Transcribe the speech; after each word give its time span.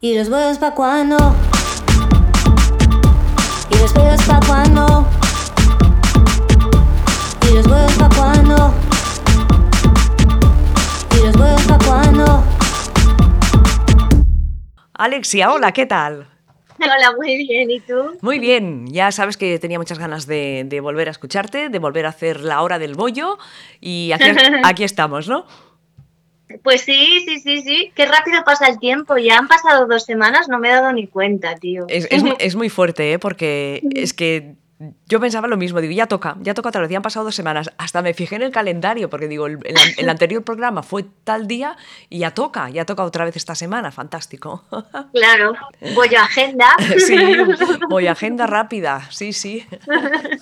¿Y 0.00 0.16
los 0.16 0.28
huevos 0.28 0.58
pa' 0.58 0.76
cuándo? 0.76 1.16
¿Y 3.68 3.78
los 3.78 3.92
huevos 3.96 4.22
pa' 4.22 4.40
cuándo? 4.46 5.04
¿Y 7.42 7.54
los 7.56 7.66
huevos 7.66 7.92
pa' 7.94 8.08
cuándo? 8.16 8.74
¿Y 11.10 11.26
los 11.26 11.34
huevos 11.34 11.62
pa' 11.62 11.78
cuándo? 11.84 12.44
Alexia, 14.94 15.50
hola, 15.52 15.72
¿qué 15.72 15.86
tal? 15.86 16.28
Hola, 16.78 17.16
muy 17.16 17.36
bien. 17.36 17.68
¿Y 17.68 17.80
tú? 17.80 18.16
Muy 18.20 18.38
bien, 18.38 18.86
ya 18.86 19.10
sabes 19.10 19.36
que 19.36 19.58
tenía 19.58 19.80
muchas 19.80 19.98
ganas 19.98 20.28
de, 20.28 20.62
de 20.64 20.78
volver 20.78 21.08
a 21.08 21.10
escucharte, 21.10 21.70
de 21.70 21.78
volver 21.80 22.06
a 22.06 22.10
hacer 22.10 22.42
la 22.42 22.62
hora 22.62 22.78
del 22.78 22.94
bollo 22.94 23.36
y 23.80 24.12
aquí, 24.12 24.30
aquí 24.62 24.84
estamos, 24.84 25.26
¿no? 25.26 25.44
Pues 26.62 26.82
sí, 26.82 27.22
sí, 27.26 27.40
sí, 27.40 27.62
sí. 27.62 27.92
Qué 27.94 28.06
rápido 28.06 28.42
pasa 28.44 28.68
el 28.68 28.78
tiempo. 28.78 29.16
Ya 29.18 29.38
han 29.38 29.48
pasado 29.48 29.86
dos 29.86 30.04
semanas, 30.04 30.48
no 30.48 30.58
me 30.58 30.68
he 30.68 30.72
dado 30.72 30.92
ni 30.92 31.06
cuenta, 31.06 31.54
tío. 31.54 31.86
Es, 31.88 32.06
es, 32.10 32.22
es 32.38 32.56
muy 32.56 32.68
fuerte, 32.68 33.12
¿eh? 33.12 33.18
porque 33.18 33.82
es 33.94 34.14
que 34.14 34.56
yo 35.06 35.18
pensaba 35.18 35.48
lo 35.48 35.56
mismo, 35.56 35.80
digo, 35.80 35.92
ya 35.92 36.06
toca, 36.06 36.36
ya 36.40 36.54
toca 36.54 36.68
otra 36.68 36.82
vez, 36.82 36.90
ya 36.90 36.98
han 36.98 37.02
pasado 37.02 37.24
dos 37.24 37.34
semanas, 37.34 37.72
hasta 37.78 38.00
me 38.00 38.14
fijé 38.14 38.36
en 38.36 38.42
el 38.42 38.52
calendario, 38.52 39.10
porque 39.10 39.26
digo, 39.26 39.46
el, 39.46 40.08
anterior 40.08 40.44
programa 40.44 40.84
fue 40.84 41.04
tal 41.24 41.48
día 41.48 41.76
y 42.08 42.20
ya 42.20 42.30
toca, 42.32 42.70
ya 42.70 42.84
toca 42.84 43.02
otra 43.02 43.24
vez 43.24 43.36
esta 43.36 43.54
semana, 43.54 43.90
fantástico. 43.90 44.64
Claro, 45.12 45.54
voy 45.94 46.14
a 46.14 46.24
agenda. 46.24 46.68
Sí, 46.98 47.16
voy 47.88 48.06
a 48.06 48.12
agenda 48.12 48.46
rápida, 48.46 49.08
sí, 49.10 49.32
sí. 49.32 49.66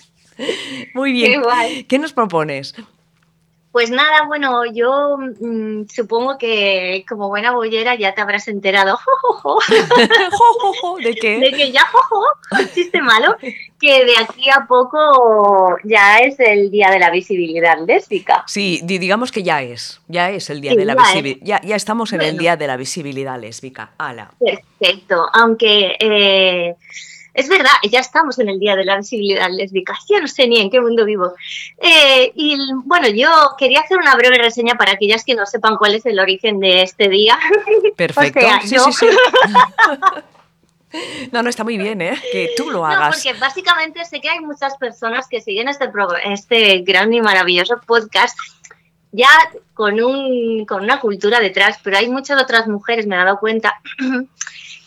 Muy 0.95 1.12
bien, 1.12 1.32
Qué 1.32 1.38
guay. 1.38 1.84
¿qué 1.84 1.98
nos 1.98 2.12
propones? 2.12 2.74
Pues 3.76 3.90
nada, 3.90 4.22
bueno, 4.26 4.62
yo 4.72 5.18
mm, 5.18 5.82
supongo 5.90 6.38
que 6.38 7.04
como 7.06 7.28
buena 7.28 7.50
bollera 7.50 7.94
ya 7.94 8.14
te 8.14 8.22
habrás 8.22 8.48
enterado 8.48 8.98
Jo, 9.42 9.58
jo, 9.60 10.72
jo, 10.80 10.96
¿De 10.96 11.14
qué? 11.14 11.38
de 11.38 11.50
que 11.50 11.70
ya 11.72 11.84
chiste 12.72 13.02
malo, 13.02 13.36
que 13.78 14.06
de 14.06 14.16
aquí 14.16 14.48
a 14.48 14.64
poco 14.66 15.76
ya 15.84 16.20
es 16.20 16.40
el 16.40 16.70
día 16.70 16.90
de 16.90 16.98
la 16.98 17.10
visibilidad 17.10 17.76
lésbica. 17.86 18.45
Sí, 18.46 18.80
di- 18.82 18.96
digamos 18.98 19.30
que 19.30 19.42
ya 19.42 19.60
es, 19.60 20.01
ya 20.08 20.30
es 20.30 20.48
el 20.48 20.62
día 20.62 20.70
Sí, 20.73 20.79
de 20.79 20.84
la 20.86 20.95
visibilidad, 20.95 21.40
ya, 21.45 21.60
ya 21.62 21.76
estamos 21.76 22.14
en 22.14 22.23
el 22.23 22.38
día 22.38 22.56
de 22.56 22.66
la 22.68 22.79
visibilidad 22.79 23.38
lésbica. 23.38 23.90
Ala. 23.98 24.30
Perfecto, 24.40 25.26
aunque 25.34 25.96
eh, 26.01 26.76
es 27.37 27.48
verdad, 27.48 27.70
ya 27.90 28.01
estamos 28.01 28.38
en 28.38 28.48
el 28.48 28.59
Día 28.59 28.74
de 28.76 28.84
la 28.84 28.96
Visibilidad 28.96 29.48
Lésbica, 29.51 29.96
ya 30.09 30.20
no 30.20 30.26
sé 30.26 30.48
ni 30.48 30.60
en 30.60 30.70
qué 30.70 30.80
mundo 30.80 31.04
vivo. 31.04 31.34
Eh, 31.79 32.32
y 32.34 32.56
bueno, 32.84 33.09
yo 33.09 33.29
quería 33.59 33.80
hacer 33.80 33.98
una 33.98 34.15
breve 34.16 34.38
reseña 34.38 34.74
para 34.74 34.92
aquellas 34.92 35.24
que 35.24 35.34
no 35.34 35.46
sepan 35.46 35.76
cuál 35.76 35.95
es 35.95 36.07
el 36.07 36.18
origen 36.18 36.59
de 36.60 36.82
este 36.82 37.09
día. 37.09 37.38
Perfecto. 37.96 38.40
sea, 38.40 38.60
sí, 38.62 38.74
yo- 38.76 38.84
sí, 38.90 39.07
sí. 39.07 39.07
No, 41.30 41.42
no, 41.42 41.51
está 41.51 41.62
muy 41.64 41.76
bien, 41.76 42.01
¿eh? 42.01 42.18
Que 42.32 42.51
tú 42.57 42.70
lo 42.70 42.79
No, 42.79 42.87
hagas. 42.87 43.16
porque 43.23 43.38
básicamente 43.38 44.02
sé 44.07 44.20
que 44.20 44.30
hay 44.30 44.40
muchas 44.40 44.76
personas 44.79 45.26
que 45.29 45.40
siguen 45.42 45.68
este, 45.68 45.90
este 46.24 46.79
gran 46.79 47.12
y 47.12 47.20
maravilloso 47.20 47.80
podcast 47.87 48.38
ya 49.12 49.29
con, 49.74 50.01
un, 50.02 50.64
con 50.64 50.82
una 50.84 51.01
cultura 51.01 51.40
detrás, 51.40 51.79
pero 51.82 51.98
hay 51.98 52.09
muchas 52.09 52.40
otras 52.40 52.66
mujeres, 52.68 53.07
me 53.07 53.14
he 53.16 53.18
dado 53.18 53.38
cuenta, 53.38 53.74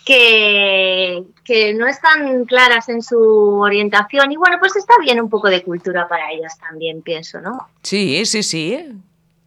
que, 0.09 1.23
que 1.43 1.75
no 1.75 1.85
están 1.85 2.45
claras 2.45 2.89
en 2.89 3.03
su 3.03 3.59
orientación 3.59 4.31
y 4.31 4.37
bueno, 4.37 4.57
pues 4.59 4.75
está 4.75 4.95
bien 4.99 5.21
un 5.21 5.29
poco 5.29 5.49
de 5.49 5.61
cultura 5.61 6.07
para 6.07 6.31
ellas 6.31 6.57
también, 6.57 7.03
pienso, 7.03 7.39
¿no? 7.41 7.69
Sí, 7.83 8.25
sí, 8.25 8.41
sí. 8.41 8.87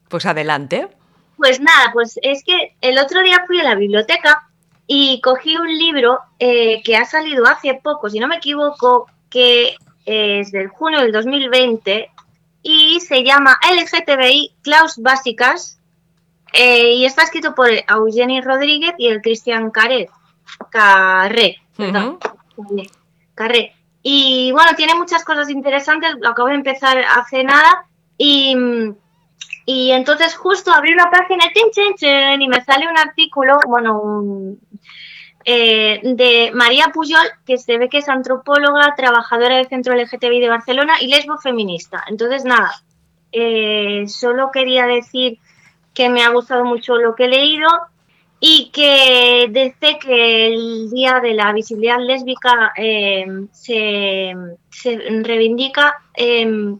Pues 0.08 0.24
adelante. 0.24 0.86
Pues 1.36 1.58
nada, 1.58 1.90
pues 1.92 2.16
es 2.22 2.44
que 2.44 2.76
el 2.80 2.96
otro 2.98 3.24
día 3.24 3.42
fui 3.44 3.58
a 3.58 3.64
la 3.64 3.74
biblioteca 3.74 4.48
y 4.86 5.20
cogí 5.20 5.56
un 5.56 5.66
libro 5.66 6.20
eh, 6.38 6.80
que 6.84 6.96
ha 6.96 7.06
salido 7.06 7.44
hace 7.46 7.74
poco, 7.82 8.08
si 8.08 8.20
no 8.20 8.28
me 8.28 8.36
equivoco, 8.36 9.08
que 9.30 9.74
es 10.06 10.52
del 10.52 10.68
junio 10.68 11.00
del 11.00 11.10
2020 11.10 12.08
y 12.62 13.00
se 13.00 13.24
llama 13.24 13.58
LGTBI 13.68 14.54
Claus 14.62 14.98
Básicas 14.98 15.80
eh, 16.52 16.92
y 16.92 17.04
está 17.04 17.24
escrito 17.24 17.52
por 17.56 17.68
Eugeni 17.68 18.40
Rodríguez 18.40 18.94
y 18.96 19.08
el 19.08 19.22
Cristian 19.22 19.72
Carré. 19.72 20.08
Carré, 20.70 21.56
perdón. 21.76 22.18
Carré. 23.34 23.74
Y 24.02 24.50
bueno, 24.52 24.72
tiene 24.76 24.94
muchas 24.94 25.24
cosas 25.24 25.48
interesantes, 25.50 26.16
lo 26.20 26.30
acabo 26.30 26.48
de 26.48 26.54
empezar 26.56 26.98
hace 26.98 27.44
nada 27.44 27.86
y, 28.18 28.56
y 29.64 29.92
entonces 29.92 30.34
justo 30.36 30.72
abrí 30.72 30.92
una 30.92 31.10
página 31.10 31.44
chin, 31.54 31.70
chin, 31.70 31.94
chin, 31.94 32.42
y 32.42 32.48
me 32.48 32.64
sale 32.64 32.88
un 32.88 32.98
artículo, 32.98 33.58
bueno, 33.66 34.00
un- 34.00 34.60
eh, 35.44 36.00
de 36.04 36.50
María 36.54 36.88
Puyol, 36.92 37.26
que 37.44 37.58
se 37.58 37.76
ve 37.78 37.88
que 37.88 37.98
es 37.98 38.08
antropóloga, 38.08 38.94
trabajadora 38.96 39.56
del 39.56 39.68
Centro 39.68 39.92
LGTBI 39.94 40.40
de 40.40 40.48
Barcelona 40.48 40.94
y 41.00 41.08
lesbo 41.08 41.36
feminista. 41.38 42.04
Entonces, 42.08 42.44
nada, 42.44 42.72
eh, 43.32 44.04
solo 44.06 44.50
quería 44.52 44.86
decir 44.86 45.38
que 45.94 46.08
me 46.08 46.22
ha 46.22 46.28
gustado 46.30 46.64
mucho 46.64 46.96
lo 46.96 47.14
que 47.16 47.24
he 47.24 47.28
leído 47.28 47.68
y 48.44 48.70
que 48.70 49.46
desde 49.50 50.00
que 50.00 50.48
el 50.48 50.90
Día 50.90 51.20
de 51.20 51.32
la 51.32 51.52
Visibilidad 51.52 52.00
Lésbica 52.00 52.72
eh, 52.76 53.24
se, 53.52 54.32
reivindica 55.22 56.02
eh, 56.16 56.74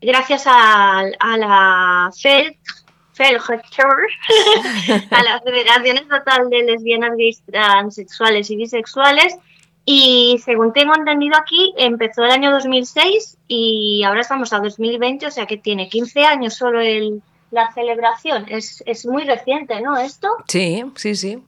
gracias 0.00 0.42
a, 0.48 1.04
la 1.38 2.10
FEL, 2.20 2.56
a 5.10 5.22
la 5.22 5.40
Federación 5.40 5.98
Estatal 5.98 6.50
de 6.50 6.64
Lesbianas, 6.64 7.16
Gays, 7.16 7.44
Transexuales 7.46 8.50
y 8.50 8.56
Bisexuales. 8.56 9.36
Y 9.84 10.40
según 10.44 10.72
tengo 10.72 10.96
entendido 10.96 11.36
aquí, 11.36 11.74
empezó 11.76 12.24
el 12.24 12.32
año 12.32 12.50
2006 12.50 13.38
y 13.46 14.02
ahora 14.02 14.22
estamos 14.22 14.52
a 14.52 14.58
2020, 14.58 15.28
o 15.28 15.30
sea 15.30 15.46
que 15.46 15.58
tiene 15.58 15.88
15 15.88 16.24
años 16.24 16.54
solo 16.54 16.80
el, 16.80 17.22
la 17.54 17.72
celebración. 17.72 18.46
Es, 18.48 18.82
es 18.84 19.06
muy 19.06 19.24
reciente, 19.24 19.80
¿no? 19.80 19.96
Esto. 19.96 20.28
Sí, 20.48 20.84
sí, 20.96 21.14
sí. 21.14 21.42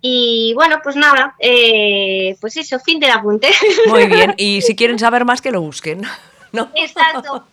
Y 0.00 0.52
bueno, 0.54 0.80
pues 0.82 0.96
nada, 0.96 1.34
eh, 1.38 2.36
pues 2.40 2.56
eso, 2.56 2.78
fin 2.80 2.98
del 2.98 3.12
apunte. 3.12 3.48
Muy 3.88 4.06
bien. 4.14 4.34
Y 4.36 4.60
si 4.62 4.74
quieren 4.74 4.98
saber 4.98 5.24
más, 5.24 5.40
que 5.40 5.52
lo 5.52 5.60
busquen. 5.60 6.02
¿No? 6.52 6.70
Exacto. 6.74 7.46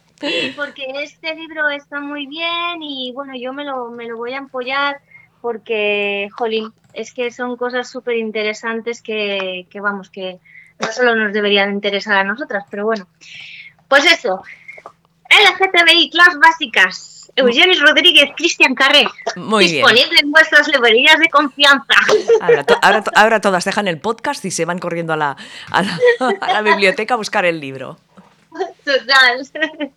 Porque 0.56 0.86
este 1.04 1.36
libro 1.36 1.70
está 1.70 2.00
muy 2.00 2.26
bien 2.28 2.82
y 2.82 3.12
bueno, 3.14 3.34
yo 3.36 3.52
me 3.54 3.66
lo, 3.66 3.92
me 3.92 4.08
lo 4.08 4.18
voy 4.18 4.34
a 4.34 4.40
apoyar 4.40 5.02
porque, 5.42 6.30
jolín, 6.38 6.74
es 6.94 7.14
que 7.14 7.30
son 7.30 7.58
cosas 7.58 7.90
súper 7.90 8.16
interesantes 8.16 9.02
que, 9.02 9.68
que, 9.70 9.82
vamos, 9.82 10.10
que 10.10 10.40
no 10.80 10.88
solo 10.88 11.16
nos 11.16 11.34
deberían 11.34 11.74
interesar 11.74 12.18
a 12.18 12.24
nosotras, 12.24 12.64
pero 12.70 12.86
bueno. 12.86 13.06
Pues 13.90 14.06
eso, 14.06 14.42
LGTBI, 15.30 16.10
clases 16.10 16.40
básicas, 16.40 17.23
Eugenio 17.36 17.80
Rodríguez, 17.82 18.30
Cristian 18.38 18.76
Carré, 18.76 19.08
Muy 19.36 19.66
bien. 19.66 19.86
disponible 19.86 20.20
en 20.20 20.32
vuestras 20.32 20.68
librerías 20.68 21.18
de 21.20 21.30
confianza. 21.30 21.96
Ahora, 22.42 22.64
to- 22.64 22.78
ahora 22.82 23.04
to- 23.04 23.12
ahora 23.16 23.42
todas 23.42 23.66
dejan 23.66 23.88
el 23.88 24.00
podcast 24.00 24.46
y 24.46 24.52
se 24.52 24.66
van 24.66 24.78
corriendo 24.80 25.14
a 25.14 25.18
la, 25.18 25.38
a 25.72 25.82
la, 25.82 26.00
a 26.42 26.54
la 26.54 26.62
biblioteca 26.62 27.16
a 27.16 27.18
buscar 27.18 27.46
el 27.46 27.60
libro. 27.60 27.98
Total. 28.86 29.48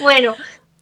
bueno, 0.00 0.36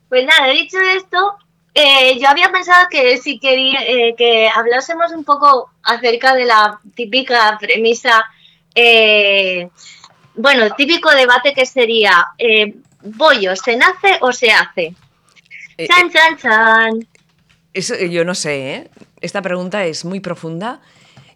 pues 0.09 0.25
nada, 0.25 0.49
dicho 0.53 0.79
esto, 0.97 1.37
eh, 1.75 2.19
yo 2.19 2.29
había 2.29 2.51
pensado 2.51 2.87
que 2.91 3.19
si 3.19 3.39
quería 3.39 3.81
eh, 3.87 4.15
que 4.17 4.49
hablásemos 4.49 5.13
un 5.13 5.25
poco 5.25 5.71
acerca 5.83 6.35
de 6.35 6.47
la 6.47 6.81
típica 6.95 7.59
premisa, 7.61 8.25
eh, 8.75 9.69
bueno, 10.35 10.71
típico 10.77 11.11
debate 11.11 11.53
que 11.53 11.67
sería, 11.67 12.27
eh, 12.39 12.75
¿bollo 13.03 13.55
se 13.55 13.77
nace 13.77 14.17
o 14.21 14.33
se 14.33 14.51
hace? 14.51 14.95
Eh, 15.79 15.87
Chan, 15.87 16.11
chan, 16.11 16.37
chan. 16.37 17.09
Eso, 17.73 17.95
eh, 17.95 18.11
yo 18.11 18.25
no 18.25 18.35
sé, 18.35 18.75
¿eh? 18.75 18.91
Esta 19.21 19.43
pregunta 19.43 19.85
es 19.87 20.05
muy 20.05 20.21
profunda 20.21 20.81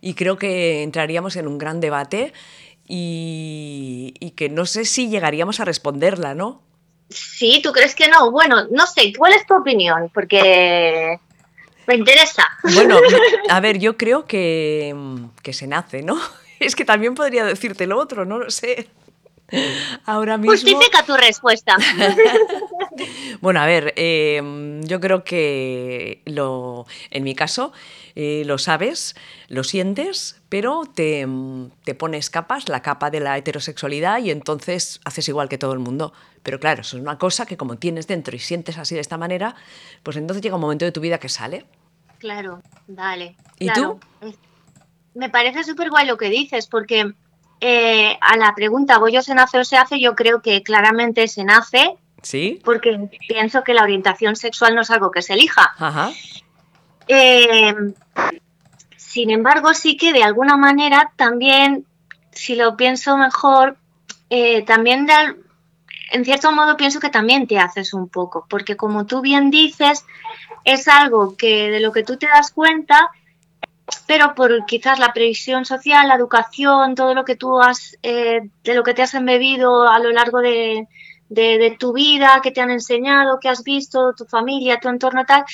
y 0.00 0.14
creo 0.14 0.36
que 0.36 0.82
entraríamos 0.82 1.36
en 1.36 1.46
un 1.46 1.58
gran 1.58 1.80
debate 1.80 2.32
y, 2.86 4.14
y 4.18 4.32
que 4.32 4.48
no 4.48 4.66
sé 4.66 4.84
si 4.84 5.08
llegaríamos 5.08 5.60
a 5.60 5.64
responderla, 5.64 6.34
¿no? 6.34 6.62
Sí, 7.08 7.60
¿tú 7.62 7.72
crees 7.72 7.94
que 7.94 8.08
no? 8.08 8.30
Bueno, 8.32 8.66
no 8.70 8.86
sé, 8.86 9.12
¿cuál 9.16 9.32
es 9.34 9.46
tu 9.46 9.54
opinión? 9.54 10.10
Porque 10.12 11.18
me 11.86 11.94
interesa. 11.94 12.46
Bueno, 12.74 12.98
a 13.48 13.60
ver, 13.60 13.78
yo 13.78 13.96
creo 13.96 14.24
que, 14.24 14.94
que 15.42 15.52
se 15.52 15.66
nace, 15.66 16.02
¿no? 16.02 16.18
Es 16.58 16.76
que 16.76 16.84
también 16.84 17.16
podría 17.16 17.44
decirte 17.44 17.88
lo 17.88 17.98
otro, 17.98 18.24
no 18.24 18.38
lo 18.38 18.48
sé. 18.48 18.88
Ahora 20.06 20.36
mismo... 20.36 20.52
Justifica 20.52 21.04
tu 21.04 21.16
respuesta. 21.16 21.76
Bueno, 23.40 23.60
a 23.60 23.66
ver, 23.66 23.94
eh, 23.96 24.80
yo 24.82 25.00
creo 25.00 25.24
que 25.24 26.22
lo, 26.26 26.86
en 27.10 27.24
mi 27.24 27.34
caso 27.34 27.72
eh, 28.14 28.42
lo 28.44 28.58
sabes, 28.58 29.16
lo 29.48 29.64
sientes, 29.64 30.40
pero 30.48 30.82
te, 30.84 31.26
mm, 31.26 31.70
te 31.84 31.94
pones 31.94 32.28
capas, 32.28 32.68
la 32.68 32.82
capa 32.82 33.10
de 33.10 33.20
la 33.20 33.38
heterosexualidad 33.38 34.18
y 34.18 34.30
entonces 34.30 35.00
haces 35.04 35.28
igual 35.28 35.48
que 35.48 35.58
todo 35.58 35.72
el 35.72 35.78
mundo. 35.78 36.12
Pero 36.42 36.60
claro, 36.60 36.82
eso 36.82 36.96
es 36.96 37.02
una 37.02 37.18
cosa 37.18 37.46
que 37.46 37.56
como 37.56 37.78
tienes 37.78 38.06
dentro 38.06 38.36
y 38.36 38.38
sientes 38.38 38.76
así 38.78 38.94
de 38.94 39.00
esta 39.00 39.16
manera, 39.16 39.54
pues 40.02 40.16
entonces 40.16 40.42
llega 40.42 40.56
un 40.56 40.60
momento 40.60 40.84
de 40.84 40.92
tu 40.92 41.00
vida 41.00 41.18
que 41.18 41.28
sale. 41.28 41.64
Claro, 42.18 42.62
dale. 42.86 43.36
¿Y 43.58 43.68
claro. 43.68 43.98
me 45.14 45.30
parece 45.30 45.64
súper 45.64 45.90
guay 45.90 46.06
lo 46.06 46.16
que 46.16 46.28
dices, 46.28 46.66
porque 46.66 47.14
eh, 47.64 48.18
a 48.20 48.36
la 48.36 48.56
pregunta, 48.56 48.98
¿Goyo 48.98 49.22
se 49.22 49.36
nace 49.36 49.60
o 49.60 49.64
se 49.64 49.76
hace? 49.76 50.00
Yo 50.00 50.16
creo 50.16 50.42
que 50.42 50.64
claramente 50.64 51.28
se 51.28 51.44
nace, 51.44 51.94
¿Sí? 52.20 52.60
porque 52.64 53.08
pienso 53.28 53.62
que 53.62 53.72
la 53.72 53.84
orientación 53.84 54.34
sexual 54.34 54.74
no 54.74 54.80
es 54.80 54.90
algo 54.90 55.12
que 55.12 55.22
se 55.22 55.34
elija. 55.34 55.72
Ajá. 55.78 56.10
Eh, 57.06 57.72
sin 58.96 59.30
embargo, 59.30 59.74
sí 59.74 59.96
que 59.96 60.12
de 60.12 60.24
alguna 60.24 60.56
manera 60.56 61.12
también, 61.14 61.86
si 62.32 62.56
lo 62.56 62.76
pienso 62.76 63.16
mejor, 63.16 63.76
eh, 64.28 64.62
también 64.62 65.06
de 65.06 65.14
en 66.10 66.24
cierto 66.24 66.50
modo 66.50 66.76
pienso 66.76 66.98
que 66.98 67.10
también 67.10 67.46
te 67.46 67.58
haces 67.58 67.94
un 67.94 68.08
poco, 68.08 68.44
porque 68.50 68.76
como 68.76 69.06
tú 69.06 69.20
bien 69.20 69.50
dices, 69.50 70.04
es 70.64 70.88
algo 70.88 71.36
que 71.36 71.70
de 71.70 71.78
lo 71.78 71.92
que 71.92 72.02
tú 72.02 72.16
te 72.16 72.26
das 72.26 72.50
cuenta, 72.50 73.08
pero 74.06 74.34
por 74.34 74.64
quizás 74.66 74.98
la 74.98 75.12
previsión 75.12 75.64
social, 75.64 76.08
la 76.08 76.14
educación, 76.16 76.94
todo 76.94 77.14
lo 77.14 77.24
que 77.24 77.36
tú 77.36 77.60
has, 77.60 77.96
eh, 78.02 78.40
de 78.64 78.74
lo 78.74 78.82
que 78.82 78.94
te 78.94 79.02
has 79.02 79.14
embebido 79.14 79.88
a 79.88 79.98
lo 79.98 80.10
largo 80.12 80.40
de, 80.40 80.86
de- 81.28 81.58
de 81.58 81.76
tu 81.78 81.92
vida, 81.92 82.40
que 82.42 82.50
te 82.50 82.60
han 82.60 82.70
enseñado, 82.70 83.38
que 83.40 83.48
has 83.48 83.62
visto, 83.64 84.12
tu 84.16 84.24
familia, 84.26 84.78
tu 84.80 84.88
entorno 84.88 85.24
tal, 85.24 85.44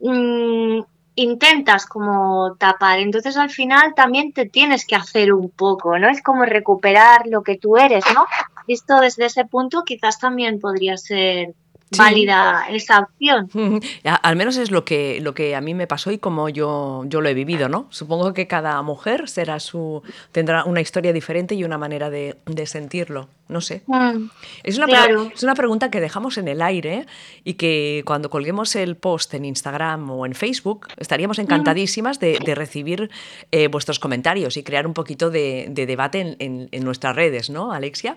mm, 0.00 0.80
intentas 1.16 1.86
como 1.86 2.56
tapar. 2.56 2.98
Entonces 2.98 3.36
al 3.36 3.50
final 3.50 3.94
también 3.94 4.32
te 4.32 4.46
tienes 4.46 4.86
que 4.86 4.96
hacer 4.96 5.32
un 5.32 5.50
poco, 5.50 5.98
¿no? 5.98 6.08
Es 6.08 6.22
como 6.22 6.44
recuperar 6.44 7.26
lo 7.26 7.42
que 7.42 7.56
tú 7.56 7.76
eres, 7.76 8.04
¿no? 8.14 8.26
Visto 8.66 8.98
desde 9.00 9.26
ese 9.26 9.44
punto, 9.44 9.84
quizás 9.84 10.18
también 10.18 10.58
podría 10.60 10.96
ser 10.96 11.54
Sí. 11.94 12.00
válida 12.02 12.66
esa 12.70 13.00
opción. 13.00 13.48
Ya, 14.04 14.14
Al 14.16 14.36
menos 14.36 14.56
es 14.56 14.70
lo 14.70 14.84
que, 14.84 15.20
lo 15.20 15.34
que 15.34 15.54
a 15.56 15.60
mí 15.60 15.74
me 15.74 15.86
pasó 15.86 16.10
y 16.10 16.18
como 16.18 16.48
yo, 16.48 17.04
yo 17.06 17.20
lo 17.20 17.28
he 17.28 17.34
vivido, 17.34 17.68
¿no? 17.68 17.86
Supongo 17.90 18.32
que 18.34 18.46
cada 18.46 18.80
mujer 18.82 19.28
será 19.28 19.60
su, 19.60 20.02
tendrá 20.32 20.64
una 20.64 20.80
historia 20.80 21.12
diferente 21.12 21.54
y 21.54 21.64
una 21.64 21.78
manera 21.78 22.10
de, 22.10 22.36
de 22.46 22.66
sentirlo. 22.66 23.28
No 23.48 23.60
sé. 23.60 23.82
Mm, 23.86 24.28
Es 24.62 24.78
una, 24.78 24.86
Claro. 24.86 25.30
es 25.34 25.42
una 25.42 25.54
pregunta 25.54 25.90
que 25.90 26.00
dejamos 26.00 26.38
en 26.38 26.48
el 26.48 26.62
aire 26.62 27.06
y 27.44 27.54
que 27.54 28.02
cuando 28.06 28.30
colguemos 28.30 28.74
el 28.74 28.96
post 28.96 29.34
en 29.34 29.44
Instagram 29.44 30.10
o 30.10 30.24
en 30.26 30.34
Facebook 30.34 30.88
estaríamos 30.96 31.38
encantadísimas 31.38 32.18
de, 32.20 32.38
de 32.44 32.54
recibir 32.54 33.10
eh, 33.52 33.68
vuestros 33.68 33.98
comentarios 33.98 34.56
y 34.56 34.62
crear 34.62 34.86
un 34.86 34.94
poquito 34.94 35.30
de, 35.30 35.66
de 35.70 35.84
debate 35.86 36.20
en, 36.20 36.36
en- 36.38 36.68
en 36.72 36.84
nuestras 36.84 37.14
redes, 37.14 37.50
¿no, 37.50 37.72
Alexia? 37.72 38.16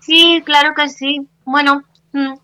Sí, 0.00 0.42
claro 0.44 0.74
que 0.74 0.88
sí. 0.88 1.20
Bueno, 1.44 1.76
mm, 1.76 1.82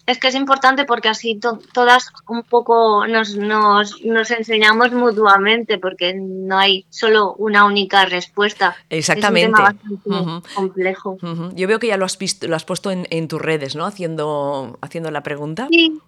es 0.06 0.18
que 0.18 0.28
es 0.28 0.34
importante 0.34 0.84
porque 0.84 1.08
así 1.08 1.36
to- 1.36 1.60
todas 1.72 2.10
un 2.28 2.42
poco 2.42 3.06
nos, 3.06 3.36
nos, 3.36 4.04
nos 4.04 4.30
enseñamos 4.30 4.92
mutuamente 4.92 5.78
porque 5.78 6.14
no 6.14 6.58
hay 6.58 6.84
solo 6.90 7.34
una 7.34 7.64
única 7.64 8.04
respuesta. 8.04 8.76
Exactamente. 8.88 9.42
Es 9.42 9.48
un 9.48 9.54
tema 9.54 10.00
bastante 10.02 10.54
complejo. 10.54 11.18
Yo 11.54 11.68
veo 11.68 11.78
que 11.78 11.86
ya 11.88 11.96
lo 11.96 12.04
has 12.04 12.18
visto, 12.18 12.48
lo 12.48 12.56
has 12.56 12.64
puesto 12.64 12.90
en, 12.90 13.06
en 13.10 13.28
tus 13.28 13.40
redes, 13.40 13.76
¿no? 13.76 13.84
Haciendo, 13.86 14.78
haciendo 14.80 15.10
la 15.10 15.22
pregunta. 15.22 15.68
Sí, 15.70 15.98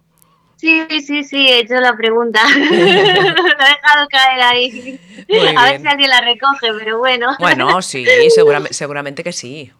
sí, 0.89 1.01
sí, 1.01 1.23
sí, 1.23 1.47
he 1.47 1.59
hecho 1.59 1.75
la 1.75 1.95
pregunta. 1.95 2.41
Lo 2.69 2.73
he 2.75 2.93
dejado 2.93 4.07
caer 4.09 4.41
ahí. 4.41 4.99
Muy 5.29 5.47
A 5.57 5.63
ver 5.65 5.81
si 5.81 5.87
alguien 5.87 6.09
la 6.09 6.21
recoge, 6.21 6.67
pero 6.79 6.99
bueno, 6.99 7.35
Bueno, 7.39 7.81
sí, 7.81 8.05
seguramente, 8.29 8.73
seguramente 8.73 9.23
que 9.23 9.31
sí. 9.33 9.71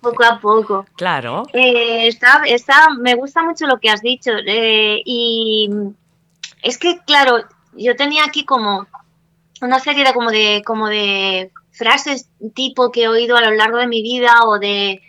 Poco 0.00 0.24
a 0.24 0.38
poco. 0.40 0.86
Claro. 0.96 1.44
Eh, 1.52 2.06
está, 2.08 2.42
está, 2.46 2.88
me 2.98 3.14
gusta 3.14 3.42
mucho 3.42 3.66
lo 3.66 3.78
que 3.78 3.90
has 3.90 4.02
dicho. 4.02 4.30
eh, 4.46 5.02
y 5.04 5.70
es 6.62 6.78
que, 6.78 6.98
claro, 7.06 7.38
yo 7.74 7.96
tenía 7.96 8.24
aquí 8.24 8.44
como 8.44 8.86
una 9.62 9.78
serie 9.78 10.04
de 10.04 10.12
como 10.12 10.30
de 10.30 10.62
como 10.64 10.88
de 10.88 11.52
frases 11.70 12.28
tipo 12.54 12.90
que 12.90 13.04
he 13.04 13.08
oído 13.08 13.36
a 13.36 13.42
lo 13.42 13.52
largo 13.52 13.78
de 13.78 13.86
mi 13.86 14.02
vida 14.02 14.40
o 14.44 14.58
de 14.58 15.02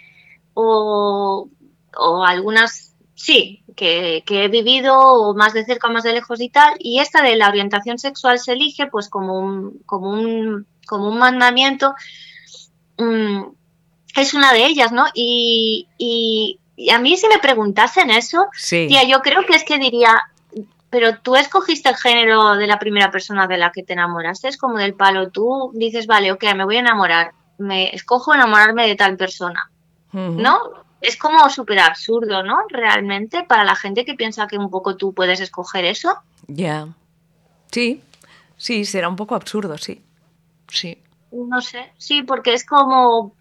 o, 0.54 1.50
o 1.98 2.26
algunas 2.26 2.94
sí 3.16 3.64
que, 3.76 4.24
que 4.26 4.46
he 4.46 4.48
vivido 4.48 4.98
o 4.98 5.34
más 5.36 5.54
de 5.54 5.66
cerca 5.66 5.88
o 5.88 5.92
más 5.92 6.04
de 6.04 6.14
lejos 6.14 6.42
y 6.42 6.50
tal 6.50 6.76
y 6.80 7.00
esta 7.00 7.22
de 7.22 7.36
la 7.36 7.50
orientación 7.50 7.98
sexual 7.98 8.40
se 8.40 8.54
elige 8.54 8.88
pues 8.88 9.10
como 9.10 9.40
un 9.40 9.80
como 9.86 10.10
un 10.10 10.66
como 10.86 11.08
un 11.08 11.18
mandamiento 11.18 11.94
mm, 12.98 13.44
es 14.16 14.34
una 14.34 14.52
de 14.54 14.66
ellas 14.66 14.92
no 14.92 15.06
y, 15.14 15.88
y, 15.98 16.60
y 16.76 16.90
a 16.90 17.00
mí 17.00 17.18
si 17.18 17.28
me 17.28 17.40
preguntasen 17.40 18.10
eso 18.10 18.48
Sí. 18.58 18.88
Tía, 18.88 19.04
yo 19.04 19.22
creo 19.22 19.46
que 19.46 19.56
es 19.56 19.64
que 19.64 19.78
diría, 19.78 20.22
pero 20.90 21.20
tú 21.20 21.36
escogiste 21.36 21.90
el 21.90 21.96
género 21.96 22.56
de 22.56 22.68
la 22.68 22.80
primera 22.80 23.12
persona 23.12 23.48
de 23.48 23.58
la 23.58 23.72
que 23.72 23.84
te 23.84 23.94
enamoraste, 23.94 24.48
es 24.48 24.58
como 24.58 24.78
del 24.78 24.94
palo, 24.94 25.30
tú 25.30 25.72
dices, 25.74 26.08
vale, 26.08 26.32
ok, 26.32 26.44
me 26.56 26.66
voy 26.66 26.78
a 26.78 26.82
enamorar, 26.82 27.32
me 27.58 27.96
escojo 27.96 28.34
enamorarme 28.34 28.88
de 28.88 28.96
tal 28.96 29.16
persona. 29.18 29.72
¿no? 30.14 30.60
Es 31.00 31.18
como 31.18 31.50
súper 31.50 31.80
absurdo, 31.80 32.44
¿no? 32.44 32.58
Realmente, 32.70 33.44
para 33.44 33.64
la 33.64 33.76
gente 33.76 34.06
que 34.06 34.14
piensa 34.14 34.48
que 34.48 34.58
un 34.58 34.70
poco 34.70 34.98
tú 34.98 35.14
puedes 35.14 35.40
escoger 35.40 35.86
eso. 35.86 36.16
Ya. 36.48 36.90
Sí, 37.72 38.04
sí, 38.58 38.86
será 38.86 39.10
un 39.10 39.16
poco 39.16 39.36
absurdo, 39.36 39.78
sí. 39.78 40.04
Sí. 40.68 41.02
No 41.32 41.62
sé, 41.62 41.92
sí, 41.98 42.24
porque 42.24 42.54
es 42.54 42.66
como 42.66 43.34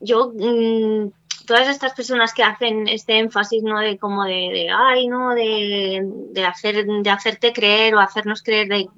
yo, 0.00 0.32
mm, 0.34 1.10
todas 1.46 1.68
estas 1.68 1.94
personas 1.94 2.32
que 2.34 2.42
hacen 2.42 2.88
este 2.88 3.18
énfasis, 3.18 3.62
¿no? 3.62 3.78
De 3.80 3.98
como 3.98 4.24
de, 4.24 4.50
de 4.52 4.68
ay, 4.70 5.08
¿no? 5.08 5.34
De, 5.34 6.00
de 6.04 6.44
hacer, 6.44 6.86
de 6.86 7.10
hacerte 7.10 7.52
creer 7.52 7.94
o 7.94 8.00
hacernos 8.00 8.42
creer 8.42 8.68
de, 8.68 8.88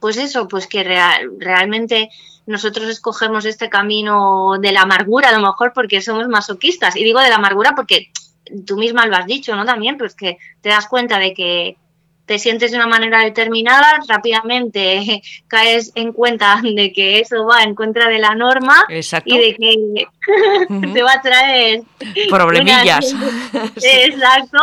pues 0.00 0.16
eso, 0.16 0.48
pues 0.48 0.66
que 0.66 0.82
real- 0.84 1.30
realmente 1.38 2.10
nosotros 2.46 2.88
escogemos 2.88 3.44
este 3.46 3.70
camino 3.70 4.58
de 4.60 4.72
la 4.72 4.82
amargura, 4.82 5.30
a 5.30 5.38
lo 5.38 5.40
mejor 5.46 5.72
porque 5.74 6.02
somos 6.02 6.28
masoquistas. 6.28 6.96
Y 6.96 7.04
digo 7.04 7.20
de 7.20 7.30
la 7.30 7.36
amargura 7.36 7.72
porque 7.74 8.10
tú 8.66 8.76
misma 8.76 9.06
lo 9.06 9.16
has 9.16 9.26
dicho, 9.26 9.56
¿no? 9.56 9.64
También, 9.64 9.96
pues 9.96 10.14
que 10.14 10.36
te 10.60 10.68
das 10.68 10.86
cuenta 10.88 11.18
de 11.18 11.32
que 11.32 11.76
te 12.26 12.38
sientes 12.38 12.70
de 12.70 12.78
una 12.78 12.86
manera 12.86 13.22
determinada, 13.22 14.00
rápidamente 14.08 15.22
caes 15.48 15.92
en 15.94 16.12
cuenta 16.12 16.60
de 16.62 16.92
que 16.92 17.20
eso 17.20 17.44
va 17.46 17.62
en 17.62 17.74
contra 17.74 18.08
de 18.08 18.18
la 18.18 18.34
norma 18.34 18.84
Exacto. 18.88 19.34
y 19.34 19.38
de 19.38 19.54
que 19.54 20.06
te 20.94 21.02
va 21.02 21.12
a 21.12 21.20
traer 21.22 21.82
Problemillas. 22.30 23.12
una-. 23.12 23.72
Exacto. 23.82 24.58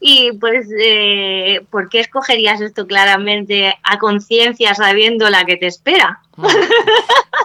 Y 0.00 0.32
pues, 0.38 0.68
eh, 0.78 1.60
¿por 1.70 1.88
qué 1.88 2.00
escogerías 2.00 2.60
esto 2.60 2.86
claramente 2.86 3.74
a 3.82 3.98
conciencia 3.98 4.74
sabiendo 4.74 5.28
la 5.30 5.44
que 5.44 5.56
te 5.56 5.66
espera? 5.66 6.20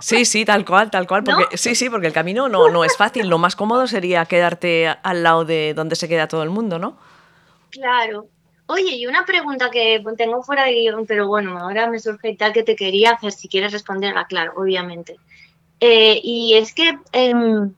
Sí, 0.02 0.24
sí, 0.26 0.46
tal 0.46 0.66
cual, 0.66 0.90
tal 0.92 1.08
cual. 1.08 1.24
Porque, 1.24 1.58
Sí, 1.58 1.76
sí, 1.76 1.90
porque 1.90 2.08
el 2.08 2.14
camino 2.14 2.48
no, 2.48 2.70
no 2.70 2.84
es 2.84 2.96
fácil. 2.96 3.28
Lo 3.28 3.38
más 3.38 3.56
cómodo 3.56 3.88
sería 3.88 4.26
quedarte 4.26 4.88
al 5.04 5.24
lado 5.24 5.46
de 5.46 5.74
donde 5.74 5.96
se 5.96 6.08
queda 6.08 6.28
todo 6.28 6.44
el 6.44 6.50
mundo, 6.50 6.80
¿no? 6.80 6.98
Claro. 7.72 8.28
Oye, 8.68 8.96
y 8.96 9.08
una 9.08 9.26
pregunta 9.26 9.70
que 9.70 10.04
tengo 10.18 10.44
fuera 10.44 10.66
de 10.66 10.74
guion, 10.74 11.06
pero 11.06 11.28
bueno, 11.28 11.58
ahora 11.58 11.90
me 11.90 12.00
surge 12.00 12.30
y 12.30 12.36
tal 12.36 12.54
que 12.54 12.64
te 12.64 12.76
quería 12.76 13.12
hacer, 13.12 13.32
si 13.32 13.48
quieres 13.48 13.72
responderla, 13.72 14.26
claro, 14.26 14.54
obviamente. 14.58 15.16
Eh, 15.80 16.20
y 16.22 16.56
es 16.56 16.74
que 16.74 17.00
em, 17.14 17.74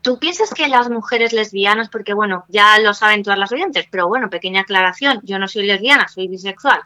tú 0.00 0.18
piensas 0.18 0.54
que 0.54 0.68
las 0.68 0.88
mujeres 0.90 1.32
lesbianas, 1.32 1.88
porque 1.88 2.14
bueno, 2.14 2.44
ya 2.48 2.78
lo 2.78 2.94
saben 2.94 3.22
todas 3.22 3.38
las 3.38 3.52
oyentes, 3.52 3.86
pero 3.90 4.06
bueno, 4.06 4.30
pequeña 4.30 4.60
aclaración, 4.60 5.20
yo 5.24 5.38
no 5.38 5.48
soy 5.48 5.66
lesbiana, 5.66 6.08
soy 6.08 6.28
bisexual 6.28 6.80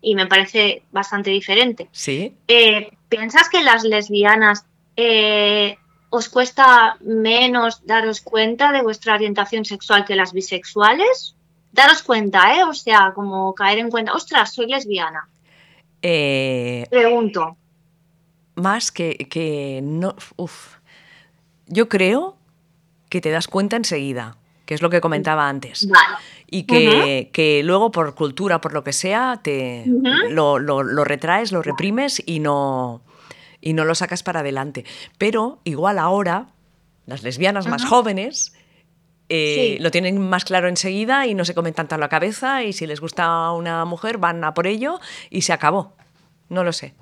y 0.00 0.14
me 0.14 0.26
parece 0.26 0.82
bastante 0.90 1.30
diferente. 1.30 1.88
Sí. 1.92 2.36
Eh, 2.46 2.90
¿Piensas 3.08 3.48
que 3.48 3.62
las 3.62 3.84
lesbianas 3.84 4.66
eh, 4.96 5.76
os 6.10 6.28
cuesta 6.28 6.96
menos 7.00 7.84
daros 7.86 8.20
cuenta 8.20 8.72
de 8.72 8.82
vuestra 8.82 9.14
orientación 9.14 9.64
sexual 9.64 10.04
que 10.04 10.16
las 10.16 10.32
bisexuales? 10.32 11.34
Daros 11.72 12.02
cuenta, 12.02 12.56
¿eh? 12.56 12.64
O 12.64 12.72
sea, 12.74 13.12
como 13.14 13.54
caer 13.54 13.78
en 13.78 13.90
cuenta, 13.90 14.12
ostras, 14.12 14.52
soy 14.54 14.66
lesbiana. 14.66 15.28
Eh, 16.02 16.86
Pregunto. 16.90 17.56
más 18.54 18.90
que, 18.92 19.16
que 19.30 19.80
no. 19.82 20.14
Uf. 20.36 20.76
Yo 21.66 21.88
creo 21.88 22.36
que 23.10 23.20
te 23.20 23.30
das 23.30 23.48
cuenta 23.48 23.76
enseguida, 23.76 24.36
que 24.64 24.74
es 24.74 24.82
lo 24.82 24.90
que 24.90 25.00
comentaba 25.00 25.48
antes. 25.48 25.86
Vale. 25.88 26.16
Y 26.50 26.62
que, 26.64 27.30
que 27.32 27.62
luego, 27.62 27.90
por 27.90 28.14
cultura, 28.14 28.60
por 28.60 28.72
lo 28.72 28.82
que 28.82 28.92
sea, 28.94 29.40
te 29.42 29.84
lo, 30.30 30.58
lo- 30.58 30.82
lo 30.82 31.04
retraes, 31.04 31.52
lo 31.52 31.60
reprimes 31.62 32.22
y 32.24 32.40
no, 32.40 33.02
y 33.60 33.74
no 33.74 33.84
lo 33.84 33.94
sacas 33.94 34.22
para 34.22 34.40
adelante. 34.40 34.84
Pero 35.18 35.58
igual 35.64 35.98
ahora, 35.98 36.46
las 37.06 37.22
lesbianas 37.22 37.66
más 37.66 37.84
jóvenes 37.84 38.54
eh, 39.28 39.74
Sí. 39.76 39.82
lo 39.82 39.90
tienen 39.90 40.18
más 40.28 40.44
claro 40.44 40.68
enseguida 40.68 41.26
y 41.26 41.34
no 41.34 41.44
se 41.44 41.54
comen 41.54 41.74
tanto 41.74 41.94
a 41.94 41.98
la 41.98 42.08
cabeza 42.08 42.62
y 42.64 42.72
si 42.72 42.86
les 42.86 43.00
gusta 43.00 43.52
una 43.52 43.84
mujer 43.84 44.18
van 44.18 44.42
a 44.44 44.54
por 44.54 44.66
ello 44.66 45.00
y 45.30 45.42
se 45.42 45.52
acabó. 45.52 45.92
No 46.48 46.64
lo 46.64 46.72
sé. 46.72 46.94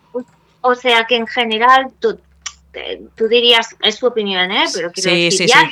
O 0.61 0.75
sea 0.75 1.05
que 1.05 1.15
en 1.17 1.27
general 1.29 1.93
tú, 2.01 2.19
tú 3.17 3.29
dirías, 3.29 3.77
es 3.83 3.99
tu 4.01 4.07
opinión, 4.09 4.51
¿eh? 4.51 4.65
Pero 4.75 4.91
quiero 4.91 5.11
Sí, 5.11 5.25
decir, 5.27 5.49
sí, 5.49 5.55
ya- 5.55 5.71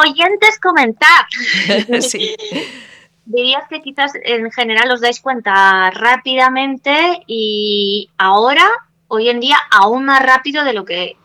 oyentes 0.00 0.58
comentar. 0.60 1.26
sí. 2.02 2.36
Dirías 3.24 3.64
que 3.68 3.82
quizás 3.82 4.12
en 4.24 4.50
general 4.52 4.90
os 4.90 5.00
dais 5.02 5.20
cuenta 5.20 5.90
rápidamente 5.90 7.22
y 7.26 8.08
ahora 8.16 8.64
hoy 9.08 9.28
en 9.28 9.40
día 9.40 9.58
aún 9.70 10.04
más 10.06 10.22
rápido 10.22 10.64
de 10.64 10.72
lo 10.72 10.84
que 10.86 11.16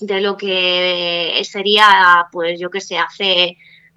de 0.00 0.20
lo 0.20 0.36
que 0.36 1.40
sería, 1.44 2.26
pues 2.30 2.60
yo 2.60 2.68
que 2.68 2.82
sé, 2.82 2.98
hace 2.98 3.56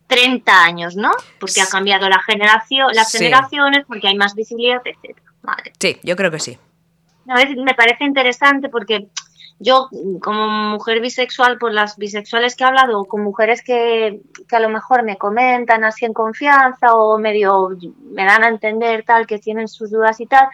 30 0.09 0.63
años, 0.63 0.95
¿no? 0.95 1.11
Porque 1.39 1.61
ha 1.61 1.67
cambiado 1.67 2.09
la 2.09 2.19
generación, 2.23 2.87
las 2.93 3.11
Sí. 3.11 3.19
generaciones, 3.19 3.85
porque 3.87 4.07
hay 4.07 4.17
más 4.17 4.33
visibilidad, 4.33 4.81
etcétera. 4.83 5.21
Vale. 5.43 5.71
Sí, 5.79 5.97
yo 6.03 6.15
creo 6.15 6.31
que 6.31 6.39
sí. 6.39 6.57
A 7.27 7.35
veces 7.35 7.55
me 7.57 7.75
parece 7.75 8.05
interesante 8.05 8.69
porque 8.69 9.07
yo, 9.59 9.87
como 10.21 10.47
mujer 10.71 10.99
bisexual, 10.99 11.59
por 11.59 11.71
las 11.73 11.95
bisexuales 11.97 12.55
que 12.55 12.63
he 12.63 12.67
hablado, 12.67 13.05
con 13.05 13.21
mujeres 13.23 13.61
que, 13.61 14.19
que 14.47 14.55
a 14.55 14.59
lo 14.59 14.69
mejor 14.69 15.03
me 15.03 15.17
comentan 15.17 15.83
así 15.83 16.05
en 16.05 16.13
confianza 16.13 16.95
o 16.95 17.19
medio 17.19 17.69
me 18.11 18.25
dan 18.25 18.43
a 18.43 18.47
entender 18.47 19.03
tal, 19.05 19.27
que 19.27 19.37
tienen 19.37 19.67
sus 19.67 19.91
dudas 19.91 20.19
y 20.19 20.25
tal, 20.25 20.47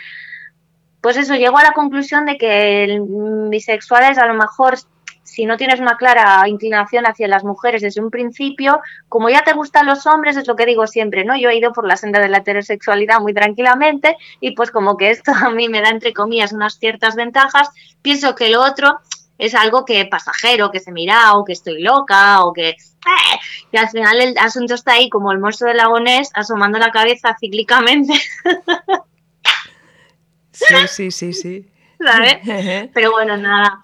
pues 0.99 1.15
eso, 1.17 1.35
llego 1.35 1.57
a 1.57 1.63
la 1.63 1.71
conclusión 1.71 2.25
de 2.25 2.37
que 2.37 2.83
el, 2.83 3.01
mm, 3.01 3.49
bisexuales 3.51 4.17
a 4.17 4.25
lo 4.25 4.33
mejor 4.33 4.75
si 5.25 5.45
no 5.45 5.57
tienes 5.57 5.79
una 5.79 5.97
clara 5.97 6.47
inclinación 6.47 7.05
hacia 7.05 7.27
las 7.27 7.43
mujeres 7.43 7.81
desde 7.81 8.01
un 8.01 8.11
principio, 8.11 8.79
como 9.09 9.29
ya 9.29 9.43
te 9.43 9.53
gustan 9.53 9.85
los 9.85 10.05
hombres, 10.05 10.37
es 10.37 10.47
lo 10.47 10.55
que 10.55 10.65
digo 10.65 10.87
siempre, 10.87 11.25
¿no? 11.25 11.35
Yo 11.35 11.49
he 11.49 11.57
ido 11.57 11.73
por 11.73 11.85
la 11.85 11.97
senda 11.97 12.21
de 12.21 12.29
la 12.29 12.37
heterosexualidad 12.37 13.19
muy 13.19 13.33
tranquilamente 13.33 14.15
y 14.39 14.51
pues 14.51 14.71
como 14.71 14.95
que 14.95 15.09
esto 15.09 15.33
a 15.33 15.49
mí 15.49 15.67
me 15.67 15.81
da, 15.81 15.89
entre 15.89 16.13
comillas, 16.13 16.53
unas 16.53 16.77
ciertas 16.79 17.15
ventajas, 17.15 17.69
pienso 18.01 18.35
que 18.35 18.49
lo 18.49 18.61
otro 18.61 18.99
es 19.37 19.53
algo 19.55 19.83
que 19.83 20.05
pasajero, 20.05 20.71
que 20.71 20.79
se 20.79 20.93
mira 20.93 21.33
o 21.33 21.43
que 21.43 21.53
estoy 21.53 21.81
loca 21.81 22.45
o 22.45 22.53
que... 22.53 22.69
¡eh! 22.69 23.39
Y 23.71 23.77
al 23.77 23.89
final 23.89 24.21
el 24.21 24.37
asunto 24.37 24.75
está 24.75 24.93
ahí 24.93 25.09
como 25.09 25.31
el 25.31 25.39
monstruo 25.39 25.67
del 25.67 25.77
lago 25.77 25.99
Ness 25.99 26.29
asomando 26.33 26.79
la 26.79 26.91
cabeza 26.91 27.35
cíclicamente, 27.39 28.13
Sí, 30.55 30.87
sí, 30.87 31.11
sí, 31.11 31.33
sí. 31.33 31.71
¿sabes? 32.03 32.37
Pero 32.93 33.11
bueno, 33.11 33.37
nada. 33.37 33.81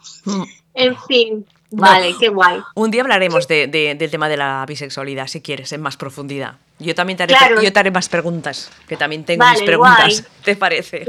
En 0.74 0.98
fin, 1.08 1.46
vale, 1.70 2.14
qué 2.20 2.30
guay. 2.30 2.62
Un 2.76 2.92
día 2.92 3.02
hablaremos 3.02 3.48
de- 3.48 3.68
de- 3.68 3.96
del 3.96 4.10
tema 4.12 4.30
de 4.30 4.38
la 4.38 4.66
bisexualidad, 4.68 5.28
si 5.28 5.42
quieres, 5.42 5.72
en 5.74 5.82
más 5.82 5.98
profundidad. 5.98 6.56
Yo 6.80 6.96
también 6.96 7.18
te 7.18 7.24
haré, 7.24 7.36
Claro. 7.36 7.62
yo 7.62 7.72
te 7.74 7.80
haré 7.80 7.92
más 7.92 8.10
preguntas, 8.10 8.72
que 8.88 8.98
también 8.98 9.24
tengo 9.26 9.44
Vale, 9.44 9.60
mis 9.60 9.66
preguntas. 9.68 9.98
guay. 10.22 10.26
¿Te 10.44 10.56
parece? 10.56 11.06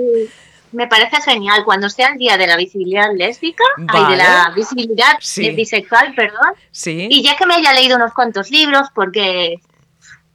Me 0.72 0.86
parece 0.88 1.20
genial 1.20 1.64
cuando 1.64 1.88
sea 1.90 2.08
el 2.12 2.18
día 2.18 2.36
de 2.38 2.46
la 2.46 2.56
visibilidad 2.56 3.08
lésbica, 3.14 3.62
ay, 3.76 3.84
Vale. 4.02 4.16
de 4.16 4.22
la 4.22 4.52
visibilidad 4.56 5.16
Sí. 5.20 5.46
eh, 5.46 5.52
bisexual, 5.52 6.14
perdón. 6.14 6.54
Sí. 6.70 7.08
Y 7.10 7.22
ya 7.22 7.36
que 7.36 7.44
me 7.46 7.54
haya 7.54 7.72
leído 7.74 7.96
unos 7.96 8.12
cuantos 8.14 8.50
libros, 8.50 8.88
porque 8.94 9.60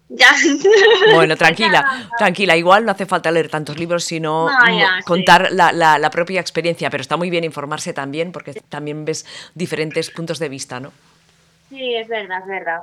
ya. 0.10 0.30
Bueno, 1.14 1.36
tranquila, 1.38 2.10
tranquila. 2.18 2.56
Igual 2.58 2.86
no 2.86 2.92
hace 2.92 3.06
falta 3.06 3.32
leer 3.32 3.50
tantos 3.50 3.78
libros, 3.78 4.04
sino 4.04 4.50
No, 4.50 4.66
ya, 4.68 4.72
mo- 4.92 4.98
sí. 4.98 5.04
contar 5.06 5.50
la, 5.52 5.72
la- 5.72 5.98
la 5.98 6.10
propia 6.10 6.42
experiencia. 6.42 6.90
Pero 6.90 7.02
está 7.02 7.18
muy 7.18 7.30
bien 7.30 7.44
informarse 7.44 7.94
también, 7.94 8.32
porque 8.32 8.54
también 8.54 9.06
ves 9.06 9.26
diferentes 9.56 10.10
puntos 10.12 10.40
de 10.40 10.50
vista, 10.50 10.80
¿no? 10.80 10.92
Sí, 11.70 11.96
es 11.96 12.08
verdad, 12.08 12.40
es 12.42 12.48
verdad. 12.48 12.82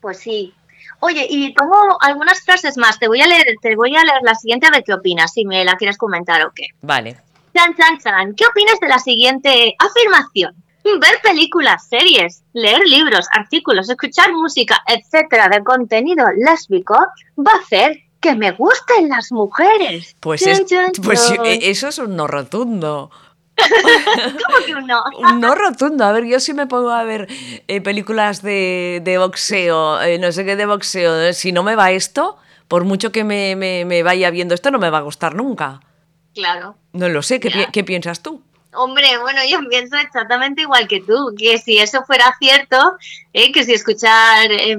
Pues 0.00 0.18
sí. 0.18 0.52
Oye, 1.00 1.26
y 1.28 1.52
tengo 1.54 1.98
algunas 2.00 2.42
frases 2.44 2.76
más. 2.78 2.98
Te 2.98 3.08
voy 3.08 3.20
a 3.20 3.26
leer, 3.26 3.46
te 3.60 3.74
voy 3.76 3.94
a 3.96 4.02
leer 4.04 4.20
la 4.22 4.34
siguiente 4.34 4.66
a 4.66 4.70
ver 4.70 4.82
qué 4.84 4.94
opinas, 4.94 5.32
si 5.32 5.44
me 5.44 5.64
la 5.64 5.76
quieres 5.76 5.96
comentar 5.98 6.42
o 6.46 6.52
qué. 6.54 6.68
Vale. 6.82 7.18
Chan, 7.54 7.74
chan, 7.76 7.98
chan. 7.98 8.34
¿Qué 8.34 8.44
opinas 8.46 8.78
de 8.80 8.88
la 8.88 8.98
siguiente 8.98 9.74
afirmación? 9.78 10.54
Ver 11.00 11.20
películas, 11.22 11.88
series, 11.88 12.42
leer 12.52 12.80
libros, 12.86 13.26
artículos, 13.32 13.88
escuchar 13.90 14.32
música, 14.32 14.82
etcétera, 14.86 15.48
de 15.48 15.62
contenido 15.64 16.24
lésbico 16.36 16.94
va 17.38 17.52
a 17.52 17.58
hacer 17.62 17.98
que 18.20 18.34
me 18.34 18.52
gusten 18.52 19.08
las 19.08 19.30
mujeres. 19.32 20.14
Pues, 20.20 20.42
es, 20.46 20.64
pues 21.02 21.30
eh, 21.44 21.58
eso 21.62 21.88
es 21.88 21.98
un 21.98 22.16
no 22.16 22.26
rotundo. 22.26 23.10
¿Cómo 23.56 24.66
que 24.66 24.74
no? 24.86 25.02
Un 25.18 25.40
no 25.40 25.54
rotundo. 25.54 26.04
A 26.04 26.12
ver, 26.12 26.24
yo 26.24 26.40
sí 26.40 26.52
me 26.54 26.66
pongo 26.66 26.90
a 26.90 27.04
ver 27.04 27.26
eh, 27.68 27.80
películas 27.80 28.42
de, 28.42 29.00
de 29.02 29.18
boxeo, 29.18 30.00
eh, 30.02 30.18
no 30.18 30.30
sé 30.32 30.44
qué 30.44 30.56
de 30.56 30.66
boxeo. 30.66 31.20
eh, 31.22 31.32
Si 31.32 31.52
no 31.52 31.62
me 31.62 31.74
va 31.74 31.90
esto, 31.90 32.36
por 32.68 32.84
mucho 32.84 33.12
que 33.12 33.24
me, 33.24 33.56
me- 33.56 33.84
me 33.84 34.02
vaya 34.02 34.30
viendo 34.30 34.54
esto, 34.54 34.70
no 34.70 34.78
me 34.78 34.90
va 34.90 34.98
a 34.98 35.02
gustar 35.02 35.34
nunca. 35.34 35.80
Claro. 36.34 36.76
No 36.92 37.08
lo 37.08 37.22
sé. 37.22 37.40
¿Qué, 37.40 37.50
pi- 37.50 37.66
qué 37.72 37.82
piensas 37.82 38.20
tú? 38.22 38.42
Hombre, 38.72 39.18
bueno, 39.18 39.40
yo 39.48 39.58
pienso 39.70 39.96
exactamente 39.96 40.62
igual 40.62 40.86
que 40.88 41.00
tú, 41.00 41.34
que 41.36 41.58
si 41.58 41.78
eso 41.78 42.04
fuera 42.04 42.34
cierto, 42.38 42.76
eh, 43.32 43.52
que 43.52 43.64
si 43.64 43.72
escuchar 43.72 44.50
eh, 44.50 44.78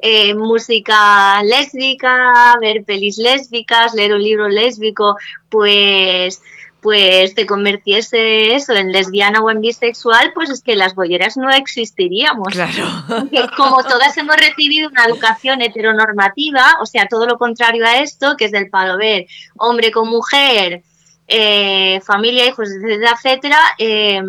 eh, 0.00 0.34
música 0.34 1.42
lésbica, 1.42 2.56
ver 2.60 2.84
pelis 2.84 3.18
lésbicas, 3.18 3.94
leer 3.94 4.14
un 4.14 4.22
libro 4.22 4.48
lésbico, 4.48 5.16
pues 5.48 6.40
pues 6.80 7.34
te 7.34 7.44
convirtiese 7.44 8.54
eso 8.54 8.72
en 8.72 8.92
lesbiana 8.92 9.40
o 9.40 9.50
en 9.50 9.60
bisexual, 9.60 10.32
pues 10.32 10.48
es 10.48 10.62
que 10.62 10.76
las 10.76 10.94
bolleras 10.94 11.36
no 11.36 11.50
existiríamos. 11.50 12.52
Claro. 12.52 12.86
Como 13.56 13.82
todas 13.82 14.16
hemos 14.16 14.36
recibido 14.36 14.88
una 14.88 15.04
educación 15.06 15.60
heteronormativa, 15.60 16.78
o 16.80 16.86
sea, 16.86 17.08
todo 17.08 17.26
lo 17.26 17.36
contrario 17.36 17.84
a 17.84 17.98
esto, 17.98 18.36
que 18.36 18.44
es 18.44 18.52
del 18.52 18.70
palo 18.70 18.96
ver 18.96 19.26
hombre 19.56 19.90
con 19.90 20.08
mujer, 20.08 20.82
eh, 21.28 22.00
familia, 22.04 22.46
hijos, 22.46 22.68
etcétera, 22.70 23.12
etcétera, 23.16 23.58
eh, 23.78 24.22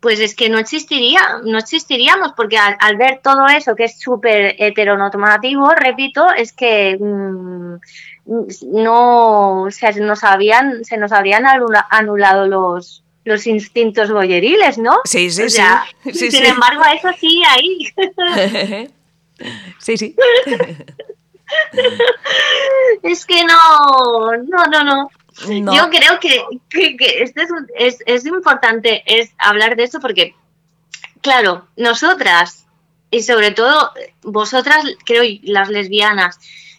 pues 0.00 0.20
es 0.20 0.34
que 0.36 0.50
no 0.50 0.58
existiría, 0.58 1.38
no 1.44 1.58
existiríamos, 1.58 2.32
porque 2.36 2.58
al, 2.58 2.76
al 2.78 2.96
ver 2.96 3.20
todo 3.22 3.46
eso 3.48 3.74
que 3.74 3.84
es 3.84 3.98
súper 3.98 4.54
heteronormativo, 4.58 5.70
repito, 5.70 6.26
es 6.36 6.52
que 6.52 6.98
mm, 7.00 7.76
no, 8.82 9.66
se 9.70 10.00
nos 10.00 10.22
habían, 10.24 10.84
se 10.84 10.98
nos 10.98 11.12
habrían 11.12 11.44
anula- 11.44 11.86
anulado 11.90 12.46
los 12.46 13.00
los 13.26 13.46
instintos 13.46 14.12
boyeriles, 14.12 14.76
¿no? 14.76 14.98
Sí, 15.06 15.30
sí, 15.30 15.44
O 15.44 15.48
sea, 15.48 15.84
sí. 16.02 16.12
Sí, 16.12 16.30
sin 16.30 16.42
sí. 16.44 16.46
embargo, 16.46 16.82
eso 16.94 17.08
sí, 17.18 17.42
ahí. 17.48 18.90
Sí, 19.78 19.96
sí. 19.96 20.14
Es 23.02 23.26
que 23.26 23.44
no, 23.44 24.32
no, 24.46 24.64
no, 24.66 24.84
no. 24.84 25.08
Yo 25.74 25.90
creo 25.90 26.20
que, 26.20 26.44
este 27.22 27.42
es, 27.42 27.50
un- 27.50 27.68
es, 28.06 28.26
importante 28.26 29.02
es 29.06 29.30
hablar 29.38 29.76
de 29.76 29.84
esto 29.84 30.00
porque, 30.00 30.34
claro, 31.20 31.66
nosotras 31.76 32.66
y 33.10 33.22
sobre 33.22 33.50
todo 33.52 33.92
vosotras, 34.22 34.84
creo, 35.04 35.22
las 35.42 35.68
lesbianas, 35.68 36.38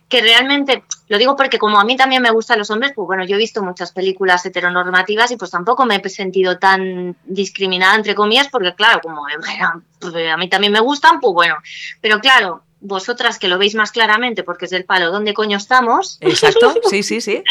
que 0.10 0.22
realmente, 0.22 0.84
lo 1.08 1.18
digo 1.18 1.36
porque 1.36 1.58
como 1.58 1.80
a 1.80 1.86
mí 1.86 1.96
también 1.96 2.22
me 2.22 2.30
gustan 2.30 2.60
los 2.60 2.70
hombres, 2.70 2.92
pues 2.94 3.08
bueno, 3.08 3.26
yo 3.26 3.36
he 3.36 3.40
visto 3.40 3.64
muchas 3.64 3.92
películas 3.92 4.46
heteronormativas 4.46 5.32
y 5.32 5.38
pues 5.38 5.50
tampoco 5.50 5.86
me 5.86 5.96
he 5.96 6.10
sentido 6.10 6.60
tan 6.60 7.16
discriminada, 7.24 7.96
entre 7.96 8.16
comillas, 8.16 8.50
porque 8.50 8.76
claro, 8.76 9.02
como 9.02 9.26
a 10.34 10.38
mí 10.38 10.50
también 10.50 10.74
me 10.74 10.80
gustan, 10.80 11.20
pues 11.20 11.34
bueno, 11.34 11.56
pero 12.02 12.20
claro, 12.20 12.65
vosotras 12.82 13.40
que 13.40 13.48
lo 13.48 13.58
veis 13.58 13.76
más 13.76 13.92
claramente 13.92 14.44
porque 14.44 14.66
es 14.66 14.72
del 14.72 14.86
palo, 14.86 15.12
¿dónde 15.12 15.34
coño 15.34 15.58
estamos? 15.58 16.18
Exacto. 16.22 16.74
Sí, 16.90 17.04
sí, 17.04 17.22
sí. 17.22 17.44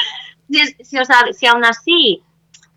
si, 0.51 0.85
si, 0.85 0.99
os 0.99 1.09
si 1.37 1.47
aún 1.47 1.65
así 1.65 2.23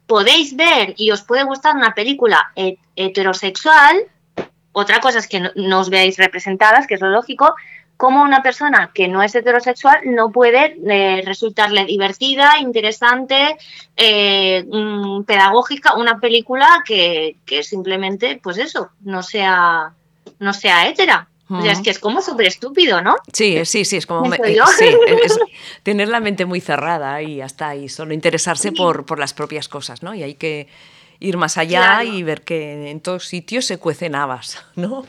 podéis 0.07 0.55
ver 0.55 0.93
y 0.97 1.11
os 1.11 1.21
puede 1.23 1.43
gustar 1.43 1.75
una 1.75 1.93
película 1.93 2.51
he- 2.55 2.77
heterosexual, 2.95 3.97
otra 4.71 4.99
cosa 5.01 5.19
es 5.19 5.27
que 5.27 5.39
no, 5.39 5.49
no 5.55 5.79
os 5.81 5.89
veáis 5.89 6.17
representadas, 6.17 6.87
que 6.87 6.95
es 6.95 7.01
lo 7.01 7.09
lógico, 7.09 7.55
como 7.97 8.21
una 8.21 8.43
persona 8.43 8.91
que 8.93 9.07
no 9.07 9.23
es 9.23 9.33
heterosexual 9.33 10.01
no 10.05 10.31
puede 10.31 10.77
eh, 10.87 11.23
resultarle 11.25 11.83
divertida, 11.85 12.59
interesante, 12.59 13.57
eh, 13.95 14.63
mm, 14.71 15.23
pedagógica, 15.23 15.95
una 15.95 16.19
película 16.19 16.83
que, 16.85 17.37
que 17.45 17.63
simplemente, 17.63 18.39
pues 18.41 18.59
eso, 18.59 18.91
no 19.01 19.23
sea, 19.23 19.93
no 20.39 20.53
sea 20.53 20.87
hetera. 20.87 21.27
O 21.49 21.61
sea, 21.61 21.71
es 21.71 21.77
Ujú. 21.77 21.83
que 21.85 21.89
es 21.91 21.99
como 21.99 22.21
súper 22.21 22.47
estúpido, 22.47 23.01
¿no? 23.01 23.15
Sí, 23.31 23.63
sí, 23.65 23.85
sí, 23.85 23.97
es 23.97 24.05
como... 24.05 24.25
¿Eso 24.33 24.41
me- 24.43 24.53
yo? 24.53 24.65
sí, 24.67 24.85
es 25.23 25.39
tener 25.83 26.09
la 26.09 26.19
mente 26.19 26.45
muy 26.45 26.59
cerrada 26.59 27.21
y 27.21 27.39
hasta 27.41 27.69
ahí, 27.69 27.87
solo 27.87 28.13
interesarse 28.13 28.71
por, 28.73 29.05
por 29.05 29.17
las 29.19 29.33
propias 29.33 29.67
cosas, 29.69 30.03
¿no? 30.03 30.13
Y 30.13 30.23
hay 30.23 30.35
que 30.35 30.67
ir 31.19 31.37
más 31.37 31.57
allá 31.57 31.99
Claro. 32.01 32.09
y 32.09 32.23
ver 32.23 32.41
que 32.43 32.91
en 32.91 32.99
todos 32.99 33.25
sitios 33.25 33.65
se 33.65 33.77
cuecen 33.77 34.13
habas, 34.15 34.63
¿no? 34.75 35.05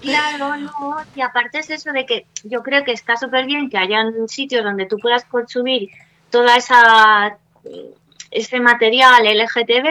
Claro, 0.00 0.56
no, 0.56 0.96
y 1.14 1.20
aparte 1.20 1.58
es 1.60 1.70
eso 1.70 1.92
de 1.92 2.06
que 2.06 2.26
yo 2.44 2.62
creo 2.62 2.82
que 2.82 2.92
está 2.92 3.16
súper 3.16 3.44
bien 3.46 3.70
que 3.70 3.78
hayan 3.78 4.26
sitios 4.28 4.64
donde 4.64 4.86
tú 4.86 4.96
puedas 4.98 5.24
consumir 5.26 5.90
toda 6.30 6.56
esa 6.56 7.36
ese 8.32 8.58
material 8.58 9.24
LGTB, 9.26 9.86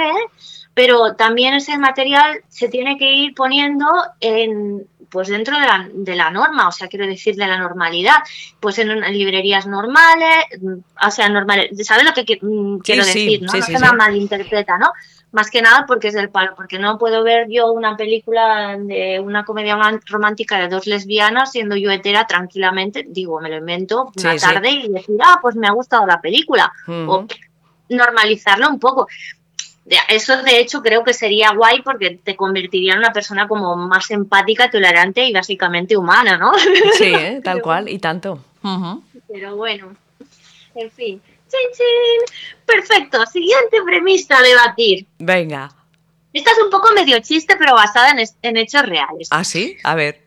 pero 0.74 1.14
también 1.16 1.54
ese 1.54 1.78
material 1.78 2.42
se 2.50 2.68
tiene 2.68 2.98
que 2.98 3.14
ir 3.14 3.36
poniendo 3.36 3.86
en 4.20 4.86
pues 5.12 5.28
dentro 5.28 5.60
de 5.60 5.68
la, 5.68 5.90
de 5.94 6.16
la 6.16 6.32
norma, 6.32 6.70
o 6.70 6.72
sea, 6.72 6.88
quiero 6.88 7.06
decir 7.06 7.36
de 7.36 7.46
la 7.46 7.58
normalidad, 7.58 8.16
pues 8.60 8.80
en, 8.80 8.90
en 8.90 9.14
librerías 9.14 9.68
normales, 9.68 10.46
mm, 10.60 11.06
o 11.06 11.12
sea, 11.12 11.30
normales, 11.30 11.70
¿sabes 11.86 12.06
lo 12.06 12.14
que 12.14 12.40
mm, 12.42 12.78
quiero 12.78 13.04
sí, 13.04 13.10
decir? 13.10 13.42
¿no? 13.44 13.52
sí, 13.52 13.60
no 13.60 13.66
sí, 13.66 13.74
se 13.74 13.80
me 13.80 13.92
malinterpreta, 13.92 14.78
¿no? 14.78 14.92
Más 15.34 15.50
que 15.50 15.62
nada 15.62 15.86
porque 15.86 16.08
es 16.08 16.14
del 16.14 16.30
palo, 16.30 16.54
porque 16.56 16.80
no 16.80 16.98
puedo 16.98 17.24
ver 17.24 17.48
yo 17.50 17.72
una 17.72 17.96
película 17.96 18.78
de 18.78 19.20
una 19.20 19.46
comedia 19.46 19.78
romántica 20.08 20.60
de 20.60 20.68
dos 20.68 20.88
lesbianas 20.88 21.52
siendo 21.52 21.76
yo 21.76 21.92
hetera 21.92 22.26
tranquilamente, 22.26 23.06
digo, 23.08 23.40
me 23.40 23.50
lo 23.50 23.58
invento 23.58 24.12
una 24.18 24.36
tarde 24.38 24.72
y 24.72 24.90
decir, 24.90 25.18
ah, 25.24 25.40
pues 25.42 25.56
me 25.56 25.68
ha 25.68 25.72
gustado 25.72 26.06
la 26.06 26.20
película. 26.20 26.72
O 26.88 27.26
normalizarlo 27.90 28.70
un 28.70 28.80
poco. 28.80 29.08
Eso 30.08 30.44
de 30.44 30.60
hecho 30.60 30.82
creo 30.82 31.04
que 31.04 31.14
sería 31.14 31.54
guay 31.54 31.82
porque 31.82 32.20
te 32.24 32.36
convertiría 32.36 32.94
en 32.94 33.00
una 33.00 33.12
persona 33.12 33.48
como 33.48 33.76
más 33.76 34.12
empática, 34.12 34.70
tolerante 34.70 35.26
y 35.26 35.34
básicamente 35.34 35.98
humana, 35.98 36.38
¿no? 36.38 36.52
Sí, 36.98 37.06
¿eh? 37.14 37.42
tal 37.44 37.62
cual, 37.62 37.90
y 37.90 38.00
tanto. 38.00 38.44
Pero 39.28 39.56
bueno, 39.56 39.96
en 40.76 40.92
fin. 40.92 41.22
¡Chin, 41.50 41.70
chin! 41.76 42.38
Perfecto, 42.66 43.26
siguiente 43.26 43.82
premisa 43.84 44.38
a 44.38 44.42
debatir. 44.42 45.06
Venga. 45.20 45.72
Esta 46.32 46.52
es 46.52 46.60
un 46.64 46.70
poco 46.70 46.94
medio 46.94 47.20
chiste, 47.20 47.56
pero 47.58 47.74
basada 47.74 48.16
en 48.42 48.58
hechos 48.58 48.84
reales. 48.84 49.28
¿Ah, 49.32 49.44
sí? 49.44 49.78
A 49.84 49.96
ver. 49.96 50.22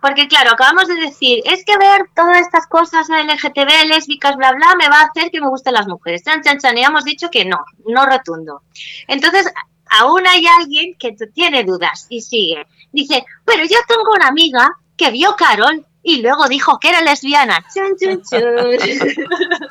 Porque 0.00 0.26
claro, 0.26 0.52
acabamos 0.52 0.88
de 0.88 0.94
decir, 0.94 1.42
es 1.44 1.64
que 1.64 1.76
ver 1.76 2.08
todas 2.14 2.38
estas 2.38 2.66
cosas 2.66 3.08
LGTB, 3.08 3.86
lésbicas, 3.88 4.36
bla, 4.36 4.52
bla, 4.52 4.74
me 4.76 4.88
va 4.88 5.00
a 5.00 5.04
hacer 5.04 5.30
que 5.30 5.40
me 5.40 5.48
gusten 5.48 5.74
las 5.74 5.86
mujeres. 5.86 6.22
Chan, 6.24 6.42
chan, 6.42 6.58
chan. 6.58 6.78
Y 6.78 6.84
hemos 6.84 7.04
dicho 7.04 7.30
que 7.30 7.44
no, 7.44 7.58
no 7.86 8.06
rotundo. 8.06 8.62
Entonces, 9.06 9.52
aún 9.90 10.26
hay 10.26 10.46
alguien 10.46 10.94
que 10.98 11.14
tiene 11.34 11.64
dudas 11.64 12.06
y 12.08 12.22
sigue. 12.22 12.66
Dice, 12.92 13.24
pero 13.44 13.64
yo 13.64 13.76
tengo 13.86 14.10
una 14.14 14.28
amiga 14.28 14.70
que 14.96 15.10
vio 15.10 15.36
Carol 15.36 15.84
y 16.02 16.22
luego 16.22 16.48
dijo 16.48 16.78
que 16.78 16.88
era 16.88 17.02
lesbiana. 17.02 17.64
Chun, 17.74 17.96
chun, 18.00 18.22
chun. 18.22 18.40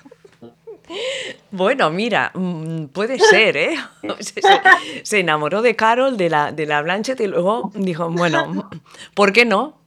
Bueno, 1.52 1.90
mira, 1.90 2.32
mm, 2.34 2.86
puede 2.88 3.20
ser, 3.20 3.58
¿eh? 3.58 3.78
Se, 5.04 5.20
enamoró 5.20 5.62
de 5.62 5.76
Carol, 5.76 6.18
de 6.18 6.30
la, 6.30 6.52
de 6.52 6.66
la 6.66 6.82
Blanchett, 6.82 7.20
y 7.20 7.28
luego 7.28 7.72
dijo, 7.76 8.10
bueno, 8.10 8.70
¿por 9.14 9.34
qué 9.34 9.46
no? 9.46 9.78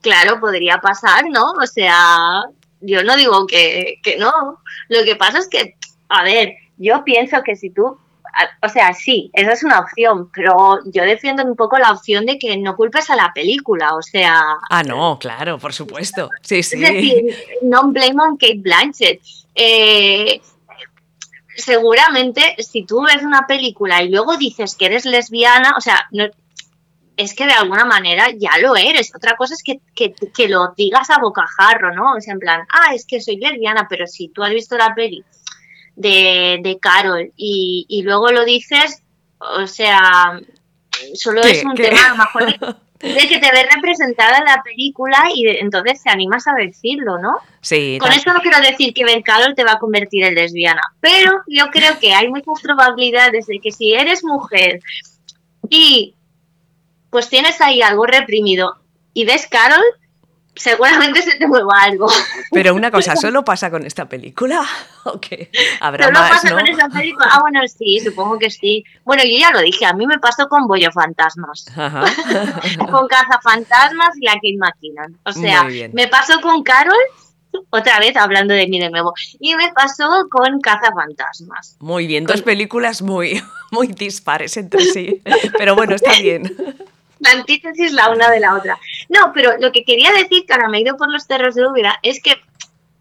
Claro, 0.00 0.40
podría 0.40 0.78
pasar, 0.78 1.24
¿no? 1.30 1.52
O 1.52 1.66
sea, 1.66 2.42
yo 2.80 3.02
no 3.04 3.16
digo 3.16 3.46
que, 3.46 4.00
que 4.02 4.16
no. 4.16 4.60
Lo 4.88 5.04
que 5.04 5.16
pasa 5.16 5.38
es 5.38 5.48
que, 5.48 5.76
a 6.08 6.22
ver, 6.22 6.54
yo 6.76 7.04
pienso 7.04 7.42
que 7.42 7.56
si 7.56 7.70
tú, 7.70 7.98
o 8.62 8.68
sea, 8.68 8.92
sí, 8.92 9.30
esa 9.32 9.52
es 9.52 9.62
una 9.64 9.80
opción, 9.80 10.30
pero 10.32 10.78
yo 10.86 11.02
defiendo 11.04 11.44
un 11.44 11.56
poco 11.56 11.78
la 11.78 11.90
opción 11.92 12.26
de 12.26 12.38
que 12.38 12.56
no 12.58 12.76
culpes 12.76 13.08
a 13.10 13.16
la 13.16 13.32
película, 13.34 13.94
o 13.94 14.02
sea, 14.02 14.42
Ah, 14.70 14.82
no, 14.82 15.18
claro, 15.18 15.58
por 15.58 15.72
supuesto. 15.72 16.28
Sí, 16.42 16.62
sí. 16.62 16.76
es 16.76 16.92
decir, 16.92 17.36
no 17.62 17.88
blame 17.88 18.22
on 18.22 18.36
Kate 18.36 18.58
Blanchett. 18.58 19.20
Eh, 19.54 20.40
seguramente 21.56 22.56
si 22.58 22.84
tú 22.84 23.02
ves 23.02 23.22
una 23.22 23.46
película 23.46 24.02
y 24.02 24.10
luego 24.10 24.36
dices 24.36 24.74
que 24.76 24.86
eres 24.86 25.04
lesbiana, 25.06 25.74
o 25.76 25.80
sea, 25.80 26.06
no- 26.12 26.28
es 27.16 27.34
que 27.34 27.46
de 27.46 27.52
alguna 27.52 27.86
manera 27.86 28.26
ya 28.36 28.58
lo 28.60 28.76
eres. 28.76 29.10
Otra 29.16 29.36
cosa 29.36 29.54
es 29.54 29.62
que, 29.62 29.80
que, 29.94 30.12
que 30.34 30.48
lo 30.48 30.74
digas 30.76 31.08
a 31.08 31.18
bocajarro, 31.18 31.94
¿no? 31.94 32.12
O 32.14 32.20
sea, 32.20 32.34
en 32.34 32.40
plan, 32.40 32.60
ah, 32.70 32.94
es 32.94 33.06
que 33.06 33.22
soy 33.22 33.38
lesbiana, 33.38 33.86
pero 33.88 34.06
si 34.06 34.28
tú 34.28 34.42
has 34.42 34.50
visto 34.50 34.76
la 34.76 34.94
peli 34.94 35.24
de, 35.96 36.60
de 36.62 36.78
Carol 36.78 37.32
y, 37.36 37.84
y 37.88 38.02
luego 38.02 38.30
lo 38.30 38.44
dices, 38.44 39.02
o 39.38 39.66
sea, 39.66 40.40
solo 41.14 41.42
¿Qué? 41.42 41.50
es 41.50 41.64
un 41.64 41.74
¿Qué? 41.74 41.84
tema 41.88 42.06
a 42.06 42.08
lo 42.10 42.16
mejor 42.16 42.76
de, 43.00 43.28
que 43.28 43.38
te 43.38 43.50
ves 43.52 43.66
representada 43.74 44.38
en 44.38 44.44
la 44.44 44.62
película 44.62 45.24
y 45.34 45.44
de- 45.44 45.58
entonces 45.60 46.02
te 46.02 46.10
animas 46.10 46.46
a 46.46 46.54
decirlo, 46.54 47.18
¿no? 47.18 47.36
Sí, 47.60 47.98
Con 48.00 48.12
esto 48.12 48.32
no 48.32 48.40
quiero 48.40 48.60
decir 48.60 48.94
que 48.94 49.04
Ben 49.04 49.22
Carol 49.22 49.54
te 49.54 49.64
va 49.64 49.72
a 49.72 49.78
convertir 49.78 50.24
en 50.24 50.34
lesbiana, 50.34 50.80
pero 51.00 51.32
yo 51.48 51.66
creo 51.70 51.98
que 51.98 52.14
hay 52.14 52.28
muchas 52.28 52.60
probabilidades 52.62 53.46
de 53.46 53.58
que 53.60 53.72
si 53.72 53.92
eres 53.92 54.22
mujer 54.24 54.80
y 55.68 56.14
pues 57.10 57.28
tienes 57.28 57.60
ahí 57.60 57.82
algo 57.82 58.06
reprimido 58.06 58.76
y 59.14 59.24
ves 59.24 59.46
Carol, 59.46 59.82
seguramente 60.56 61.22
se 61.22 61.36
te 61.36 61.46
mueva 61.46 61.82
algo. 61.82 62.08
Pero 62.50 62.74
una 62.74 62.90
cosa, 62.90 63.14
¿solo 63.16 63.44
pasa 63.44 63.70
con 63.70 63.86
esta 63.86 64.08
película? 64.08 64.64
¿O 65.04 65.20
qué? 65.20 65.50
Habrá 65.80 66.10
más, 66.10 66.30
pasa 66.30 66.50
¿no? 66.50 66.56
con 66.56 66.66
esa 66.66 66.88
película. 66.88 67.28
Ah, 67.30 67.40
bueno, 67.40 67.60
sí, 67.68 68.00
supongo 68.00 68.38
que 68.38 68.50
sí. 68.50 68.84
Bueno, 69.04 69.22
yo 69.24 69.38
ya 69.38 69.52
lo 69.52 69.60
dije, 69.60 69.84
a 69.86 69.92
mí 69.92 70.06
me 70.06 70.18
pasó 70.18 70.48
con 70.48 70.66
Bollo 70.66 70.90
Fantasmas. 70.90 71.66
Ajá. 71.76 72.04
con 72.90 73.06
Cazafantasmas 73.06 74.16
y 74.20 74.24
la 74.24 74.32
Kate 74.34 74.56
McKinnon. 74.58 75.18
O 75.24 75.32
sea, 75.32 75.66
me 75.92 76.08
pasó 76.08 76.40
con 76.40 76.62
Carol, 76.62 76.94
otra 77.70 78.00
vez 78.00 78.16
hablando 78.16 78.54
de 78.54 78.66
mí 78.66 78.80
de 78.80 78.90
nuevo, 78.90 79.14
y 79.38 79.54
me 79.54 79.72
pasó 79.72 80.26
con 80.30 80.60
Cazafantasmas. 80.60 81.76
Muy 81.78 82.06
bien, 82.06 82.24
dos 82.24 82.42
películas 82.42 83.02
muy, 83.02 83.42
muy 83.70 83.88
dispares 83.88 84.56
entre 84.56 84.84
sí. 84.84 85.22
Pero 85.56 85.76
bueno, 85.76 85.94
está 85.94 86.18
bien. 86.18 86.52
La 87.18 87.30
antítesis 87.30 87.92
la 87.92 88.10
una 88.10 88.30
de 88.30 88.40
la 88.40 88.54
otra. 88.54 88.78
No, 89.08 89.32
pero 89.34 89.56
lo 89.58 89.72
que 89.72 89.84
quería 89.84 90.12
decir, 90.12 90.44
ahora 90.50 90.68
me 90.68 90.78
he 90.78 90.80
ido 90.82 90.96
por 90.96 91.10
los 91.10 91.24
cerros 91.24 91.54
de 91.54 91.66
Úbeda, 91.66 91.98
es 92.02 92.22
que, 92.22 92.34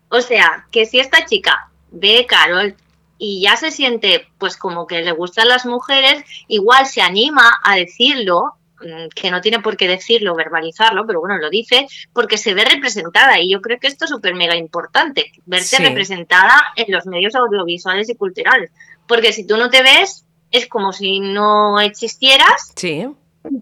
o 0.10 0.22
sea, 0.22 0.66
que 0.72 0.86
si 0.86 1.00
esta 1.00 1.26
chica 1.26 1.70
ve 1.92 2.26
Carol 2.28 2.76
y 3.18 3.42
ya 3.42 3.56
se 3.56 3.72
siente 3.72 4.28
pues 4.38 4.58
como 4.58 4.88
que 4.88 5.02
le 5.02 5.12
gustan 5.14 5.48
las 5.48 5.66
mujeres, 5.66 6.24
igual 6.48 6.86
se 6.86 7.02
anima 7.02 7.60
a 7.64 7.76
decirlo, 7.76 8.54
mm, 8.82 9.08
que 9.16 9.32
no 9.32 9.40
tiene 9.42 9.62
por 9.62 9.78
qué 9.78 9.88
decirlo, 9.88 10.36
verbalizarlo, 10.36 11.08
pero 11.08 11.22
bueno, 11.22 11.38
lo 11.38 11.50
dice, 11.50 11.88
porque 12.14 12.38
se 12.38 12.54
ve 12.54 12.66
representada 12.66 13.40
y 13.40 13.50
yo 13.52 13.62
creo 13.62 13.80
que 13.80 13.88
esto 13.88 14.06
es 14.06 14.12
súper 14.12 14.36
mega 14.36 14.56
importante, 14.58 15.32
verse 15.46 15.78
Sí. 15.78 15.84
representada 15.84 16.62
en 16.76 16.92
los 16.94 17.06
medios 17.06 17.36
audiovisuales 17.36 18.10
y 18.10 18.16
culturales, 18.16 18.72
porque 19.08 19.32
si 19.32 19.48
tú 19.48 19.56
no 19.58 19.70
te 19.70 19.82
ves, 19.82 20.26
es 20.52 20.68
como 20.68 20.92
si 20.94 21.20
no 21.22 21.80
existieras 21.80 22.74
Sí. 22.76 23.08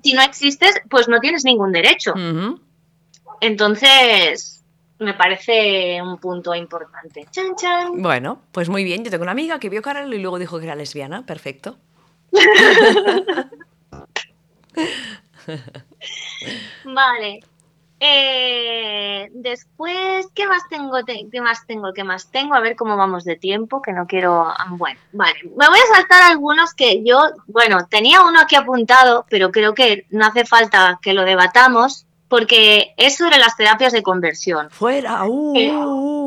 Si 0.03 0.13
no 0.13 0.21
existes, 0.21 0.81
pues 0.89 1.07
no 1.07 1.19
tienes 1.19 1.45
ningún 1.45 1.71
derecho. 1.71 2.13
Entonces, 3.41 4.63
me 4.99 5.13
parece 5.13 6.01
un 6.01 6.17
punto 6.17 6.55
importante. 6.55 7.27
Chan, 7.31 7.55
chan. 7.55 8.01
Bueno, 8.01 8.41
pues 8.51 8.69
muy 8.69 8.83
bien. 8.83 9.03
Yo 9.03 9.11
tengo 9.11 9.23
una 9.23 9.31
amiga 9.31 9.59
que 9.59 9.69
vio 9.69 9.81
Carol 9.81 10.13
y 10.13 10.19
luego 10.19 10.39
dijo 10.39 10.59
que 10.59 10.65
era 10.65 10.75
lesbiana. 10.75 11.25
Perfecto. 11.25 11.77
Vale. 16.85 17.39
Eh, 18.05 19.29
después, 19.33 20.27
¿qué 20.35 20.45
más 20.45 20.63
tengo? 20.69 21.03
Te- 21.05 21.25
¿Qué 21.31 21.39
más 21.41 21.65
tengo? 21.65 21.93
¿Qué 21.93 22.03
más 22.03 22.29
tengo? 22.31 22.53
A 22.55 22.59
ver 22.59 22.75
cómo 22.75 22.97
vamos 22.97 23.23
de 23.23 23.35
tiempo, 23.37 23.81
que 23.81 23.93
no 23.93 24.05
quiero... 24.07 24.43
ah, 24.45 24.67
Bueno, 24.71 24.99
vale. 25.13 25.35
Me 25.55 25.67
voy 25.69 25.79
a 25.79 25.95
saltar 25.95 26.21
algunos 26.23 26.73
que 26.73 27.03
yo, 27.03 27.19
bueno, 27.47 27.87
tenía 27.89 28.21
uno 28.23 28.39
aquí 28.41 28.55
apuntado, 28.55 29.25
pero 29.29 29.51
creo 29.51 29.73
que 29.73 30.05
no 30.09 30.25
hace 30.25 30.45
falta 30.45 30.99
que 31.01 31.13
lo 31.13 31.23
debatamos, 31.23 32.05
porque 32.27 32.93
es 32.97 33.15
sobre 33.17 33.37
las 33.37 33.55
terapias 33.55 33.93
de 33.93 34.03
conversión. 34.03 34.69
Fuera, 34.71 35.23
uh, 35.25 35.53
Eh, 35.55 35.71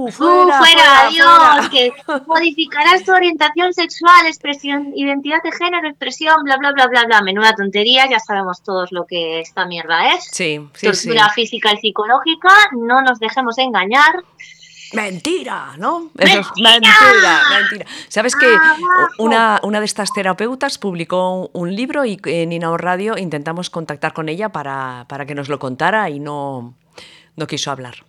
uh, 0.08 0.12
fuera, 0.12 0.58
fuera, 0.58 1.08
Dios, 1.10 1.26
fuera. 1.28 1.68
que 1.70 1.92
modificarás 2.26 3.04
tu 3.04 3.12
orientación 3.12 3.72
sexual, 3.72 4.26
expresión, 4.26 4.92
identidad 4.94 5.42
de 5.42 5.52
género, 5.52 5.88
expresión, 5.88 6.36
bla, 6.44 6.56
bla, 6.56 6.72
bla, 6.72 6.86
bla, 6.86 7.04
bla. 7.04 7.22
Menuda 7.22 7.54
tontería, 7.54 8.08
ya 8.08 8.18
sabemos 8.18 8.62
todos 8.62 8.92
lo 8.92 9.06
que 9.06 9.40
esta 9.40 9.66
mierda 9.66 10.14
es. 10.14 10.24
Sí, 10.24 10.60
sí, 10.74 10.92
sí. 10.92 11.08
Tortura 11.08 11.30
física 11.30 11.72
y 11.72 11.78
psicológica, 11.78 12.50
no 12.72 13.02
nos 13.02 13.18
dejemos 13.18 13.58
engañar. 13.58 14.24
Mentira, 14.92 15.74
¿no? 15.78 16.10
Eso 16.16 16.40
es 16.40 16.46
¡Mentira! 16.62 17.40
mentira. 17.58 17.86
¿Sabes 18.08 18.36
que 18.36 18.46
Abajo. 18.46 18.82
una, 19.18 19.60
una 19.62 19.80
de 19.80 19.86
estas 19.86 20.12
terapeutas 20.12 20.78
publicó 20.78 21.50
un 21.52 21.74
libro 21.74 22.04
y 22.04 22.20
en 22.24 22.52
Inao 22.52 22.76
Radio 22.76 23.18
intentamos 23.18 23.68
contactar 23.68 24.12
con 24.12 24.28
ella 24.28 24.50
para, 24.50 25.04
para 25.08 25.26
que 25.26 25.34
nos 25.34 25.48
lo 25.48 25.58
contara 25.58 26.08
y 26.08 26.20
no, 26.20 26.74
no 27.36 27.46
quiso 27.46 27.70
hablar. 27.70 28.05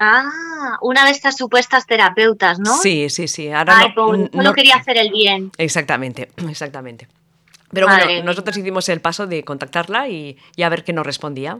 Ah, 0.00 0.76
una 0.80 1.04
de 1.04 1.10
estas 1.10 1.36
supuestas 1.36 1.86
terapeutas, 1.86 2.58
¿no? 2.60 2.76
Sí, 2.78 3.10
sí, 3.10 3.26
sí. 3.28 3.50
Ahora 3.50 3.74
Ay, 3.78 3.88
no- 3.88 3.94
solo 3.94 4.28
no- 4.32 4.52
quería 4.54 4.76
hacer 4.76 4.96
el 4.96 5.10
bien. 5.10 5.50
Exactamente, 5.58 6.30
exactamente. 6.48 7.08
Pero 7.72 7.86
Madre 7.86 8.04
bueno, 8.04 8.16
mía. 8.20 8.24
nosotros 8.24 8.56
hicimos 8.56 8.88
el 8.88 9.00
paso 9.00 9.26
de 9.26 9.44
contactarla 9.44 10.08
y, 10.08 10.38
y 10.56 10.62
a 10.62 10.68
ver 10.68 10.84
qué 10.84 10.92
nos 10.92 11.04
respondía. 11.04 11.58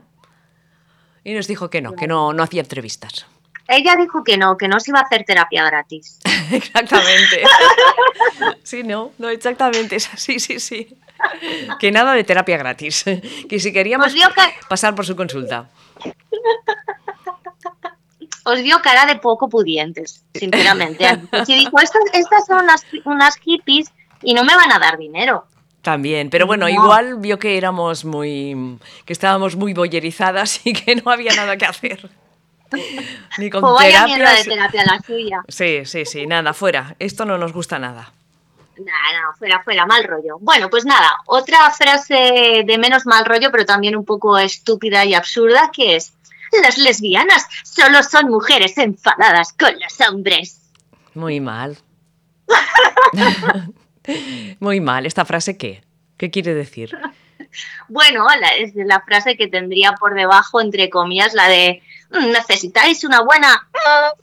Y 1.25 1.35
nos 1.35 1.47
dijo 1.47 1.69
que 1.69 1.83
no, 1.83 1.93
que 1.95 2.07
no, 2.07 2.33
no 2.33 2.43
hacía 2.43 2.63
entrevistas. 2.63 3.27
Ella 3.67 3.97
dijo 3.97 4.25
que 4.25 4.39
no, 4.39 4.57
que 4.57 4.67
no 4.69 4.81
se 4.81 4.93
iba 4.93 5.01
a 5.01 5.03
hacer 5.03 5.25
terapia 5.25 5.65
gratis. 5.65 6.19
Exactamente. 6.53 7.43
Sí, 8.63 8.83
no, 8.85 9.13
no, 9.19 9.29
exactamente. 9.31 9.97
así, 9.97 10.39
sí, 10.39 10.61
sí. 10.61 10.89
Que 11.81 11.91
nada 11.91 12.13
de 12.13 12.23
terapia 12.23 12.57
gratis. 12.59 13.05
Que 13.49 13.59
si 13.59 13.73
queríamos 13.73 14.13
Pues 14.13 14.27
que- 14.29 14.67
pasar 14.69 14.95
por 14.95 15.05
su 15.07 15.17
consulta. 15.17 15.69
Os 18.51 18.61
vio 18.63 18.81
cara 18.83 19.07
de 19.07 19.17
poco 19.17 19.49
pudientes, 19.49 20.25
sinceramente. 20.35 21.05
Si 21.47 21.55
dijo, 21.55 21.79
estas, 21.81 22.03
estas 22.13 22.47
son 22.47 22.65
unas, 22.65 22.85
unas 23.05 23.37
hippies 23.37 23.91
y 24.23 24.35
no 24.35 24.45
me 24.45 24.57
van 24.57 24.73
a 24.73 24.79
dar 24.79 24.99
dinero. 24.99 25.47
También, 25.83 26.29
pero 26.29 26.47
bueno, 26.47 26.67
No. 26.67 26.71
igual 26.71 27.19
vio 27.19 27.39
que 27.39 27.57
éramos 27.57 28.05
muy. 28.05 28.79
que 29.05 29.13
estábamos 29.13 29.55
muy 29.57 29.73
boyerizadas 29.75 30.67
y 30.67 30.73
que 30.73 30.97
no 30.97 31.11
había 31.11 31.33
nada 31.35 31.57
que 31.57 31.65
hacer. 31.67 32.11
Ni 33.39 33.49
con 33.49 33.63
Pues 33.63 33.73
vaya 33.75 34.05
mierda 34.05 34.33
de 34.35 34.45
terapia 34.45 34.85
la 34.85 35.01
suya. 35.01 35.43
Sí, 35.49 35.85
sí, 35.87 36.05
sí, 36.05 36.27
nada, 36.27 36.53
fuera. 36.53 36.97
Esto 36.99 37.25
no 37.25 37.39
nos 37.39 37.53
gusta 37.53 37.79
nada. 37.79 38.13
Nada, 38.77 39.23
no, 39.23 39.37
fuera, 39.39 39.63
fuera, 39.65 39.87
mal 39.87 40.05
rollo. 40.05 40.39
Bueno, 40.41 40.69
pues 40.71 40.85
nada, 40.85 41.11
otra 41.27 41.71
frase 41.71 42.63
de 42.65 42.79
menos 42.79 43.07
mal 43.07 43.25
rollo, 43.25 43.51
pero 43.51 43.65
también 43.65 43.97
un 43.97 44.05
poco 44.05 44.39
estúpida 44.39 45.05
y 45.05 45.15
absurda, 45.15 45.71
que 45.73 45.97
es, 45.97 46.13
las 46.63 46.79
lesbianas 46.79 47.47
solo 47.65 48.03
son 48.03 48.31
mujeres 48.31 48.77
enfadadas 48.79 49.53
con 49.53 49.73
los 49.81 50.01
hombres. 50.09 50.61
Muy 51.15 51.41
mal. 51.41 51.77
Muy 54.61 54.81
mal. 54.81 55.07
¿Esta 55.07 55.25
frase 55.25 55.57
qué? 55.59 55.83
¿Qué 56.17 56.31
quiere 56.31 56.55
decir? 56.55 56.97
Bueno, 57.89 58.27
la, 58.41 58.49
es 58.57 58.73
la 58.75 59.01
frase 59.01 59.37
que 59.37 59.49
tendría 59.49 59.93
por 59.93 60.15
debajo, 60.15 60.61
entre 60.61 60.91
comillas, 60.91 61.35
la 61.35 61.49
de 61.49 61.83
"Mm, 62.11 62.33
necesitáis 62.33 63.05
una 63.05 63.23
buena. 63.23 63.69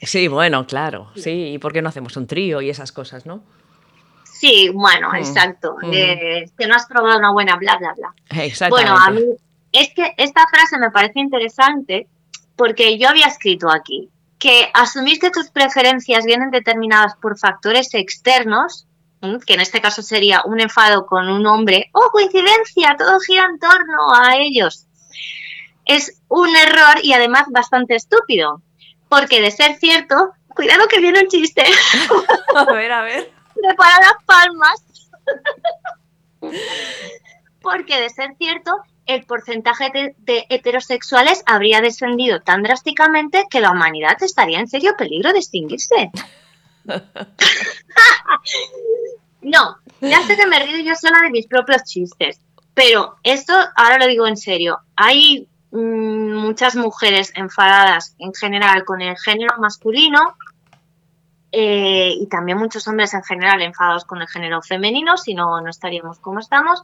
Sí, 0.02 0.28
bueno, 0.28 0.66
claro. 0.68 1.12
Sí, 1.16 1.54
¿y 1.54 1.58
por 1.60 1.72
qué 1.74 1.82
no 1.82 1.90
hacemos 1.90 2.18
un 2.18 2.28
trío 2.28 2.62
y 2.62 2.70
esas 2.70 2.92
cosas, 2.92 3.26
no? 3.26 3.44
Sí, 4.24 4.70
bueno, 4.74 5.12
Mm, 5.12 5.16
exacto. 5.16 5.76
mm. 5.82 5.92
eh, 5.94 6.50
que 6.58 6.68
no 6.68 6.76
has 6.76 6.86
probado 6.88 7.18
una 7.18 7.32
buena, 7.32 7.56
bla, 7.56 7.78
bla, 7.78 7.94
bla. 7.96 8.14
Exactamente. 8.44 8.92
Bueno, 8.92 9.06
a 9.06 9.10
mí 9.12 9.24
es 9.72 9.94
que 9.94 10.14
esta 10.18 10.46
frase 10.48 10.78
me 10.78 10.92
parece 10.92 11.20
interesante 11.20 12.08
porque 12.56 12.98
yo 12.98 13.10
había 13.10 13.28
escrito 13.28 13.70
aquí 13.70 14.10
que 14.40 14.70
asumir 14.74 15.20
que 15.20 15.32
tus 15.32 15.50
preferencias 15.50 16.26
vienen 16.26 16.52
determinadas 16.52 17.16
por 17.16 17.38
factores 17.38 17.94
externos, 17.94 18.86
que 19.46 19.54
en 19.54 19.62
este 19.62 19.82
caso 19.82 20.02
sería 20.02 20.44
un 20.46 20.60
enfado 20.60 21.06
con 21.06 21.30
un 21.30 21.48
hombre, 21.48 21.90
¡oh, 21.94 22.10
coincidencia! 22.12 22.96
Todo 22.98 23.20
gira 23.22 23.46
en 23.46 23.58
torno 23.60 24.14
a 24.14 24.36
ellos. 24.38 24.86
Es 25.86 26.22
un 26.28 26.56
error 26.56 27.00
y 27.02 27.14
además 27.14 27.46
bastante 27.50 27.96
estúpido, 27.96 28.62
porque 29.10 29.42
de 29.42 29.52
ser 29.52 29.76
cierto, 29.78 30.16
cuidado 30.50 30.88
que 30.88 31.00
viene 31.00 31.22
un 31.22 31.28
chiste, 31.28 31.64
A 32.56 32.66
ver, 32.66 32.92
a 32.92 33.02
ver. 33.02 33.32
prepara 33.56 34.00
las 34.00 34.24
palmas. 34.26 34.84
Porque 37.62 38.00
de 38.00 38.10
ser 38.12 38.36
cierto, 38.38 38.72
el 39.06 39.26
porcentaje 39.26 39.92
de, 39.94 40.16
de 40.20 40.46
heterosexuales 40.50 41.44
habría 41.46 41.82
descendido 41.82 42.42
tan 42.42 42.64
drásticamente 42.64 43.46
que 43.50 43.60
la 43.60 43.72
humanidad 43.72 44.18
estaría 44.22 44.60
en 44.60 44.68
serio 44.68 44.96
peligro 44.98 45.32
de 45.32 45.40
extinguirse. 45.40 46.12
no, 49.42 49.78
ya 50.02 50.22
sé 50.24 50.36
que 50.36 50.48
me 50.48 50.60
río 50.60 50.80
yo 50.80 50.96
sola 50.96 51.22
de 51.22 51.32
mis 51.32 51.48
propios 51.48 51.84
chistes, 51.84 52.40
pero 52.74 53.16
esto 53.24 53.54
ahora 53.76 53.98
lo 53.98 54.08
digo 54.08 54.28
en 54.28 54.38
serio. 54.38 54.80
Hay 54.96 55.48
mm, 55.72 56.34
muchas 56.34 56.76
mujeres 56.76 57.32
enfadadas 57.36 58.16
en 58.20 58.34
general 58.34 58.86
con 58.86 59.02
el 59.02 59.18
género 59.18 59.56
masculino 59.60 60.36
eh, 61.58 62.12
y 62.20 62.28
también 62.28 62.58
muchos 62.58 62.86
hombres 62.90 63.14
en 63.14 63.24
general 63.24 63.62
enfadados 63.62 64.04
con 64.04 64.22
el 64.22 64.28
género 64.28 64.62
femenino, 64.62 65.16
si 65.16 65.34
no, 65.34 65.62
no 65.62 65.70
estaríamos 65.70 66.20
como 66.20 66.40
estamos. 66.40 66.82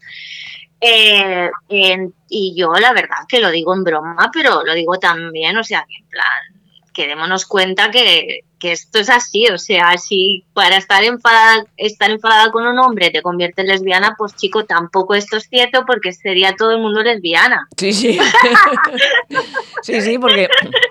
Eh, 0.79 1.51
en- 1.69 2.13
y 2.29 2.55
yo 2.57 2.71
la 2.73 2.93
verdad 2.93 3.17
que 3.27 3.39
lo 3.39 3.51
digo 3.51 3.75
en 3.75 3.83
broma, 3.83 4.29
pero 4.33 4.63
lo 4.63 4.73
digo 4.73 4.97
también, 4.97 5.57
o 5.57 5.63
sea, 5.63 5.85
que 5.87 5.95
en 5.97 6.07
plan, 6.09 6.61
que 6.93 7.07
démonos 7.07 7.45
cuenta 7.45 7.89
que, 7.91 8.39
que 8.59 8.71
esto 8.73 8.99
es 8.99 9.09
así, 9.09 9.47
o 9.47 9.57
sea, 9.57 9.97
si 9.97 10.43
para 10.53 10.77
estar 10.77 11.03
enfadada, 11.03 11.65
estar 11.77 12.09
enfadada 12.11 12.51
con 12.51 12.65
un 12.67 12.79
hombre 12.79 13.09
te 13.11 13.21
conviertes 13.21 13.63
en 13.63 13.67
lesbiana, 13.71 14.15
pues 14.17 14.35
chico, 14.35 14.65
tampoco 14.65 15.15
esto 15.15 15.37
es 15.37 15.47
cierto 15.49 15.85
porque 15.85 16.11
sería 16.13 16.55
todo 16.55 16.71
el 16.71 16.79
mundo 16.79 17.01
lesbiana. 17.01 17.67
Sí, 17.77 17.93
sí. 17.93 18.19
sí, 19.83 20.01
sí, 20.01 20.17
porque 20.17 20.47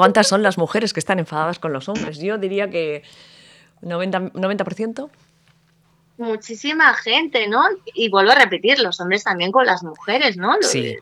¿cuántas 0.00 0.28
son 0.28 0.42
las 0.42 0.56
mujeres 0.56 0.94
que 0.94 1.00
están 1.00 1.18
enfadadas 1.18 1.58
con 1.58 1.74
los 1.74 1.90
hombres? 1.90 2.18
Yo 2.18 2.38
diría 2.38 2.70
que 2.70 3.02
90%. 3.82 4.32
90%. 4.32 5.10
Muchísima 6.16 6.94
gente, 6.94 7.48
¿no? 7.48 7.62
Y 7.94 8.08
vuelvo 8.08 8.32
a 8.32 8.34
repetir, 8.34 8.78
los 8.80 8.98
hombres 9.00 9.24
también 9.24 9.52
con 9.52 9.66
las 9.66 9.82
mujeres, 9.82 10.36
¿no? 10.38 10.56
Lo- 10.56 10.62
Sí. 10.62 10.96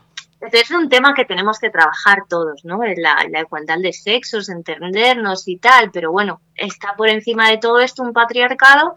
Es 0.53 0.71
un 0.73 0.89
tema 0.89 1.15
que 1.15 1.25
tenemos 1.25 1.59
que 1.61 1.71
trabajar 1.71 2.19
todos, 2.29 2.65
¿no? 2.65 2.79
La, 2.97 3.25
la 3.31 3.41
igualdad 3.41 3.79
de 3.81 3.93
sexos, 3.93 4.49
entendernos 4.49 5.47
y 5.49 5.57
tal, 5.59 5.91
pero 5.93 6.11
bueno, 6.13 6.41
está 6.57 6.95
por 6.97 7.09
encima 7.09 7.51
de 7.51 7.59
todo 7.59 7.79
esto 7.81 8.03
un 8.05 8.13
patriarcado 8.13 8.95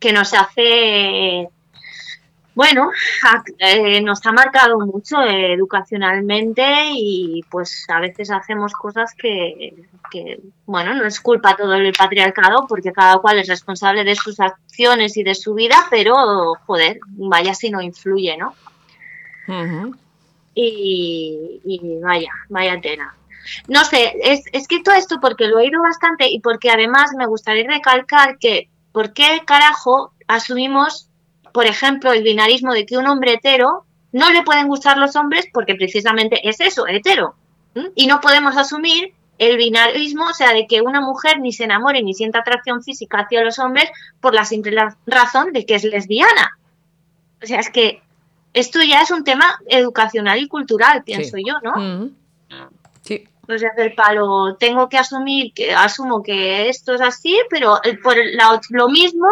que 0.00 0.12
nos 0.12 0.34
hace, 0.34 1.48
bueno, 2.54 2.90
eh, 3.58 4.00
nos 4.00 4.24
ha 4.26 4.32
marcado 4.32 4.78
mucho 4.80 5.20
eh, 5.22 5.52
educacionalmente 5.54 6.62
y 6.92 7.42
pues 7.50 7.86
a 7.88 8.00
veces 8.00 8.30
hacemos 8.30 8.72
cosas 8.72 9.14
que, 9.14 9.74
que, 10.10 10.40
bueno, 10.66 10.94
no 10.94 11.04
es 11.04 11.20
culpa 11.20 11.56
todo 11.56 11.70
del 11.70 11.92
patriarcado 11.92 12.66
porque 12.68 12.92
cada 12.92 13.18
cual 13.18 13.38
es 13.38 13.48
responsable 13.48 14.04
de 14.04 14.14
sus 14.14 14.38
acciones 14.40 15.16
y 15.16 15.22
de 15.22 15.34
su 15.34 15.54
vida, 15.54 15.76
pero 15.90 16.54
joder, 16.66 16.98
vaya 17.08 17.54
si 17.54 17.70
no 17.70 17.82
influye, 17.82 18.36
¿no? 18.36 18.54
Y 20.54 22.00
vaya, 22.02 22.30
vaya 22.48 22.80
tela. 22.80 23.14
No 23.68 23.84
sé, 23.84 24.14
es, 24.22 24.42
es 24.52 24.68
que 24.68 24.82
todo 24.82 24.94
esto 24.94 25.20
porque 25.20 25.48
lo 25.48 25.58
he 25.58 25.64
oído 25.64 25.82
bastante 25.82 26.28
y 26.30 26.40
porque 26.40 26.70
además 26.70 27.12
me 27.16 27.26
gustaría 27.26 27.68
recalcar 27.68 28.38
que 28.38 28.68
¿por 28.92 29.12
qué 29.12 29.42
carajo 29.44 30.12
asumimos, 30.28 31.08
por 31.54 31.66
ejemplo, 31.66 32.12
el 32.12 32.24
binarismo 32.24 32.72
de 32.74 32.84
que 32.84 32.96
un 32.98 33.06
hombre 33.06 33.34
hetero 33.34 33.84
no 34.10 34.30
le 34.30 34.42
pueden 34.42 34.66
gustar 34.66 34.98
los 34.98 35.14
hombres 35.14 35.46
porque 35.52 35.76
precisamente 35.76 36.48
es 36.48 36.60
eso, 36.60 36.86
hetero? 36.88 37.36
Y 37.94 38.06
no 38.08 38.20
podemos 38.20 38.56
asumir 38.56 39.14
el 39.38 39.56
binarismo, 39.56 40.26
o 40.26 40.34
sea, 40.34 40.52
de 40.52 40.66
que 40.66 40.80
una 40.80 41.00
mujer 41.00 41.38
ni 41.40 41.52
se 41.52 41.62
enamore 41.64 42.02
ni 42.02 42.12
sienta 42.12 42.40
atracción 42.40 42.82
física 42.82 43.18
hacia 43.20 43.42
los 43.44 43.58
hombres 43.60 43.88
por 44.20 44.34
la 44.34 44.44
simple 44.44 44.76
razón 45.06 45.52
de 45.52 45.64
que 45.64 45.76
es 45.76 45.84
lesbiana. 45.84 46.58
O 47.42 47.46
sea, 47.46 47.60
es 47.60 47.70
que 47.70 48.02
esto 48.52 48.80
ya 48.82 49.02
es 49.02 49.10
un 49.12 49.22
tema 49.22 49.58
educacional 49.68 50.38
y 50.40 50.48
cultural, 50.48 51.02
pienso 51.04 51.36
yo, 51.44 51.54
¿no? 51.62 51.72
Ujú. 52.04 52.14
Sí. 53.02 53.28
O 53.48 53.58
sea, 53.58 53.70
del 53.76 53.94
palo, 53.94 54.56
tengo 54.58 54.88
que 54.88 54.98
asumir 54.98 55.52
que 55.52 55.72
asumo 55.74 56.22
que 56.22 56.68
esto 56.68 56.94
es 56.94 57.00
así, 57.00 57.36
pero 57.50 57.78
por 58.02 58.16
la- 58.16 58.60
lo 58.70 58.88
mismo 58.88 59.26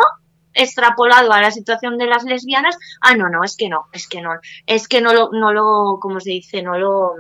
extrapolado 0.54 1.32
a 1.32 1.40
la 1.40 1.50
situación 1.50 1.98
de 1.98 2.06
las 2.06 2.24
lesbianas, 2.24 2.76
ah, 3.00 3.16
no, 3.16 3.28
no, 3.28 3.44
es 3.44 3.56
que 3.56 3.68
no, 3.68 3.86
es 3.92 4.06
que 4.08 4.20
no, 4.20 4.30
es 4.66 4.88
que 4.88 5.00
no 5.00 5.12
lo, 5.12 5.30
no 5.32 5.52
lo, 5.52 5.98
¿cómo 6.00 6.20
se 6.20 6.30
dice? 6.30 6.62
No 6.62 6.78
lo, 6.78 7.14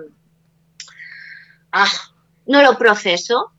ah, 1.72 1.90
no 2.46 2.62
lo 2.62 2.76
proceso, 2.78 3.52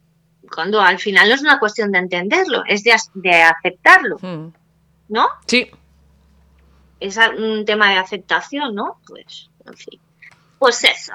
cuando 0.54 0.82
al 0.82 1.00
final 1.00 1.30
no 1.30 1.36
es 1.36 1.42
una 1.42 1.60
cuestión 1.60 1.92
de 1.92 2.00
entenderlo, 2.00 2.64
es 2.68 2.84
de, 2.84 2.96
de 3.16 3.42
aceptarlo, 3.42 4.16
Ujú. 4.18 4.54
¿no? 5.10 5.28
Sí. 5.48 5.70
es 7.00 7.18
un 7.38 7.66
tema 7.66 7.90
de 7.92 7.98
aceptación, 7.98 8.76
¿no? 8.76 9.00
Pues, 9.08 9.50
en 9.66 9.74
fin. 9.76 10.00
Pues 10.60 10.84
eso. 10.84 11.14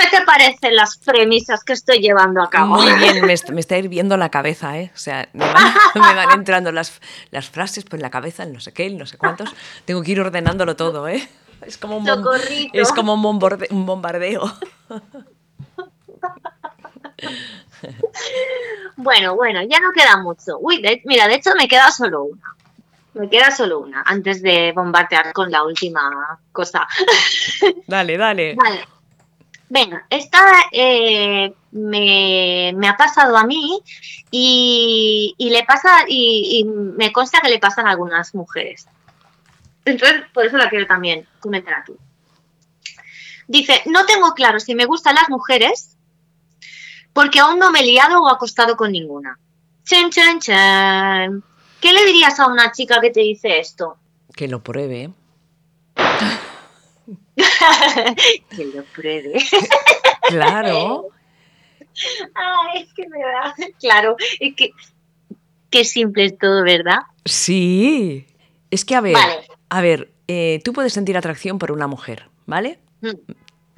¿Qué 0.00 0.16
te 0.18 0.24
parecen 0.24 0.74
las 0.76 0.96
premisas 0.98 1.62
que 1.64 1.72
estoy 1.74 1.98
llevando 2.00 2.42
a 2.42 2.48
cabo? 2.50 2.74
Muy 2.76 2.92
bien, 2.94 3.24
me, 3.24 3.32
est- 3.34 3.50
me 3.50 3.60
está 3.60 3.76
hirviendo 3.76 4.16
la 4.16 4.30
cabeza, 4.30 4.78
¿eh? 4.78 4.90
O 4.94 4.98
sea, 4.98 5.28
me 5.32 5.44
van, 5.46 5.74
me 5.94 6.14
van 6.14 6.30
entrando 6.32 6.72
las, 6.72 7.00
las 7.30 7.48
frases 7.50 7.84
por 7.84 8.00
la 8.00 8.10
cabeza, 8.10 8.42
el 8.44 8.52
no 8.52 8.60
sé 8.60 8.72
qué, 8.72 8.86
el 8.86 8.96
no 8.98 9.06
sé 9.06 9.18
cuántos. 9.18 9.50
Tengo 9.84 10.02
que 10.02 10.12
ir 10.12 10.20
ordenándolo 10.20 10.76
todo, 10.76 11.06
¿eh? 11.08 11.28
Es 11.66 11.76
como 11.76 11.98
un, 11.98 12.04
es 12.72 12.90
como 12.92 13.14
un, 13.14 13.22
bomborde- 13.22 13.68
un 13.70 13.84
bombardeo. 13.86 14.50
Bueno, 18.96 19.34
bueno, 19.34 19.60
ya 19.62 19.80
no 19.80 19.92
queda 19.92 20.18
mucho. 20.18 20.58
Uy, 20.60 20.80
de- 20.82 21.00
mira, 21.04 21.26
de 21.28 21.34
hecho 21.36 21.50
me 21.58 21.68
queda 21.68 21.90
solo 21.90 22.24
una. 22.24 22.42
Me 23.14 23.28
queda 23.28 23.50
solo 23.50 23.80
una 23.80 24.02
antes 24.06 24.42
de 24.42 24.72
bombardear 24.72 25.32
con 25.32 25.50
la 25.50 25.64
última 25.64 26.38
cosa. 26.52 26.86
Dale, 27.86 28.16
dale. 28.16 28.54
Vale. 28.54 28.84
Venga, 29.70 30.04
esta 30.10 30.44
eh, 30.72 31.54
me, 31.70 32.88
ha 32.88 32.96
pasado 32.96 33.36
a 33.36 33.46
mí 33.46 33.80
y, 34.32 35.36
le 35.38 35.62
pasa 35.62 36.04
y, 36.08 36.64
me 36.66 37.12
consta 37.12 37.40
que 37.40 37.48
le 37.48 37.60
pasan 37.60 37.86
a 37.86 37.90
algunas 37.90 38.34
mujeres. 38.34 38.88
Entonces, 39.84 40.22
por 40.34 40.44
eso 40.44 40.56
la 40.56 40.68
quiero 40.68 40.88
también 40.88 41.24
comentar 41.38 41.74
aquí. 41.74 41.92
Dice, 43.46 43.80
no 43.86 44.06
tengo 44.06 44.34
claro 44.34 44.58
si 44.58 44.74
me 44.74 44.86
gustan 44.86 45.14
las 45.14 45.28
mujeres 45.28 45.96
porque 47.12 47.38
aún 47.38 47.60
no 47.60 47.70
me 47.70 47.80
he 47.80 47.84
liado 47.84 48.22
o 48.22 48.28
acostado 48.28 48.76
con 48.76 48.90
ninguna. 48.90 49.38
Chan, 49.84 50.10
chan, 50.10 50.40
chan. 50.40 51.44
¿Qué 51.80 51.92
le 51.92 52.04
dirías 52.06 52.40
a 52.40 52.48
una 52.48 52.72
chica 52.72 53.00
que 53.00 53.10
te 53.10 53.20
dice 53.20 53.60
esto? 53.60 53.96
Que 54.34 54.48
lo 54.48 54.64
pruebe. 54.64 55.10
que 58.56 58.64
lo 58.66 58.84
pruebe. 58.94 59.34
Claro. 60.28 61.08
Ay, 62.34 62.82
es 62.82 62.94
que 62.94 63.08
me 63.08 63.18
da. 63.18 63.54
Claro, 63.80 64.16
es 64.38 64.54
que. 64.54 64.70
Qué 65.70 65.84
simple 65.84 66.24
es 66.24 66.36
todo, 66.38 66.64
¿verdad? 66.64 66.98
Sí. 67.24 68.26
Es 68.70 68.84
que, 68.84 68.96
a 68.96 69.00
ver, 69.00 69.14
Vale. 69.14 69.46
a 69.68 69.80
ver, 69.80 70.10
eh, 70.26 70.60
tú 70.64 70.72
puedes 70.72 70.92
sentir 70.92 71.16
atracción 71.16 71.58
por 71.60 71.70
una 71.70 71.86
mujer, 71.86 72.28
¿vale? 72.46 72.80
Mm. 73.02 73.10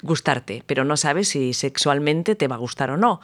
Gustarte, 0.02 0.62
pero 0.66 0.84
no 0.84 0.96
sabes 0.96 1.28
si 1.28 1.52
sexualmente 1.52 2.34
te 2.34 2.48
va 2.48 2.56
a 2.56 2.58
gustar 2.58 2.90
o 2.90 2.96
no. 2.96 3.20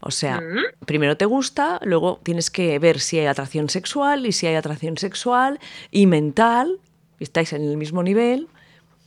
O 0.00 0.10
sea, 0.10 0.40
Mm. 0.40 0.84
primero 0.86 1.16
te 1.18 1.26
gusta, 1.26 1.80
luego 1.82 2.18
tienes 2.22 2.50
que 2.50 2.78
ver 2.78 2.98
si 3.00 3.18
hay 3.18 3.26
atracción 3.26 3.68
sexual 3.68 4.24
y 4.24 4.32
si 4.32 4.46
hay 4.46 4.54
atracción 4.54 4.96
sexual 4.96 5.60
y 5.90 6.06
mental, 6.06 6.80
estáis 7.20 7.52
en 7.52 7.62
el 7.62 7.76
mismo 7.76 8.02
nivel, 8.02 8.48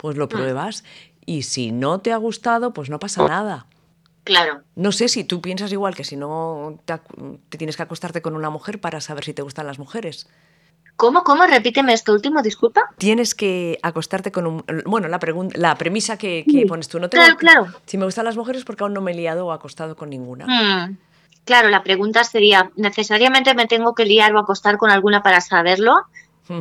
pues 0.02 0.16
Mm. 0.16 0.20
lo 0.20 0.28
pruebas. 0.30 0.84
Y 1.26 1.44
si 1.44 1.72
no 1.72 2.00
te 2.00 2.12
ha 2.12 2.18
gustado, 2.18 2.74
pues 2.74 2.90
no 2.90 3.00
pasa 3.00 3.26
nada. 3.28 3.68
Claro. 4.24 4.62
No 4.76 4.92
sé 4.92 5.08
si 5.08 5.24
tú 5.24 5.42
piensas 5.42 5.72
igual 5.72 5.96
que 5.96 6.04
si 6.04 6.16
no 6.16 6.80
te, 6.86 7.00
te 7.50 7.58
tienes 7.58 7.78
que 7.78 7.84
acostarte 7.84 8.22
con 8.22 8.36
una 8.36 8.50
mujer 8.50 8.80
para 8.82 9.00
saber 9.02 9.24
si 9.24 9.34
te 9.34 9.42
gustan 9.42 9.68
las 9.68 9.80
mujeres. 9.80 10.28
¿Cómo, 10.96 11.24
cómo? 11.24 11.46
Repíteme 11.48 11.94
esto 11.94 12.14
último, 12.14 12.42
disculpa. 12.44 12.90
Tienes 12.98 13.34
que 13.34 13.80
acostarte 13.82 14.32
con 14.32 14.46
un... 14.46 14.64
Bueno, 14.86 15.08
la, 15.08 15.20
la 15.56 15.76
premisa 15.76 16.18
que, 16.18 16.44
que 16.46 16.52
Sí, 16.52 16.66
pones 16.66 16.88
tú. 16.88 17.00
No 17.00 17.10
tengo, 17.10 17.24
claro, 17.24 17.38
claro. 17.38 17.68
Si 17.88 17.98
me 17.98 18.06
gustan 18.06 18.26
las 18.26 18.38
mujeres 18.38 18.64
porque 18.66 18.84
aún 18.84 18.94
no 18.94 19.02
me 19.02 19.12
he 19.12 19.16
liado 19.16 19.48
o 19.48 19.52
acostado 19.52 19.96
con 19.96 20.10
ninguna. 20.10 20.46
Hmm, 20.46 20.98
Claro, 21.44 21.70
la 21.70 21.82
pregunta 21.82 22.24
sería, 22.24 22.70
¿necesariamente 22.76 23.56
me 23.56 23.66
tengo 23.66 23.96
que 23.96 24.06
liar 24.06 24.36
o 24.36 24.40
acostar 24.40 24.78
con 24.78 24.92
alguna 24.92 25.24
para 25.24 25.42
saberlo? 25.42 25.96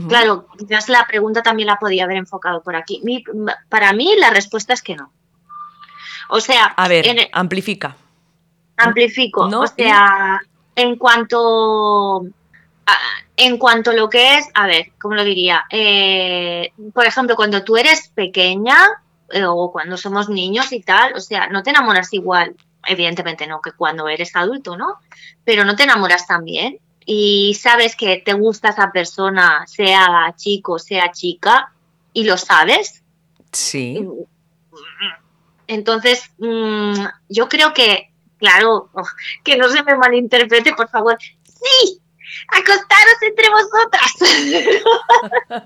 Claro, 0.08 0.46
quizás 0.56 0.88
la 0.88 1.04
pregunta 1.06 1.42
también 1.42 1.66
la 1.66 1.76
podía 1.76 2.04
haber 2.04 2.16
enfocado 2.18 2.62
por 2.62 2.76
aquí. 2.76 3.00
Mi- 3.02 3.24
para 3.68 3.92
mí 3.92 4.14
la 4.18 4.30
respuesta 4.30 4.72
es 4.72 4.82
que 4.82 4.94
no. 4.94 5.10
O 6.28 6.40
sea, 6.40 6.66
A 6.66 6.86
ver, 6.86 7.06
en- 7.06 7.28
amplifica. 7.32 7.96
amplifico. 8.76 9.48
No, 9.48 9.62
o 9.62 9.66
sea, 9.66 10.40
en 10.76 10.96
cuanto 10.96 12.22
a- 12.86 12.98
en 13.36 13.58
cuanto 13.58 13.90
a 13.90 13.94
lo 13.94 14.08
que 14.08 14.36
es, 14.38 14.46
a 14.54 14.66
ver, 14.66 14.92
¿cómo 15.00 15.14
lo 15.14 15.24
diría? 15.24 15.64
Eh, 15.70 16.72
por 16.94 17.06
ejemplo, 17.06 17.34
cuando 17.36 17.64
tú 17.64 17.76
eres 17.76 18.08
pequeña 18.14 18.76
eh, 19.32 19.44
o 19.46 19.70
cuando 19.72 19.96
somos 19.96 20.28
niños 20.28 20.72
y 20.72 20.80
tal, 20.82 21.14
o 21.14 21.20
sea, 21.20 21.46
no 21.48 21.62
te 21.62 21.70
enamoras 21.70 22.12
igual, 22.12 22.54
evidentemente 22.86 23.46
no, 23.46 23.60
que 23.60 23.72
cuando 23.72 24.08
eres 24.08 24.34
adulto, 24.36 24.76
¿no? 24.76 24.96
Pero 25.44 25.64
no 25.64 25.76
te 25.76 25.84
enamoras 25.84 26.26
también 26.26 26.78
y 27.06 27.54
sabes 27.54 27.96
que 27.96 28.18
te 28.18 28.34
gusta 28.34 28.68
esa 28.70 28.92
persona, 28.92 29.66
sea 29.66 30.34
chico, 30.36 30.78
sea 30.78 31.10
chica, 31.12 31.72
y 32.12 32.24
lo 32.24 32.36
sabes, 32.36 33.02
Sí. 33.52 34.06
entonces, 35.66 36.30
mm, 36.38 37.04
yo 37.28 37.48
creo 37.48 37.72
que, 37.74 38.10
claro, 38.38 38.90
que 39.44 39.56
no 39.56 39.68
se 39.68 39.82
me 39.82 39.96
malinterprete, 39.96 40.72
por 40.74 40.88
favor. 40.88 41.18
Sí, 41.44 42.00
acostaros 42.48 43.22
entre 43.22 43.48
vosotras. 43.50 44.14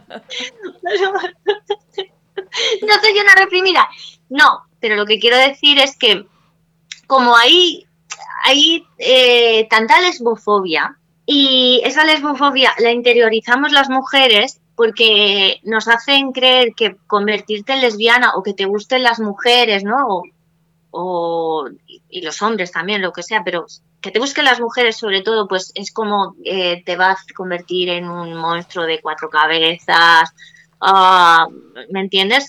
no 2.83 2.95
soy 3.01 3.19
una 3.19 3.35
reprimida. 3.37 3.89
No, 4.29 4.67
pero 4.81 4.97
lo 4.97 5.07
que 5.07 5.19
quiero 5.19 5.37
decir 5.37 5.79
es 5.79 5.97
que 5.97 6.27
como 7.07 7.37
hay, 7.37 7.87
hay 8.45 8.87
eh, 8.99 9.67
tanta 9.69 10.01
lesbofobia 10.01 10.99
y 11.27 11.81
esa 11.85 12.05
lesbofobia 12.05 12.73
la 12.79 12.91
interiorizamos 12.91 13.73
las 13.73 13.89
mujeres 13.89 14.61
porque 14.77 15.61
nos 15.63 15.89
hacen 15.89 16.33
creer 16.33 16.75
que 16.77 16.97
convertirte 17.07 17.73
en 17.73 17.81
lesbiana 17.81 18.33
o 18.35 18.43
que 18.43 18.55
te 18.55 18.67
gusten 18.67 19.03
las 19.03 19.21
mujeres, 19.21 19.85
¿no? 19.85 20.23
O, 20.91 21.69
y 22.09 22.21
los 22.23 22.43
hombres 22.43 22.73
también, 22.73 23.03
lo 23.03 23.13
que 23.13 23.23
sea, 23.23 23.43
pero 23.45 23.67
que 24.01 24.11
te 24.11 24.19
busquen 24.19 24.45
las 24.45 24.61
mujeres 24.61 24.97
sobre 24.97 25.23
todo, 25.23 25.49
pues 25.49 25.73
es 25.75 25.93
como 25.93 26.37
eh, 26.45 26.83
te 26.85 26.97
vas 26.97 27.21
a 27.21 27.35
convertir 27.35 27.89
en 27.89 28.09
un 28.09 28.35
monstruo 28.35 28.85
de 28.85 29.01
cuatro 29.01 29.31
cabezas, 29.31 30.31
ah, 30.81 31.47
¿me 31.91 32.01
entiendes? 32.01 32.47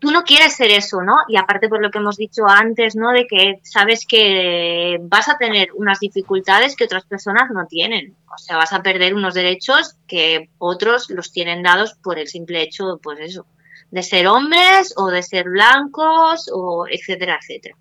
Tú 0.00 0.10
no 0.10 0.24
quieres 0.24 0.56
ser 0.56 0.70
eso, 0.70 1.02
¿no? 1.02 1.14
Y 1.28 1.36
aparte 1.36 1.68
por 1.68 1.80
lo 1.82 1.90
que 1.90 1.98
hemos 1.98 2.16
dicho 2.16 2.46
antes, 2.48 2.96
¿no? 2.96 3.12
De 3.12 3.26
que 3.26 3.60
sabes 3.62 4.06
que 4.06 4.98
vas 5.02 5.28
a 5.28 5.38
tener 5.38 5.68
unas 5.74 6.00
dificultades 6.00 6.74
que 6.76 6.84
otras 6.84 7.04
personas 7.06 7.50
no 7.52 7.66
tienen. 7.66 8.16
O 8.34 8.38
sea, 8.38 8.56
vas 8.56 8.72
a 8.72 8.82
perder 8.82 9.14
unos 9.14 9.34
derechos 9.34 9.96
que 10.08 10.50
otros 10.58 11.10
los 11.10 11.32
tienen 11.32 11.62
dados 11.62 11.94
por 12.02 12.18
el 12.18 12.28
simple 12.28 12.62
hecho, 12.62 12.98
pues 13.02 13.20
eso, 13.20 13.46
de 13.90 14.02
ser 14.02 14.26
hombres 14.26 14.94
o 14.96 15.08
de 15.08 15.22
ser 15.22 15.44
blancos 15.48 16.50
o 16.52 16.86
etcétera, 16.90 17.38
etcétera. 17.40 17.76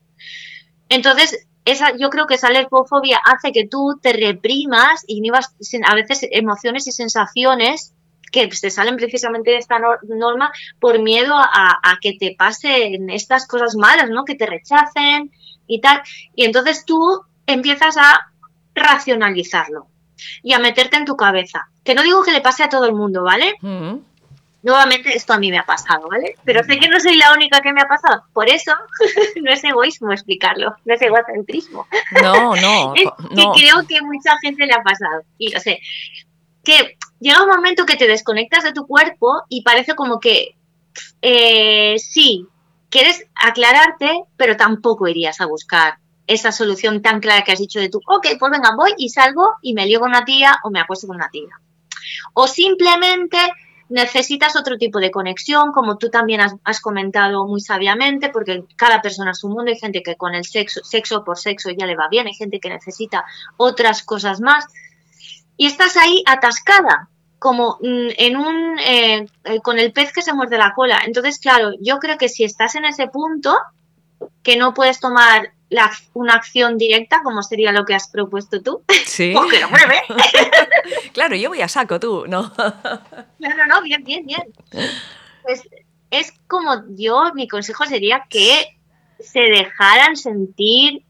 Entonces, 0.89 1.47
esa, 1.65 1.95
yo 1.97 2.09
creo 2.09 2.25
que 2.25 2.35
esa 2.35 2.49
lesbofobia 2.49 3.19
hace 3.23 3.51
que 3.51 3.67
tú 3.67 3.99
te 4.01 4.13
reprimas 4.13 5.03
y 5.07 5.21
sen- 5.21 5.83
a 5.85 5.95
veces 5.95 6.19
emociones 6.31 6.87
y 6.87 6.91
sensaciones 6.91 7.93
que 8.31 8.47
te 8.47 8.69
salen 8.69 8.95
precisamente 8.97 9.51
de 9.51 9.57
esta 9.57 9.77
nor- 9.79 9.99
norma 10.03 10.51
por 10.79 10.99
miedo 10.99 11.35
a, 11.37 11.79
a 11.83 11.97
que 12.01 12.13
te 12.19 12.35
pasen 12.37 13.09
estas 13.09 13.47
cosas 13.47 13.75
malas, 13.75 14.09
¿no? 14.09 14.25
Que 14.25 14.35
te 14.35 14.45
rechacen 14.45 15.31
y 15.67 15.81
tal. 15.81 16.01
Y 16.35 16.45
entonces 16.45 16.85
tú 16.85 16.99
empiezas 17.47 17.97
a 17.97 18.19
racionalizarlo 18.75 19.87
y 20.43 20.53
a 20.53 20.59
meterte 20.59 20.97
en 20.97 21.05
tu 21.05 21.15
cabeza. 21.15 21.67
Que 21.83 21.95
no 21.95 22.03
digo 22.03 22.23
que 22.23 22.31
le 22.31 22.41
pase 22.41 22.63
a 22.63 22.69
todo 22.69 22.85
el 22.85 22.93
mundo, 22.93 23.23
¿vale? 23.23 23.53
Ujú. 23.61 24.03
Nuevamente, 24.61 25.15
esto 25.15 25.31
a 25.31 25.39
mí 25.39 25.49
me 25.51 25.57
ha 25.57 25.65
pasado, 25.65 26.09
¿vale? 26.09 26.35
Pero 26.43 26.61
sé 26.65 26.77
que 26.79 26.89
no 26.89 26.99
soy 26.99 27.15
la 27.15 27.31
única 27.33 27.61
que 27.61 27.71
me 27.71 27.81
ha 27.81 27.87
pasado. 27.87 28.23
Por 28.33 28.49
eso, 28.49 28.73
no 29.41 29.51
es 29.51 29.63
egoísmo 29.63 30.11
explicarlo, 30.11 30.75
no 30.83 30.93
es 30.93 31.01
egocentrismo. 31.01 31.87
No, 32.21 32.55
no, 32.57 32.93
Es 32.95 33.05
no. 33.05 33.53
que 33.53 33.61
creo 33.61 33.87
que 33.87 34.01
mucha 34.01 34.37
gente 34.41 34.65
le 34.65 34.73
ha 34.73 34.83
pasado. 34.83 35.21
Y 35.37 35.55
o 35.55 35.59
sea, 35.61 35.77
que 36.65 36.97
llega 37.19 37.43
un 37.43 37.49
momento 37.49 37.85
que 37.85 37.97
te 37.97 38.07
desconectas 38.07 38.63
de 38.63 38.73
tu 38.73 38.87
cuerpo 38.87 39.43
y 39.49 39.63
parece 39.63 39.95
como 39.95 40.19
que 40.19 40.55
eh, 41.21 41.97
sí, 41.99 42.47
quieres 42.89 43.25
aclararte, 43.35 44.23
pero 44.37 44.57
tampoco 44.57 45.07
irías 45.07 45.39
a 45.41 45.45
buscar 45.45 45.99
esa 46.27 46.51
solución 46.51 47.01
tan 47.01 47.19
clara 47.19 47.43
que 47.43 47.51
has 47.51 47.59
dicho 47.59 47.79
de 47.79 47.89
tú, 47.89 48.01
ok, 48.05 48.27
pues 48.39 48.51
venga, 48.51 48.75
voy 48.75 48.93
y 48.97 49.09
salgo 49.09 49.55
y 49.61 49.73
me 49.73 49.85
lío 49.85 49.99
con 49.99 50.09
una 50.09 50.25
tía 50.25 50.57
o 50.63 50.69
me 50.69 50.79
acuesto 50.79 51.07
con 51.07 51.15
una 51.15 51.29
tía. 51.29 51.49
O 52.33 52.47
simplemente 52.47 53.37
necesitas 53.89 54.55
otro 54.55 54.77
tipo 54.77 54.99
de 54.99 55.09
conexión, 55.09 55.71
como 55.71 55.97
tú 55.97 56.09
también 56.09 56.41
has, 56.41 56.53
has 56.63 56.79
comentado 56.79 57.47
muy 57.47 57.61
sabiamente, 57.61 58.29
porque 58.29 58.63
cada 58.75 59.01
persona 59.01 59.31
es 59.31 59.43
un 59.43 59.53
mundo, 59.53 59.71
hay 59.71 59.79
gente 59.79 60.03
que 60.03 60.15
con 60.15 60.35
el 60.35 60.45
sexo, 60.45 60.81
sexo 60.83 61.23
por 61.23 61.39
sexo 61.39 61.71
ya 61.71 61.87
le 61.87 61.95
va 61.95 62.07
bien, 62.09 62.27
hay 62.27 62.35
gente 62.35 62.59
que 62.59 62.69
necesita 62.69 63.25
otras 63.57 64.03
cosas 64.03 64.39
más, 64.39 64.67
y 65.59 65.65
estás 65.65 65.97
ahí 65.97 66.23
atascada, 66.25 67.09
como 67.37 67.79
mm, 67.81 68.07
en 68.17 68.37
un, 68.37 68.79
eh, 68.79 69.27
eh, 69.43 69.59
con 69.61 69.77
el 69.77 69.91
pez 69.91 70.13
que 70.13 70.21
se 70.21 70.33
muerde 70.33 70.57
la 70.57 70.73
cola. 70.73 71.01
Entonces, 71.05 71.37
claro, 71.37 71.71
yo 71.81 71.99
creo 71.99 72.17
que 72.17 72.29
si 72.29 72.45
estás 72.45 72.75
en 72.75 72.85
ese 72.85 73.07
punto, 73.07 73.57
que 74.41 74.55
no 74.55 74.73
puedes 74.73 75.01
tomar 75.01 75.51
la, 75.69 75.91
una 76.13 76.35
acción 76.35 76.77
directa, 76.77 77.19
como 77.25 77.43
sería 77.43 77.73
lo 77.73 77.83
que 77.83 77.93
has 77.93 78.07
propuesto 78.07 78.61
tú, 78.61 78.83
Sí. 79.05 79.33
pues 79.35 79.51
que 79.51 79.59
lo 79.59 79.67
pruebe. 79.67 80.01
Claro, 81.11 81.35
yo 81.35 81.49
voy 81.49 81.61
a 81.61 81.67
saco, 81.67 81.99
tú, 81.99 82.25
¿no? 82.25 82.53
No, 83.39 83.49
no, 83.57 83.65
no, 83.67 83.81
bien, 83.81 84.05
bien, 84.05 84.25
bien. 84.25 84.53
Pues 85.43 85.67
es 86.09 86.31
como 86.47 86.85
yo, 86.91 87.33
mi 87.33 87.49
consejo 87.49 87.85
sería 87.85 88.25
que 88.29 88.77
se 89.19 89.41
dejaran 89.41 90.15
sentir 90.15 91.03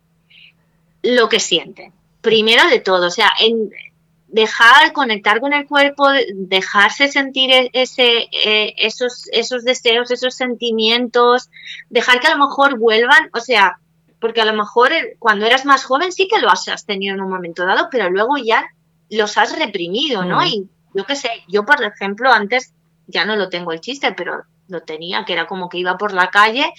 lo 1.03 1.29
que 1.29 1.39
sienten. 1.39 1.93
Primero 2.21 2.67
de 2.67 2.79
todo, 2.79 3.07
o 3.07 3.11
sea, 3.11 3.31
en 3.39 3.71
dejar 4.31 4.93
conectar 4.93 5.39
con 5.39 5.53
el 5.53 5.65
cuerpo, 5.65 6.07
dejarse 6.33 7.07
sentir 7.07 7.51
e- 7.51 7.69
ese, 7.73 8.27
eh, 8.31 8.73
esos, 8.77 9.27
esos 9.31 9.63
deseos, 9.63 10.11
esos 10.11 10.35
sentimientos, 10.35 11.49
dejar 11.89 12.19
que 12.19 12.27
a 12.27 12.35
lo 12.35 12.45
mejor 12.45 12.77
vuelvan, 12.77 13.29
o 13.33 13.39
sea, 13.39 13.79
porque 14.19 14.41
a 14.41 14.45
lo 14.45 14.53
mejor 14.53 14.91
eh, 14.91 15.15
cuando 15.19 15.45
eras 15.45 15.65
más 15.65 15.83
joven 15.83 16.11
sí 16.11 16.27
que 16.27 16.39
lo 16.39 16.49
has, 16.49 16.85
tenido 16.85 17.15
en 17.15 17.21
un 17.21 17.29
momento 17.29 17.65
dado, 17.65 17.87
pero 17.91 18.09
luego 18.09 18.37
ya 18.37 18.67
los 19.09 19.37
has 19.37 19.57
reprimido, 19.57 20.23
¿no? 20.23 20.41
Mm. 20.41 20.45
Y 20.45 20.69
yo 20.93 21.05
qué 21.05 21.15
sé, 21.15 21.29
yo 21.47 21.65
por 21.65 21.83
ejemplo 21.83 22.31
antes 22.31 22.73
ya 23.07 23.25
no 23.25 23.35
lo 23.35 23.49
tengo 23.49 23.71
el 23.71 23.81
chiste, 23.81 24.11
pero 24.11 24.43
lo 24.67 24.81
tenía, 24.81 25.25
que 25.25 25.33
era 25.33 25.47
como 25.47 25.67
que 25.69 25.79
iba 25.79 25.97
por 25.97 26.13
la 26.13 26.29
calle 26.29 26.71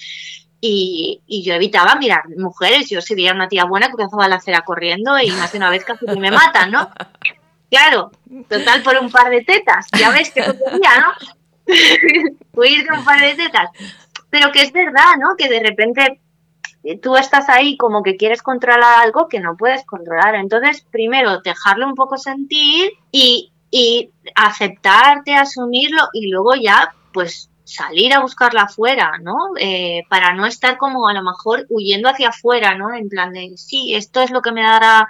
y, 0.60 1.22
y 1.26 1.42
yo 1.42 1.54
evitaba 1.54 1.96
mirar 1.96 2.22
mujeres. 2.36 2.88
Yo 2.88 3.00
si 3.00 3.16
veía 3.16 3.32
una 3.32 3.48
tía 3.48 3.64
buena 3.64 3.90
cruzaba 3.90 4.28
la 4.28 4.36
acera 4.36 4.60
corriendo 4.60 5.18
y 5.18 5.30
más 5.32 5.50
de 5.50 5.58
una 5.58 5.70
vez 5.70 5.84
casi 5.84 6.06
que 6.06 6.20
me 6.20 6.30
matan, 6.30 6.70
¿no? 6.70 6.90
Claro, 7.70 8.10
total 8.48 8.82
por 8.82 8.96
un 8.98 9.10
par 9.10 9.30
de 9.30 9.42
tetas, 9.42 9.86
ya 9.96 10.10
ves 10.10 10.30
que 10.30 10.42
tontería, 10.42 10.90
¿no? 11.00 11.12
Huir 12.52 12.84
de 12.84 12.98
un 12.98 13.04
par 13.04 13.20
de 13.20 13.34
tetas. 13.34 13.70
Pero 14.28 14.50
que 14.50 14.62
es 14.62 14.72
verdad, 14.72 15.16
¿no? 15.20 15.36
Que 15.38 15.48
de 15.48 15.60
repente 15.60 16.20
eh, 16.82 16.98
tú 16.98 17.16
estás 17.16 17.48
ahí 17.48 17.76
como 17.76 18.02
que 18.02 18.16
quieres 18.16 18.42
controlar 18.42 19.04
algo 19.04 19.28
que 19.28 19.38
no 19.38 19.56
puedes 19.56 19.84
controlar. 19.84 20.34
Entonces, 20.34 20.84
primero, 20.90 21.40
dejarlo 21.42 21.86
un 21.86 21.94
poco 21.94 22.16
sentir 22.16 22.90
y, 23.12 23.52
y 23.70 24.10
aceptarte, 24.34 25.34
asumirlo 25.34 26.08
y 26.12 26.28
luego 26.28 26.54
ya, 26.56 26.94
pues 27.12 27.50
salir 27.64 28.12
a 28.12 28.20
buscarla 28.20 28.62
afuera, 28.62 29.12
¿no? 29.22 29.36
Eh, 29.58 30.02
para 30.08 30.34
no 30.34 30.46
estar 30.46 30.76
como 30.76 31.06
a 31.08 31.14
lo 31.14 31.22
mejor 31.22 31.66
huyendo 31.68 32.08
hacia 32.08 32.30
afuera, 32.30 32.74
¿no? 32.74 32.92
En 32.92 33.08
plan 33.08 33.32
de, 33.32 33.52
sí, 33.56 33.94
esto 33.94 34.22
es 34.22 34.32
lo 34.32 34.42
que 34.42 34.50
me 34.50 34.62
dará 34.62 35.08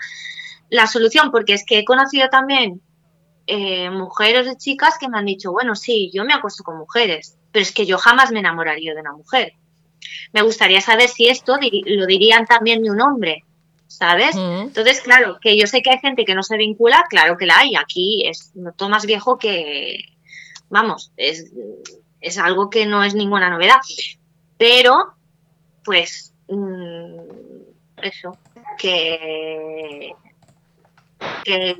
la 0.71 0.87
solución, 0.87 1.31
porque 1.31 1.55
es 1.55 1.65
que 1.67 1.81
he 1.81 1.85
conocido 1.85 2.29
también 2.29 2.81
eh, 3.47 3.91
mujeres 3.91 4.47
y 4.53 4.57
chicas 4.57 4.97
que 4.99 5.09
me 5.09 5.19
han 5.19 5.27
dicho, 5.27 5.53
bueno, 5.53 5.75
sí, 5.75 6.11
yo 6.15 6.25
me 6.25 6.33
acuesto 6.33 6.63
con 6.63 6.79
mujeres, 6.79 7.37
pero 7.51 7.63
es 7.63 7.73
que 7.73 7.85
yo 7.85 7.99
jamás 7.99 8.31
me 8.31 8.39
enamoraría 8.39 8.95
de 8.95 9.01
una 9.01 9.13
mujer. 9.13 9.55
Me 10.33 10.43
gustaría 10.43 10.81
saber 10.81 11.09
si 11.09 11.29
esto 11.29 11.57
lo 11.59 12.07
dirían 12.07 12.47
también 12.47 12.83
de 12.83 12.91
un 12.91 13.01
hombre, 13.01 13.45
¿sabes? 13.89 14.37
Mm. 14.37 14.69
Entonces, 14.69 15.01
claro, 15.01 15.39
que 15.41 15.59
yo 15.59 15.67
sé 15.67 15.83
que 15.83 15.91
hay 15.91 15.99
gente 15.99 16.25
que 16.25 16.35
no 16.35 16.45
se 16.45 16.57
vincula, 16.57 17.05
claro 17.11 17.37
que 17.37 17.47
la 17.47 17.59
hay. 17.59 17.75
Aquí 17.75 18.27
es 18.27 18.53
no 18.55 18.73
todo 18.73 18.89
más 18.89 19.05
viejo 19.05 19.37
que, 19.37 20.05
vamos, 20.69 21.13
es, 21.17 21.53
es 22.21 22.39
algo 22.39 22.71
que 22.71 22.87
no 22.87 23.03
es 23.03 23.15
ninguna 23.15 23.51
novedad. 23.51 23.81
Pero, 24.57 25.15
pues, 25.85 26.33
mm, 26.49 27.19
eso, 28.03 28.39
que, 28.79 30.15
que, 31.45 31.77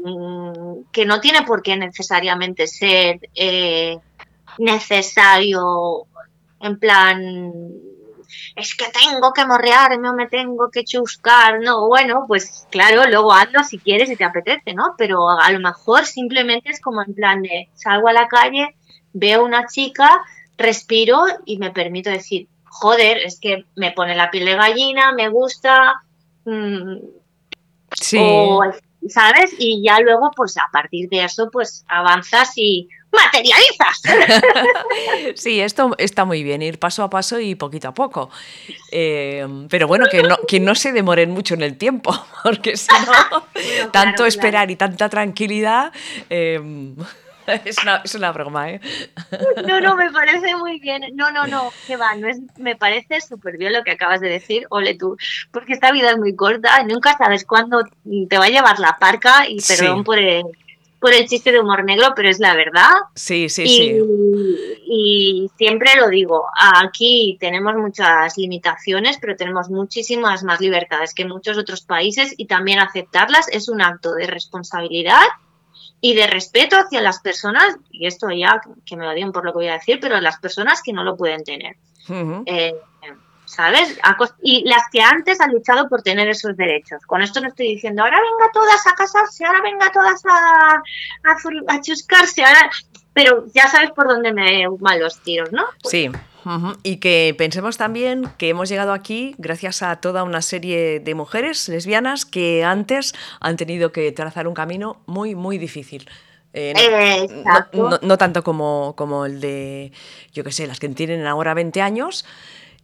que 0.93 1.05
no 1.05 1.21
tiene 1.21 1.43
por 1.43 1.63
qué 1.63 1.77
necesariamente 1.77 2.67
ser 2.67 3.21
eh, 3.35 3.99
necesario 4.59 6.07
en 6.61 6.79
plan 6.79 7.53
es 8.55 8.75
que 8.75 8.87
tengo 8.87 9.33
que 9.33 9.47
morrearme 9.47 10.09
o 10.09 10.15
me 10.15 10.29
tengo 10.29 10.71
que 10.71 10.85
chuscar, 10.85 11.61
no, 11.61 11.87
bueno, 11.89 12.25
pues 12.29 12.67
claro, 12.71 13.05
luego 13.09 13.33
hazlo 13.33 13.65
si 13.65 13.79
quieres 13.79 14.11
y 14.11 14.17
te 14.17 14.25
apetece, 14.25 14.75
¿no? 14.75 14.95
Pero 14.97 15.29
a 15.29 15.51
lo 15.51 15.61
mejor 15.61 16.07
simplemente 16.07 16.71
es 16.71 16.81
como 16.81 17.03
en 17.03 17.15
plan 17.15 17.43
de 17.43 17.69
salgo 17.75 18.09
a 18.09 18.13
la 18.13 18.29
calle, 18.29 18.77
veo 19.13 19.45
una 19.45 19.67
chica, 19.67 20.23
respiro 20.57 21.25
y 21.45 21.59
me 21.59 21.71
permito 21.71 22.11
decir, 22.11 22.49
joder, 22.65 23.19
es 23.19 23.41
que 23.41 23.65
me 23.77 23.93
pone 23.93 24.15
la 24.15 24.31
piel 24.31 24.45
de 24.45 24.55
gallina, 24.55 25.13
me 25.13 25.29
gusta, 25.29 26.03
mm, 26.45 26.97
Sí. 27.93 28.19
o, 28.21 28.63
¿sabes? 29.09 29.55
Y 29.59 29.83
ya 29.85 30.01
luego, 30.01 30.31
pues 30.37 30.57
a 30.57 30.69
partir 30.73 31.09
de 31.09 31.25
eso, 31.25 31.49
pues 31.51 31.85
avanzas 31.89 32.53
y 32.57 32.89
materializas. 33.13 34.03
Sí, 35.35 35.61
esto 35.61 35.95
está 35.99 36.25
muy 36.25 36.43
bien, 36.43 36.63
ir 36.63 36.79
paso 36.79 37.03
a 37.03 37.11
paso 37.11 37.41
y 37.41 37.55
poquito 37.55 37.89
a 37.89 37.95
poco. 37.95 38.31
Eh, 38.91 39.47
pero 39.69 39.87
bueno, 39.87 40.07
que 40.11 40.23
no, 40.23 40.37
que 40.47 40.61
no 40.61 40.75
se 40.75 40.93
demoren 40.93 41.31
mucho 41.31 41.55
en 41.55 41.63
el 41.63 41.77
tiempo, 41.77 42.13
porque 42.43 42.77
si 42.77 42.89
no, 42.93 43.47
Bueno, 43.53 43.91
tanto 43.93 44.17
claro, 44.17 44.27
esperar 44.27 44.71
y 44.71 44.77
tanta 44.77 45.09
tranquilidad, 45.09 45.93
eh, 46.29 46.61
es, 47.65 47.83
una, 47.83 48.03
es 48.05 48.15
una 48.15 48.33
broma, 48.33 48.71
¿eh? 48.71 48.81
No, 49.67 49.81
no, 49.81 49.97
me 49.97 50.11
parece 50.11 50.57
muy 50.57 50.79
bien. 50.81 51.03
No, 51.15 51.31
no, 51.31 51.47
no, 51.47 51.71
que 51.87 51.97
va, 51.97 52.15
no 52.17 52.29
es, 52.29 52.39
me 52.59 52.77
parece 52.77 53.21
súper 53.21 53.57
bien 53.59 53.73
lo 53.73 53.83
que 53.85 53.93
acabas 53.93 54.21
de 54.21 54.29
decir, 54.29 54.67
ole 54.71 54.95
tú, 54.97 55.17
porque 55.51 55.73
esta 55.73 55.93
vida 55.93 56.11
es 56.11 56.19
muy 56.19 56.35
corta, 56.35 56.83
nunca 56.85 57.17
sabes 57.17 57.45
cuándo 57.45 57.83
te 58.29 58.39
va 58.39 58.47
a 58.47 58.51
llevar 58.51 58.79
la 58.79 58.97
parca 58.99 59.49
y 59.49 59.61
Sí. 59.61 59.75
perdón 59.77 60.05
por 60.05 60.19
el, 60.19 60.43
por 61.01 61.13
el 61.15 61.27
chiste 61.27 61.53
de 61.53 61.61
humor 61.61 61.85
negro, 61.85 62.13
pero 62.15 62.29
es 62.29 62.39
la 62.41 62.55
verdad. 62.55 62.91
Sí, 63.15 63.49
sí, 63.49 63.63
y, 63.63 63.69
sí. 63.69 63.99
y 64.87 65.51
siempre 65.57 65.93
lo 65.97 66.09
digo, 66.09 66.47
aquí 66.59 67.37
tenemos 67.41 67.75
muchas 67.77 68.37
limitaciones, 68.37 69.19
pero 69.21 69.37
tenemos 69.37 69.71
muchísimas 69.71 70.45
más 70.45 70.61
libertades 70.61 71.15
que 71.15 71.25
muchos 71.25 71.57
otros 71.57 71.83
países 71.83 72.35
y 72.37 72.47
también 72.47 72.81
aceptarlas 72.81 73.49
es 73.49 73.69
un 73.69 73.81
acto 73.83 74.13
de 74.15 74.27
responsabilidad 74.27 75.23
y 76.01 76.15
de 76.15 76.27
respeto 76.27 76.77
hacia 76.77 77.01
las 77.01 77.21
personas, 77.21 77.77
y 77.91 78.07
esto 78.07 78.31
ya 78.31 78.61
que 78.87 78.97
me 78.97 79.07
odien 79.07 79.33
por 79.33 79.45
lo 79.45 79.53
que 79.53 79.59
voy 79.59 79.69
a 79.69 79.75
decir, 79.75 79.99
pero 80.01 80.21
las 80.21 80.39
personas 80.39 80.83
que 80.83 80.93
no 80.93 81.05
lo 81.05 81.17
pueden 81.17 81.45
tener. 81.45 81.77
Eh, 82.47 82.75
¿Sabes? 83.45 83.99
Y 84.43 84.63
las 84.69 84.85
que 84.93 85.03
antes 85.03 85.41
han 85.41 85.53
luchado 85.53 85.89
por 85.89 86.03
tener 86.03 86.29
esos 86.29 86.57
derechos. 86.57 87.05
Con 87.05 87.21
esto 87.21 87.41
no 87.41 87.49
estoy 87.49 87.67
diciendo, 87.67 88.03
ahora 88.03 88.19
venga 88.21 88.53
todas 88.53 88.87
a 88.87 88.95
casarse, 88.95 89.45
ahora 89.45 89.61
venga 89.61 89.91
todas 89.91 90.25
a, 90.25 90.75
a, 90.77 91.75
a 91.75 91.81
chuscarse, 91.81 92.45
ahora... 92.45 92.71
Pero 93.23 93.47
ya 93.55 93.69
sabes 93.69 93.91
por 93.91 94.09
dónde 94.09 94.33
me 94.33 94.67
van 94.79 95.01
los 95.01 95.21
tiros, 95.21 95.53
¿no? 95.53 95.65
Sí. 95.85 96.11
Y 96.83 96.97
que 96.97 97.35
pensemos 97.37 97.77
también 97.77 98.25
que 98.39 98.49
hemos 98.49 98.69
llegado 98.71 98.93
aquí 98.95 99.35
gracias 99.37 99.83
a 99.83 99.97
toda 99.97 100.23
una 100.23 100.41
serie 100.41 100.99
de 101.01 101.15
mujeres 101.15 101.69
lesbianas 101.69 102.25
que 102.25 102.65
antes 102.65 103.15
han 103.41 103.57
tenido 103.59 103.93
que 103.93 104.11
trazar 104.13 104.49
un 104.49 104.55
camino 104.55 105.01
muy, 105.07 105.35
muy 105.35 105.59
difícil. 105.59 106.09
Eh, 106.55 106.73
no- 106.75 106.91
no, 106.91 107.25
exacto. 107.43 107.91
no- 107.91 107.99
no 108.03 108.19
tanto 108.19 108.43
como, 108.43 108.95
como 108.97 109.27
el 109.27 109.41
de, 109.41 109.93
yo 110.33 110.43
qué 110.43 110.51
sé, 110.51 110.67
las 110.67 110.81
que 110.81 110.89
tienen 110.89 111.27
ahora 111.27 111.53
20 111.55 111.83
años 111.83 112.25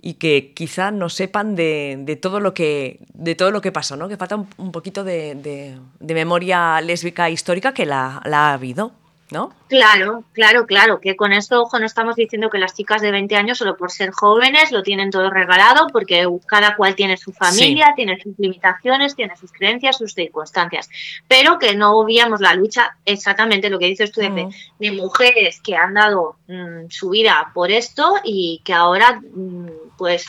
y 0.02 0.14
que 0.14 0.52
quizá 0.54 0.90
no 0.90 1.08
sepan 1.08 1.56
de, 1.56 1.96
de 2.00 2.14
todo 2.16 2.38
lo 2.40 2.52
que 2.52 3.00
de 3.14 3.34
todo 3.34 3.50
lo 3.50 3.60
que 3.62 3.72
pasó, 3.72 3.96
¿no? 3.96 4.06
Que 4.08 4.16
falta 4.18 4.36
un, 4.36 4.46
un 4.58 4.70
poquito 4.70 5.02
de, 5.02 5.34
de- 5.34 5.78
de 5.98 6.14
memoria 6.14 6.78
lésbica 6.82 7.30
histórica 7.30 7.72
que 7.72 7.86
la, 7.86 8.20
la 8.26 8.50
ha 8.50 8.52
habido, 8.52 8.92
¿no? 9.30 9.52
Claro, 9.68 10.22
claro, 10.32 10.66
claro, 10.66 11.00
que 11.00 11.16
con 11.16 11.32
esto, 11.32 11.62
ojo, 11.62 11.80
no 11.80 11.86
estamos 11.86 12.14
diciendo 12.14 12.48
que 12.48 12.58
las 12.58 12.74
chicas 12.74 13.02
de 13.02 13.10
20 13.10 13.34
años, 13.34 13.58
solo 13.58 13.76
por 13.76 13.90
ser 13.90 14.12
jóvenes, 14.12 14.70
lo 14.70 14.84
tienen 14.84 15.10
todo 15.10 15.30
regalado, 15.30 15.88
porque 15.88 16.28
cada 16.46 16.76
cual 16.76 16.94
tiene 16.94 17.16
su 17.16 17.32
familia, 17.32 17.92
tiene 17.96 18.20
sus 18.20 18.38
limitaciones, 18.38 19.16
tiene 19.16 19.36
sus 19.36 19.50
creencias, 19.50 19.98
sus 19.98 20.14
circunstancias, 20.14 20.88
pero 21.26 21.58
que 21.58 21.74
no 21.74 21.98
obviamos 21.98 22.40
la 22.40 22.54
lucha, 22.54 22.96
exactamente 23.04 23.68
lo 23.68 23.80
que 23.80 23.86
dices 23.86 24.12
tú, 24.12 24.20
de, 24.20 24.30
Mm. 24.30 24.50
de 24.78 24.92
mujeres 24.92 25.60
que 25.60 25.74
han 25.76 25.94
dado 25.94 26.36
mm, 26.46 26.88
su 26.90 27.10
vida 27.10 27.50
por 27.52 27.70
esto 27.70 28.16
y 28.22 28.60
que 28.64 28.72
ahora, 28.72 29.20
mm, 29.20 29.96
pues, 29.98 30.26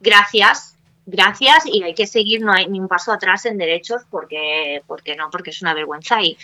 gracias, 0.00 0.76
gracias, 1.06 1.66
y 1.66 1.82
hay 1.82 1.94
que 1.94 2.06
seguir, 2.06 2.40
no 2.40 2.52
hay 2.52 2.66
ni 2.66 2.80
un 2.80 2.88
paso 2.88 3.12
atrás 3.12 3.44
en 3.44 3.58
derechos, 3.58 4.02
porque, 4.10 4.82
porque 4.86 5.16
no, 5.16 5.28
porque 5.30 5.50
es 5.50 5.60
una 5.60 5.74
vergüenza 5.74 6.22
y 6.22 6.36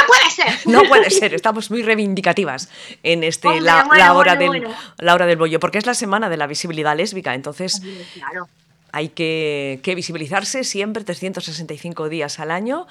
no 0.00 0.06
puede 0.06 0.30
ser. 0.30 0.46
No 0.66 0.82
puede 0.88 1.10
ser, 1.10 1.34
estamos 1.34 1.70
muy 1.70 1.82
reivindicativas 1.82 2.68
en 3.02 3.24
este 3.24 3.48
Hombre, 3.48 3.62
la, 3.64 3.84
bueno, 3.84 4.04
la 4.04 4.14
hora 4.14 4.34
bueno, 4.34 4.52
del 4.52 4.62
bueno. 4.62 4.76
la 4.98 5.14
hora 5.14 5.26
del 5.26 5.36
bollo, 5.36 5.60
porque 5.60 5.78
es 5.78 5.86
la 5.86 5.94
semana 5.94 6.28
de 6.28 6.36
la 6.36 6.46
visibilidad 6.46 6.96
lésbica, 6.96 7.34
entonces 7.34 7.82
Claro. 8.14 8.48
hay 8.92 9.08
que, 9.10 9.80
que 9.82 9.94
visibilizarse 9.94 10.64
siempre 10.64 11.04
365 11.04 12.08
días 12.08 12.38
al 12.40 12.50
año 12.50 12.86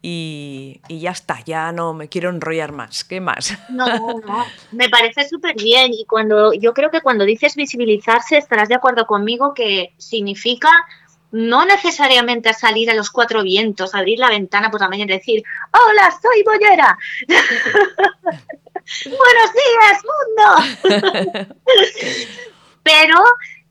y, 0.00 0.80
y 0.88 1.00
ya 1.00 1.10
está, 1.10 1.42
ya 1.44 1.72
no 1.72 1.92
me 1.92 2.08
quiero 2.08 2.30
enrollar 2.30 2.70
más. 2.72 3.02
¿Qué 3.04 3.20
más? 3.20 3.58
No, 3.68 3.86
no, 3.86 4.46
me 4.72 4.88
parece 4.88 5.28
súper 5.28 5.56
bien 5.56 5.92
y 5.92 6.04
cuando 6.04 6.52
yo 6.52 6.72
creo 6.72 6.90
que 6.90 7.00
cuando 7.00 7.24
dices 7.24 7.56
visibilizarse 7.56 8.36
estarás 8.38 8.68
de 8.68 8.76
acuerdo 8.76 9.06
conmigo 9.06 9.54
que 9.54 9.92
significa 9.98 10.70
no 11.30 11.64
necesariamente 11.64 12.52
salir 12.54 12.90
a 12.90 12.94
los 12.94 13.10
cuatro 13.10 13.42
vientos, 13.42 13.94
abrir 13.94 14.18
la 14.18 14.30
ventana 14.30 14.70
por 14.70 14.80
la 14.80 14.88
mañana 14.88 15.14
y 15.14 15.18
decir 15.18 15.42
hola 15.72 16.10
soy 16.22 16.42
bollera, 16.42 16.98
buenos 19.04 19.52
días 19.54 20.02
mundo, 20.84 21.46
pero 22.82 23.22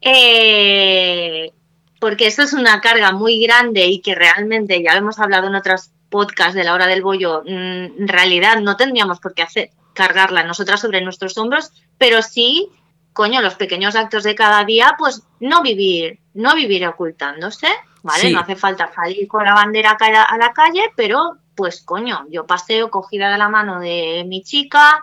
eh, 0.01 1.51
porque 1.99 2.27
eso 2.27 2.43
es 2.43 2.53
una 2.53 2.79
carga 2.81 3.11
muy 3.11 3.41
grande 3.41 3.85
y 3.85 4.01
que 4.01 4.13
realmente 4.15 4.83
ya 4.83 4.93
lo 4.93 4.99
hemos 4.99 5.19
hablado 5.19 5.47
en 5.47 5.55
otros 5.55 5.91
podcasts 6.09 6.55
de 6.55 6.63
la 6.63 6.73
hora 6.73 6.87
del 6.87 7.01
bollo, 7.01 7.41
mm, 7.43 8.01
en 8.01 8.07
realidad 8.07 8.59
no 8.61 8.77
tendríamos 8.77 9.19
por 9.19 9.33
qué 9.33 9.41
hacer 9.41 9.71
cargarla 9.93 10.43
nosotras 10.43 10.79
sobre 10.79 11.01
nuestros 11.01 11.37
hombros, 11.37 11.71
pero 11.97 12.21
sí, 12.21 12.69
coño, 13.17 13.41
los 13.41 13.55
pequeños 13.55 13.95
actos 13.95 14.23
de 14.23 14.35
cada 14.35 14.63
día, 14.63 14.93
pues 14.95 15.23
no 15.39 15.63
vivir, 15.63 16.19
no 16.35 16.53
vivir 16.53 16.85
ocultándose, 16.85 17.65
¿vale? 18.03 18.21
Sí. 18.21 18.31
No 18.31 18.41
hace 18.41 18.55
falta 18.55 18.93
salir 18.93 19.27
con 19.27 19.43
la 19.43 19.55
bandera 19.55 19.97
a 19.99 20.37
la, 20.37 20.53
calle, 20.53 20.91
pero 20.95 21.37
pues 21.55 21.81
coño, 21.81 22.27
yo 22.29 22.45
paseo 22.45 22.91
cogida 22.91 23.31
de 23.31 23.39
la 23.39 23.49
mano 23.49 23.79
de 23.79 24.23
mi 24.27 24.43
chica, 24.43 25.01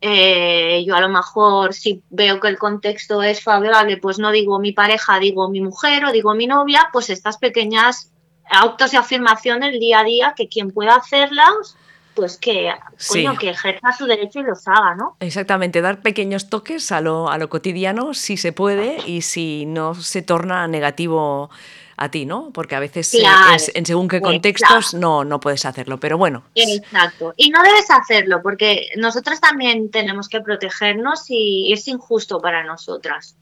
eh, 0.00 0.82
yo 0.86 0.96
a 0.96 1.02
lo 1.02 1.10
mejor 1.10 1.74
si 1.74 2.02
veo 2.08 2.40
que 2.40 2.48
el 2.48 2.56
contexto 2.56 3.22
es 3.22 3.42
favorable, 3.42 3.98
pues 3.98 4.18
no 4.18 4.30
digo 4.30 4.58
mi 4.58 4.72
pareja, 4.72 5.18
digo 5.18 5.50
mi 5.50 5.60
mujer 5.60 6.06
o 6.06 6.12
digo 6.12 6.34
mi 6.34 6.46
novia, 6.46 6.88
pues 6.94 7.10
estas 7.10 7.36
pequeñas 7.36 8.10
autos 8.48 8.94
y 8.94 8.96
afirmaciones 8.96 9.78
día 9.78 10.00
a 10.00 10.04
día 10.04 10.32
que 10.34 10.48
quien 10.48 10.70
pueda 10.70 10.94
hacerlas, 10.94 11.76
pues 12.14 12.36
que, 12.38 12.72
Sí. 12.96 13.24
coño, 13.24 13.38
que 13.38 13.50
ejerza 13.50 13.92
su 13.92 14.06
derecho 14.06 14.40
y 14.40 14.42
los 14.44 14.66
haga, 14.68 14.94
¿no? 14.94 15.16
Exactamente, 15.20 15.80
dar 15.80 16.00
pequeños 16.02 16.48
toques 16.48 16.92
a 16.92 17.00
lo, 17.00 17.28
a 17.30 17.38
lo 17.38 17.48
cotidiano 17.48 18.14
si 18.14 18.36
se 18.36 18.52
puede 18.52 18.98
y 19.06 19.22
si 19.22 19.66
no 19.66 19.94
se 19.94 20.22
torna 20.22 20.66
negativo 20.68 21.50
a 21.96 22.08
ti, 22.10 22.26
¿no? 22.26 22.50
Porque 22.52 22.74
a 22.74 22.80
veces 22.80 23.10
Claro, 23.10 23.52
en, 23.52 23.78
en 23.78 23.86
según 23.86 24.08
qué 24.08 24.16
exacto. 24.16 24.32
contextos 24.32 24.94
no, 24.94 25.24
no 25.24 25.38
puedes 25.40 25.64
hacerlo, 25.64 25.98
pero 26.00 26.18
bueno. 26.18 26.42
Exacto. 26.54 27.34
Y 27.36 27.50
no 27.50 27.62
debes 27.62 27.88
hacerlo 27.90 28.40
porque 28.42 28.88
nosotros 28.96 29.40
también 29.40 29.90
tenemos 29.90 30.28
que 30.28 30.40
protegernos 30.40 31.26
y 31.28 31.72
es 31.72 31.86
injusto 31.86 32.40
para 32.40 32.64
nosotras. 32.64 33.36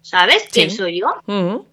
¿Sabes? 0.00 0.42
Sí. 0.44 0.48
Pienso 0.60 0.86
yo. 0.88 1.08
Ujú. 1.26 1.66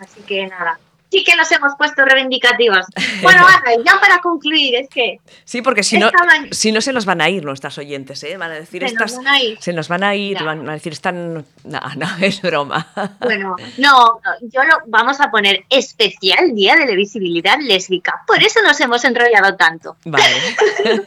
Así 0.00 0.20
que 0.22 0.46
nada. 0.48 0.80
Sí 1.12 1.22
que 1.24 1.36
nos 1.36 1.52
hemos 1.52 1.74
puesto 1.76 2.06
reivindicativas. 2.06 2.86
Bueno, 3.22 3.46
Ana, 3.46 3.82
ya 3.84 4.00
para 4.00 4.18
concluir, 4.20 4.74
es 4.76 4.88
que 4.88 5.20
Sí, 5.44 5.60
porque 5.60 5.82
si 5.82 5.98
no, 5.98 6.10
si 6.50 6.72
no 6.72 6.80
se 6.80 6.92
nos 6.92 7.04
van 7.04 7.20
a 7.20 7.28
ir 7.28 7.44
nuestras 7.44 7.76
oyentes, 7.76 8.24
¿eh? 8.24 8.36
Van 8.38 8.50
a 8.50 8.54
decir 8.54 8.82
Se 8.88 8.94
nos 8.94 9.12
estas. 9.12 9.16
van 9.16 9.26
a 9.28 9.40
ir. 9.40 9.58
Se 9.60 9.72
nos 9.74 9.88
van 9.88 10.02
a 10.02 10.14
ir, 10.16 10.42
van 10.42 10.68
a 10.68 10.72
decir, 10.72 10.92
están. 10.94 11.44
No, 11.64 11.80
no, 11.96 12.06
es 12.22 12.40
broma. 12.40 12.88
Bueno, 13.20 13.56
no, 13.76 14.20
yo 14.40 14.64
lo 14.64 14.78
vamos 14.86 15.20
a 15.20 15.30
poner 15.30 15.64
especial 15.68 16.54
Día 16.54 16.76
de 16.76 16.86
la 16.86 16.94
Visibilidad 16.94 17.58
Lésbica. 17.60 18.22
Por 18.26 18.42
eso 18.42 18.62
nos 18.62 18.80
hemos 18.80 19.04
enrollado 19.04 19.54
tanto. 19.56 19.96
Vale. 20.06 20.56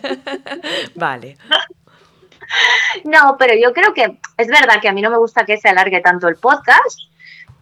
vale. 0.95 1.37
No, 3.03 3.35
pero 3.39 3.55
yo 3.59 3.73
creo 3.73 3.93
que 3.93 4.19
es 4.37 4.47
verdad 4.47 4.79
que 4.79 4.87
a 4.87 4.93
mí 4.93 5.01
no 5.01 5.09
me 5.09 5.17
gusta 5.17 5.45
que 5.45 5.57
se 5.57 5.67
alargue 5.67 5.99
tanto 6.01 6.27
el 6.27 6.35
podcast, 6.35 6.99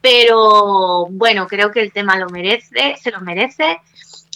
pero 0.03 1.07
bueno, 1.11 1.47
creo 1.47 1.71
que 1.71 1.79
el 1.79 1.93
tema 1.93 2.17
lo 2.17 2.27
merece, 2.27 2.97
se 3.01 3.09
lo 3.09 3.21
merece. 3.21 3.79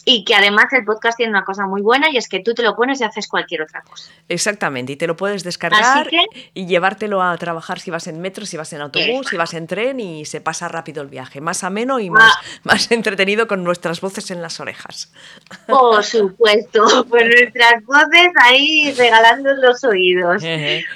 Y 0.10 0.24
que 0.24 0.36
además 0.36 0.72
el 0.72 0.86
podcast 0.86 1.18
tiene 1.18 1.32
una 1.32 1.44
cosa 1.44 1.66
muy 1.66 1.82
buena 1.82 2.10
y 2.10 2.16
es 2.16 2.30
que 2.30 2.40
tú 2.40 2.54
te 2.54 2.64
lo 2.64 2.78
pones 2.78 3.02
y 3.02 3.04
haces 3.04 3.28
cualquier 3.28 3.64
otra 3.64 3.82
cosa. 3.82 4.10
Exactamente, 4.30 4.94
y 4.94 4.96
te 4.96 5.06
lo 5.06 5.18
puedes 5.18 5.44
descargar 5.44 6.08
y 6.54 6.66
llevártelo 6.66 7.22
a 7.22 7.36
trabajar 7.38 7.82
si 7.82 7.92
vas 7.92 8.08
en 8.08 8.22
metro, 8.22 8.46
si 8.46 8.56
vas 8.56 8.72
en 8.72 8.80
autobús, 8.80 9.28
si 9.28 9.36
vas 9.36 9.54
en 9.54 9.68
tren 9.68 10.00
y 10.00 10.24
se 10.24 10.40
pasa 10.40 10.70
rápido 10.70 11.02
el 11.02 11.10
viaje, 11.10 11.42
más 11.42 11.66
ameno 11.66 12.00
y 12.00 12.10
más, 12.10 12.34
ah. 12.34 12.60
más 12.64 12.90
entretenido 12.92 13.50
con 13.50 13.66
nuestras 13.66 14.00
voces 14.00 14.32
en 14.32 14.42
las 14.42 14.62
orejas. 14.62 15.12
Por 15.68 16.02
supuesto, 16.06 17.06
con 17.10 17.28
nuestras 17.28 17.84
voces 17.84 18.30
ahí 18.44 18.94
regalando 18.98 19.56
los 19.56 19.84
oídos. 19.84 20.42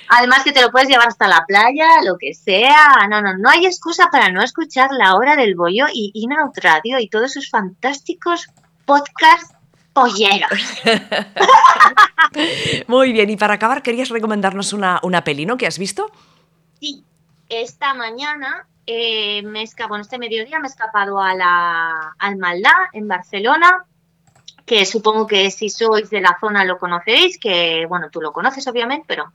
Además 0.08 0.46
que 0.46 0.54
te 0.54 0.62
lo 0.62 0.72
puedes 0.72 0.88
llevar 0.88 1.10
hasta 1.10 1.28
la 1.28 1.44
playa, 1.46 2.02
lo 2.06 2.18
que 2.18 2.34
sea. 2.34 2.88
No, 3.10 3.22
no, 3.22 3.38
no 3.38 3.50
hay 3.50 3.66
excusa 3.66 4.08
para 4.10 4.32
no 4.32 4.42
escuchar 4.42 4.90
la 4.94 5.16
hora 5.16 5.36
del 5.36 5.56
bollo 5.56 5.88
y 5.94 6.12
Inaut 6.14 6.58
Radio 6.60 6.98
y 6.98 7.10
todos 7.10 7.34
sus 7.34 7.50
fantásticos 7.50 8.48
podcast 8.92 9.54
polleros. 9.94 10.84
Muy 12.88 13.14
bien, 13.14 13.30
y 13.30 13.38
para 13.38 13.54
acabar, 13.54 13.82
¿querías 13.82 14.10
recomendarnos 14.10 14.74
una, 14.74 15.00
una 15.04 15.24
peli, 15.24 15.46
¿no? 15.46 15.56
¿Que 15.56 15.66
has 15.66 15.80
visto? 15.80 16.12
Sí, 16.78 17.06
esta 17.48 17.94
mañana, 17.94 18.68
eh, 18.86 19.44
me 19.44 19.64
bueno, 19.88 20.02
este 20.02 20.18
mediodía 20.18 20.60
me 20.60 20.68
he 20.68 20.72
escapado 20.72 21.22
a 21.22 21.34
la, 21.34 22.16
al 22.20 22.36
Maldá, 22.36 22.90
en 22.92 23.08
Barcelona, 23.08 23.86
que 24.66 24.86
supongo 24.86 25.26
que 25.26 25.50
si 25.52 25.70
sois 25.70 26.10
de 26.10 26.20
la 26.20 26.38
zona 26.42 26.66
lo 26.66 26.78
conocéis, 26.78 27.40
que 27.40 27.86
bueno, 27.88 28.10
tú 28.12 28.20
lo 28.20 28.34
conoces 28.34 28.68
obviamente, 28.68 29.06
pero 29.08 29.32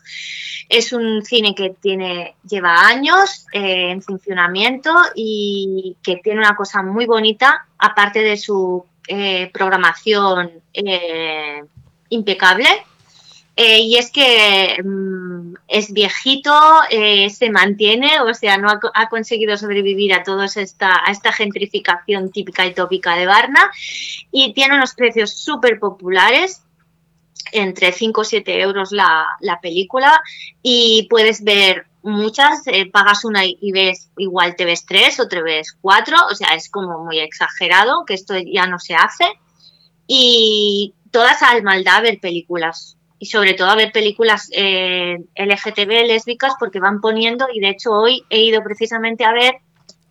es 0.68 0.92
un 0.92 1.24
cine 1.24 1.54
que 1.54 1.70
tiene, 1.80 2.36
lleva 2.46 2.86
años 2.86 3.46
eh, 3.52 3.90
en 3.90 4.02
funcionamiento 4.02 4.92
y 5.14 5.96
que 6.02 6.16
tiene 6.16 6.40
una 6.40 6.56
cosa 6.56 6.82
muy 6.82 7.06
bonita, 7.06 7.66
aparte 7.78 8.20
de 8.20 8.36
su 8.36 8.84
eh, 9.08 9.50
programación 9.52 10.50
eh, 10.72 11.62
impecable. 12.08 12.68
Eh, 13.58 13.80
y 13.80 13.96
es 13.96 14.10
que 14.10 14.76
mm, 14.84 15.54
es 15.68 15.92
viejito, 15.92 16.52
se 16.90 17.50
mantiene, 17.50 18.20
o 18.20 18.34
sea, 18.34 18.58
no 18.58 18.68
ha, 18.68 19.08
conseguido 19.08 19.56
sobrevivir 19.56 20.12
a 20.12 20.22
toda 20.22 20.44
esta, 20.44 21.02
esta 21.08 21.32
gentrificación 21.32 22.30
típica 22.30 22.66
y 22.66 22.74
tópica 22.74 23.16
de 23.16 23.26
Varna 23.26 23.70
y 24.30 24.52
tiene 24.52 24.76
unos 24.76 24.94
precios 24.94 25.30
súper 25.30 25.78
populares 25.78 26.62
entre 27.52 27.92
5 27.92 28.20
o 28.20 28.24
7 28.24 28.60
euros 28.60 28.92
la, 28.92 29.26
la, 29.40 29.60
película 29.60 30.20
y 30.62 31.06
puedes 31.08 31.42
ver 31.42 31.86
muchas, 32.06 32.66
eh, 32.66 32.90
pagas 32.90 33.24
una 33.24 33.44
y 33.44 33.72
ves 33.72 34.10
igual 34.16 34.56
te 34.56 34.64
ves 34.64 34.86
tres 34.86 35.20
o 35.20 35.28
te 35.28 35.42
ves 35.42 35.76
cuatro, 35.80 36.16
o 36.30 36.34
sea, 36.34 36.54
es 36.54 36.70
como 36.70 37.04
muy 37.04 37.18
exagerado, 37.18 38.04
que 38.06 38.14
esto 38.14 38.34
ya 38.38 38.66
no 38.66 38.78
se 38.78 38.94
hace. 38.94 39.24
Y 40.06 40.94
todas 41.10 41.42
al 41.42 41.62
maldad 41.62 42.02
ver 42.02 42.20
películas, 42.20 42.96
y 43.18 43.26
sobre 43.26 43.54
todo 43.54 43.68
a 43.70 43.76
ver 43.76 43.92
películas 43.92 44.48
eh, 44.52 45.16
LGTB, 45.34 46.06
lésbicas, 46.06 46.54
porque 46.58 46.80
van 46.80 47.00
poniendo, 47.00 47.46
y 47.52 47.60
de 47.60 47.70
hecho 47.70 47.90
hoy 47.90 48.24
he 48.30 48.40
ido 48.40 48.62
precisamente 48.62 49.24
a 49.24 49.32
ver 49.32 49.56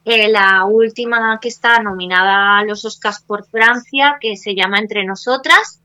eh, 0.03 0.27
la 0.27 0.65
última 0.65 1.39
que 1.41 1.47
está 1.47 1.79
nominada 1.79 2.59
a 2.59 2.65
los 2.65 2.83
Oscars 2.85 3.21
por 3.21 3.47
Francia, 3.47 4.17
que 4.19 4.35
se 4.35 4.53
llama 4.53 4.79
Entre 4.79 5.03
Nosotras, 5.05 5.81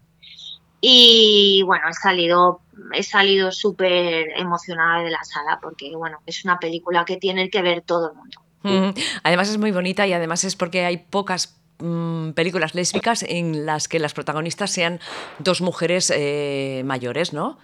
y 0.80 1.62
bueno, 1.64 1.88
he 1.88 1.92
salido, 1.92 2.60
he 2.94 3.02
salido 3.02 3.52
súper 3.52 4.30
emocionada 4.36 5.02
de 5.02 5.10
la 5.10 5.22
sala 5.24 5.58
porque 5.60 5.94
bueno, 5.94 6.18
es 6.26 6.44
una 6.44 6.58
película 6.58 7.04
que 7.04 7.16
tiene 7.16 7.50
que 7.50 7.62
ver 7.62 7.82
todo 7.82 8.10
el 8.10 8.16
mundo. 8.16 8.94
Además 9.22 9.48
es 9.48 9.58
muy 9.58 9.72
bonita 9.72 10.06
y 10.06 10.12
además 10.12 10.44
es 10.44 10.56
porque 10.56 10.84
hay 10.84 10.98
pocas 10.98 11.56
mm, 11.78 12.30
películas 12.30 12.74
lésbicas 12.74 13.24
en 13.26 13.64
las 13.66 13.88
que 13.88 13.98
las 13.98 14.12
protagonistas 14.12 14.70
sean 14.70 15.00
dos 15.38 15.60
mujeres 15.60 16.12
eh, 16.14 16.82
mayores, 16.84 17.32
¿no? 17.32 17.58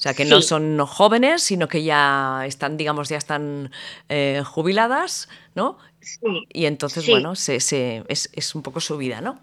O 0.00 0.02
sea, 0.02 0.14
que 0.14 0.24
no 0.24 0.40
son 0.40 0.78
jóvenes, 0.86 1.42
sino 1.42 1.68
que 1.68 1.84
ya 1.84 2.44
están, 2.46 2.78
digamos, 2.78 3.10
ya 3.10 3.18
están 3.18 3.70
eh, 4.08 4.42
jubiladas, 4.46 5.28
¿no? 5.54 5.76
Sí. 6.00 6.46
Y 6.48 6.64
entonces, 6.64 7.06
bueno, 7.06 7.34
se, 7.34 7.60
se, 7.60 8.02
es, 8.08 8.30
es 8.32 8.54
un 8.54 8.62
poco 8.62 8.80
su 8.80 8.96
vida, 8.96 9.20
¿no? 9.20 9.38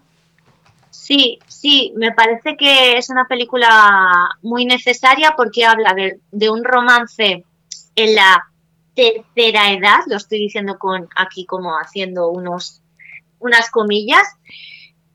Sí, 1.08 1.38
sí, 1.46 1.94
me 1.96 2.12
parece 2.12 2.54
que 2.58 2.98
es 2.98 3.08
una 3.08 3.26
película 3.26 4.28
muy 4.42 4.66
necesaria 4.66 5.32
porque 5.38 5.64
habla 5.64 5.94
de, 5.94 6.50
un 6.50 6.62
romance 6.62 7.46
en 7.96 8.14
la 8.14 8.46
tercera 8.94 9.72
edad, 9.72 10.00
lo 10.06 10.16
estoy 10.16 10.38
diciendo 10.38 10.78
con 10.78 11.08
aquí 11.16 11.46
como 11.46 11.78
haciendo 11.78 12.28
unos 12.28 12.82
unas 13.38 13.70
comillas, 13.70 14.26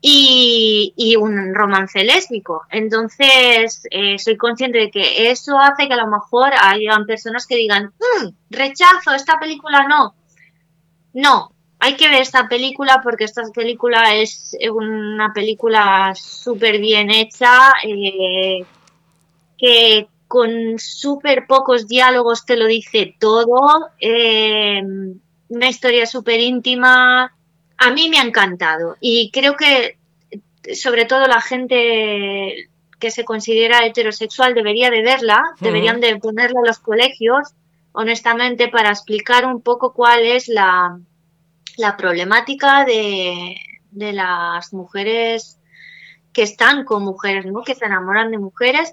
y, 0.00 1.14
un 1.16 1.54
romance 1.54 2.02
lésbico. 2.02 2.62
Entonces, 2.70 3.86
eh, 3.88 4.18
soy 4.18 4.36
consciente 4.36 4.78
de 4.78 4.90
que 4.90 5.30
eso 5.30 5.60
hace 5.60 5.86
que 5.86 5.94
a 5.94 6.04
lo 6.04 6.08
mejor 6.08 6.50
hayan 6.60 7.06
personas 7.06 7.46
que 7.46 7.54
digan, 7.54 7.84
mm, 7.84 8.30
rechazo, 8.50 9.12
esta 9.14 9.38
película 9.38 9.86
no. 9.86 10.16
No, 11.12 11.53
hay 11.84 11.96
que 11.96 12.08
ver 12.08 12.22
esta 12.22 12.48
película 12.48 13.00
porque 13.02 13.24
esta 13.24 13.42
película 13.54 14.14
es 14.14 14.56
una 14.72 15.34
película 15.34 16.14
súper 16.14 16.78
bien 16.78 17.10
hecha, 17.10 17.74
eh, 17.86 18.64
que 19.58 20.08
con 20.26 20.78
súper 20.78 21.46
pocos 21.46 21.86
diálogos 21.86 22.46
te 22.46 22.56
lo 22.56 22.64
dice 22.64 23.14
todo, 23.20 23.90
eh, 24.00 24.82
una 25.48 25.68
historia 25.68 26.06
súper 26.06 26.40
íntima. 26.40 27.30
A 27.76 27.90
mí 27.90 28.08
me 28.08 28.16
ha 28.16 28.22
encantado 28.22 28.96
y 28.98 29.30
creo 29.30 29.54
que 29.54 29.98
sobre 30.72 31.04
todo 31.04 31.26
la 31.26 31.42
gente 31.42 32.70
que 32.98 33.10
se 33.10 33.26
considera 33.26 33.84
heterosexual 33.84 34.54
debería 34.54 34.88
de 34.88 35.02
verla, 35.02 35.42
deberían 35.60 36.00
de 36.00 36.16
ponerla 36.16 36.60
en 36.60 36.66
los 36.66 36.78
colegios, 36.78 37.50
honestamente, 37.92 38.68
para 38.68 38.88
explicar 38.88 39.44
un 39.44 39.60
poco 39.60 39.92
cuál 39.92 40.22
es 40.24 40.48
la, 40.48 40.98
la 41.76 41.96
problemática 41.96 42.84
de, 42.84 43.56
las 43.92 44.72
mujeres 44.72 45.58
que 46.32 46.42
están 46.42 46.84
con 46.84 47.04
mujeres, 47.04 47.46
¿no? 47.46 47.62
que 47.62 47.74
se 47.74 47.84
enamoran 47.84 48.32
de 48.32 48.38
mujeres 48.38 48.92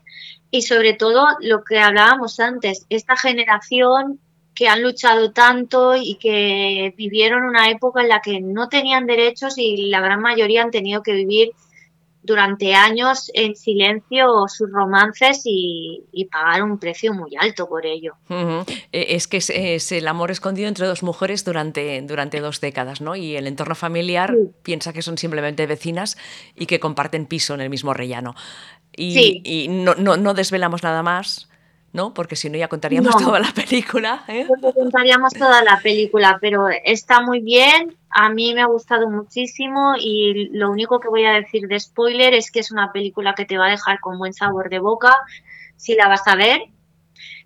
y 0.52 0.62
sobre 0.62 0.94
todo 0.94 1.26
lo 1.40 1.64
que 1.64 1.80
hablábamos 1.80 2.40
antes, 2.40 2.86
esta 2.90 3.18
generación 3.18 4.20
que 4.54 4.68
han 4.68 4.84
luchado 4.84 5.32
tanto 5.32 5.96
y 5.96 6.16
que 6.16 6.94
vivieron 6.98 7.44
una 7.44 7.72
época 7.72 8.02
en 8.02 8.10
la 8.10 8.22
que 8.22 8.42
no 8.42 8.70
tenían 8.70 9.08
derechos 9.08 9.58
y 9.58 9.88
la 9.90 10.02
gran 10.02 10.22
mayoría 10.22 10.62
han 10.62 10.72
tenido 10.72 11.02
que 11.02 11.14
vivir 11.14 11.52
durante 12.24 12.74
años 12.76 13.32
en 13.34 13.56
silencio 13.56 14.46
sus 14.48 14.72
romances 14.72 15.42
y, 15.46 16.04
pagar 16.32 16.64
un 16.64 16.78
precio 16.78 17.14
muy 17.14 17.36
alto 17.38 17.68
por 17.68 17.86
ello. 17.86 18.14
E, 18.92 19.16
es 19.16 19.28
que 19.28 19.38
es, 19.38 19.92
el 19.92 20.08
amor 20.08 20.32
escondido 20.32 20.68
entre 20.68 20.88
dos 20.88 21.04
mujeres 21.04 21.44
durante, 21.44 22.02
durante 22.04 22.40
dos 22.40 22.62
décadas, 22.62 23.02
¿no? 23.02 23.16
Y 23.16 23.36
el 23.36 23.48
entorno 23.48 23.76
familiar 23.76 24.34
piensa 24.64 24.94
que 24.94 25.02
son 25.02 25.18
simplemente 25.18 25.66
vecinas 25.68 26.18
y 26.56 26.68
que 26.68 26.80
comparten 26.80 27.26
piso 27.26 27.54
en 27.54 27.62
el 27.62 27.70
mismo 27.70 27.94
rellano. 27.94 28.36
Y, 28.96 29.42
y 29.44 29.68
no, 29.68 29.96
no, 29.96 30.16
no 30.16 30.34
desvelamos 30.34 30.84
nada 30.84 31.04
más, 31.04 31.51
¿no? 31.94 32.14
Porque 32.14 32.36
si 32.36 32.50
no 32.50 32.58
ya 32.58 32.68
contaríamos 32.68 33.16
toda 33.18 33.40
la 33.40 33.52
película. 33.52 34.24
¿eh? 34.28 34.48
Contaríamos 34.76 35.34
toda 35.34 35.64
la 35.64 35.80
película, 35.82 36.38
pero 36.40 36.68
está 36.70 37.22
muy 37.22 37.42
bien. 37.42 37.96
A 38.10 38.30
mí 38.30 38.54
me 38.54 38.62
ha 38.62 38.66
gustado 38.66 39.10
muchísimo 39.10 39.96
y 40.00 40.50
lo 40.52 40.70
único 40.70 41.00
que 41.00 41.10
voy 41.10 41.26
a 41.26 41.34
decir 41.34 41.68
de 41.68 41.80
spoiler 41.80 42.34
es 42.34 42.52
que 42.52 42.60
es 42.60 42.72
una 42.72 42.92
película 42.92 43.36
que 43.36 43.46
te 43.46 43.58
va 43.58 43.68
a 43.68 43.72
dejar 43.72 44.00
con 44.00 44.18
buen 44.18 44.34
sabor 44.34 44.70
de 44.70 44.80
boca 44.80 45.16
si 45.76 45.96
la 45.96 46.08
vas 46.08 46.28
a 46.28 46.36
ver. 46.36 46.62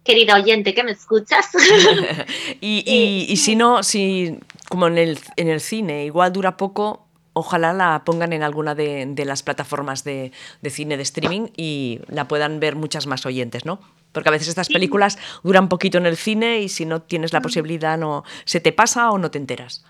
Querida 0.04 0.36
oyente 0.36 0.76
que 0.76 0.84
me 0.84 0.92
escuchas. 0.92 1.50
y, 2.62 3.26
y, 3.28 3.38
si 3.38 3.56
no, 3.56 3.82
si 3.82 4.38
como 4.70 4.88
en 4.88 5.00
el, 5.00 5.20
en 5.38 5.48
el 5.48 5.60
cine 5.60 6.06
igual 6.06 6.32
dura 6.32 6.58
poco, 6.58 7.08
ojalá 7.34 7.74
la 7.74 8.04
pongan 8.06 8.32
en 8.32 8.44
alguna 8.44 8.76
de, 8.76 9.06
de 9.08 9.26
las 9.26 9.42
plataformas 9.42 10.04
de, 10.04 10.32
de, 10.62 10.70
cine 10.70 10.98
de 10.98 11.04
streaming 11.04 11.48
y 11.58 12.02
la 12.08 12.28
puedan 12.28 12.60
ver 12.60 12.76
muchas 12.76 13.08
más 13.08 13.26
oyentes, 13.26 13.66
¿no? 13.66 13.80
Porque 14.16 14.30
a 14.30 14.32
veces 14.32 14.48
estas 14.48 14.70
películas 14.70 15.20
duran 15.44 15.70
poquito 15.70 16.00
en 16.00 16.08
el 16.08 16.18
cine 16.18 16.62
y 16.62 16.70
si 16.70 16.86
no 16.86 17.04
tienes 17.04 17.34
la 17.34 17.42
posibilidad 17.42 17.98
no 17.98 18.24
se 18.46 18.60
te 18.60 18.72
pasa 18.72 19.12
o 19.12 19.20
no 19.20 19.30
te 19.30 19.38
enteras. 19.38 19.86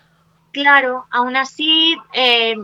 Claro, 0.52 1.06
aún 1.10 1.36
así 1.36 1.96
eh, 2.12 2.56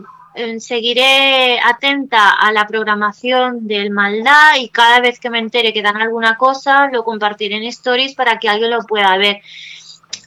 seguiré 0.59 1.59
atenta 1.59 2.31
a 2.31 2.51
la 2.51 2.67
programación 2.67 3.67
del 3.67 3.91
Maldad 3.91 4.55
y 4.59 4.69
cada 4.69 4.99
vez 4.99 5.19
que 5.19 5.29
me 5.29 5.39
entere 5.39 5.73
que 5.73 5.81
dan 5.81 5.97
alguna 5.97 6.37
cosa 6.37 6.89
lo 6.91 7.03
compartiré 7.03 7.55
en 7.55 7.63
stories 7.63 8.15
para 8.15 8.39
que 8.39 8.49
alguien 8.49 8.71
lo 8.71 8.83
pueda 8.83 9.17
ver. 9.17 9.41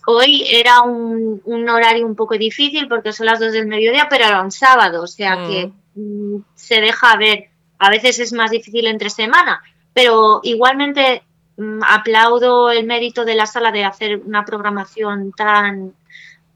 Hoy 0.06 0.46
era 0.48 0.82
un, 0.82 1.68
horario 1.68 2.06
un 2.06 2.14
poco 2.14 2.38
difícil 2.38 2.88
porque 2.88 3.12
son 3.12 3.26
las 3.26 3.40
dos 3.40 3.52
del 3.52 3.66
mediodía, 3.66 4.06
pero 4.08 4.24
era 4.24 4.40
un 4.40 4.52
sábado, 4.52 5.02
o 5.02 5.06
sea 5.08 5.36
que 5.48 5.72
mm. 5.94 6.36
Mm, 6.36 6.44
se 6.54 6.80
deja 6.80 7.16
ver. 7.16 7.50
A 7.78 7.90
veces 7.90 8.20
es 8.20 8.32
más 8.32 8.50
difícil 8.50 8.86
entre 8.86 9.10
semana, 9.10 9.62
pero 9.96 10.40
igualmente 10.42 11.22
mm, 11.56 11.80
aplaudo 11.88 12.70
el 12.70 12.84
mérito 12.84 13.24
de 13.24 13.34
la 13.34 13.46
sala 13.46 13.72
de 13.72 13.82
hacer 13.82 14.18
una 14.18 14.44
programación 14.44 15.32
tan, 15.32 15.94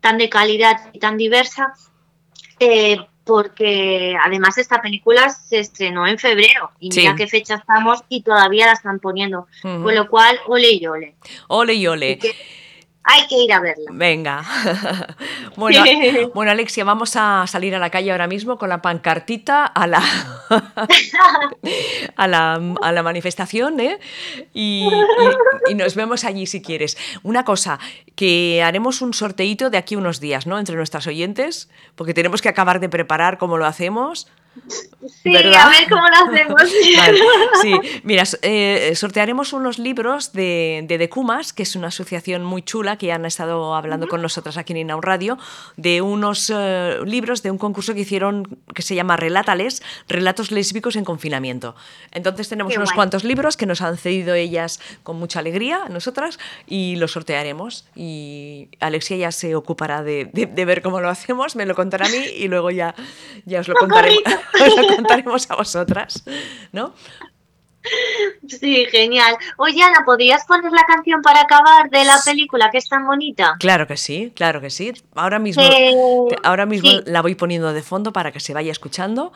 tan 0.03 0.19
de 0.19 0.29
calidad 0.29 0.77
y 0.93 0.99
tan 0.99 1.17
diversa, 1.17 1.73
eh, 2.59 2.99
porque 3.25 4.15
además 4.23 4.59
esta 4.59 4.83
película 4.83 5.31
se 5.31 5.59
estrenó 5.61 6.07
en 6.07 6.19
febrero 6.19 6.73
y 6.81 6.93
Sí. 6.93 7.01
mira 7.01 7.15
qué 7.17 7.27
fecha 7.29 7.55
estamos 7.55 8.05
y 8.11 8.21
todavía 8.23 8.67
la 8.67 8.73
están 8.73 8.99
poniendo. 8.99 9.47
Con 9.63 9.95
lo 9.95 10.07
cual, 10.11 10.39
ole 10.47 10.73
y 10.73 10.87
ole. 10.87 11.15
Ole 11.49 11.73
y 11.73 11.87
ole. 11.87 12.19
Así 12.21 12.29
que 12.29 12.37
hay 13.03 13.27
que 13.29 13.37
ir 13.37 13.53
a 13.53 13.61
verla. 13.61 13.91
Venga. 13.93 14.45
bueno, 15.57 15.83
bueno, 16.35 16.51
Alexia, 16.51 16.85
vamos 16.85 17.17
a 17.17 17.45
salir 17.47 17.75
a 17.75 17.79
la 17.79 17.91
calle 17.91 18.13
ahora 18.13 18.27
mismo 18.27 18.59
con 18.59 18.69
la 18.69 18.83
pancartita 18.83 19.65
a 19.67 19.87
la, 19.87 20.03
a 22.17 22.27
la, 22.29 22.61
a 22.83 22.93
la 22.93 23.03
manifestación, 23.03 23.81
¿eh? 23.81 23.99
Y, 24.53 24.89
y- 24.89 25.73
y 25.73 25.75
nos 25.75 25.95
vemos 25.95 26.25
allí 26.25 26.47
si 26.47 26.63
quieres. 26.63 26.97
Una 27.23 27.45
cosa, 27.45 27.79
que 28.15 28.63
haremos 28.63 29.03
un 29.03 29.15
sorteíto 29.15 29.71
de 29.71 29.79
aquí 29.79 29.97
unos 29.97 30.21
días, 30.21 30.47
¿no? 30.47 30.59
Entre 30.59 30.77
nuestras 30.77 31.07
oyentes, 31.07 31.71
porque 31.95 32.15
tenemos 32.15 32.43
que 32.43 32.49
acabar 32.49 32.81
de 32.81 32.89
preparar 32.89 33.39
cómo 33.39 33.57
lo 33.59 33.67
hacemos. 33.67 34.29
Sí, 35.23 35.33
¿Verdad? 35.33 35.63
a 35.63 35.69
ver 35.71 35.89
cómo 35.89 36.03
lo 36.09 36.31
hacemos. 36.33 36.63
Vale, 36.97 37.21
sí, 37.63 38.01
mira, 38.03 38.25
eh, 38.43 38.93
sortearemos 38.97 39.53
unos 39.53 39.79
libros 39.79 40.33
de, 40.33 40.85
de 40.87 40.99
Decumas, 40.99 41.53
que 41.53 41.63
es 41.63 41.77
una 41.77 41.89
asociación 41.89 42.45
muy 42.45 42.63
chula 42.63 42.99
que 42.99 43.13
han 43.13 43.25
estado 43.25 43.75
hablando 43.75 44.09
con 44.09 44.21
nosotras 44.23 44.57
aquí 44.57 44.73
en 44.73 44.79
Inau 44.79 45.01
Radio, 45.01 45.39
de 45.77 46.03
unos 46.03 46.53
eh, 46.55 46.99
libros 47.07 47.43
de 47.43 47.51
un 47.51 47.59
concurso 47.59 47.95
que 47.95 48.01
hicieron 48.01 48.59
que 48.75 48.83
se 48.83 48.95
llama 48.95 49.17
Relátales, 49.17 49.83
Relatos 50.09 50.51
Lésbicos 50.51 50.97
en 50.97 51.05
Confinamiento. 51.05 51.75
Entonces 52.11 52.49
tenemos 52.49 52.73
Qué 52.73 52.79
unos 52.79 52.91
guay. 52.91 52.97
cuantos 52.97 53.25
libros 53.25 53.57
que 53.57 53.67
nos 53.67 53.81
han 53.83 53.97
cedido 53.97 54.35
ellas 54.35 54.81
con 55.03 55.17
mucha 55.17 55.39
alegría, 55.39 55.85
nosotras, 55.89 56.39
y 56.67 56.97
los 56.97 57.13
sortearemos. 57.13 57.87
Y 57.95 58.69
Alexia 58.81 59.17
ya 59.17 59.33
se 59.33 59.55
ocupará 59.55 60.03
de, 60.03 60.27
de- 60.33 60.47
de 60.47 60.65
ver 60.65 60.83
cómo 60.83 61.01
lo 61.01 61.09
hacemos, 61.09 61.57
me 61.57 61.65
lo 61.67 61.75
contará 61.75 62.07
a 62.07 62.09
mí 62.11 62.19
y 62.37 62.49
luego 62.49 62.71
ya, 62.71 62.95
ya 63.47 63.61
os 63.61 63.69
lo 63.69 63.75
contaremos, 63.75 64.23
os 64.67 64.77
lo 64.77 64.97
contaremos 64.97 65.51
a 65.51 65.57
vosotras, 65.57 66.23
¿no? 66.73 66.95
Sí, 68.47 68.85
genial. 68.91 69.37
Oye, 69.57 69.83
Ana, 69.83 70.05
¿podrías 70.05 70.45
poner 70.45 70.71
la 70.71 70.85
canción 70.85 71.23
para 71.23 71.41
acabar 71.41 71.89
de 71.89 72.05
la 72.05 72.19
película 72.25 72.71
que 72.71 72.77
es 72.79 72.89
tan 72.89 73.07
bonita? 73.07 73.57
Claro 73.59 73.87
que 73.87 73.97
sí, 73.97 74.33
claro 74.37 74.61
que 74.61 74.69
sí. 74.71 74.93
Ahora 75.15 75.39
mismo, 75.39 75.63
Eh, 75.63 75.95
ahora 76.43 76.67
mismo 76.67 76.91
sí. 76.91 77.01
la 77.07 77.23
voy 77.23 77.35
poniendo 77.37 77.73
de 77.73 77.83
fondo 77.83 78.13
para 78.13 78.33
que 78.33 78.41
se 78.41 78.53
vaya 78.53 78.71
escuchando 78.71 79.33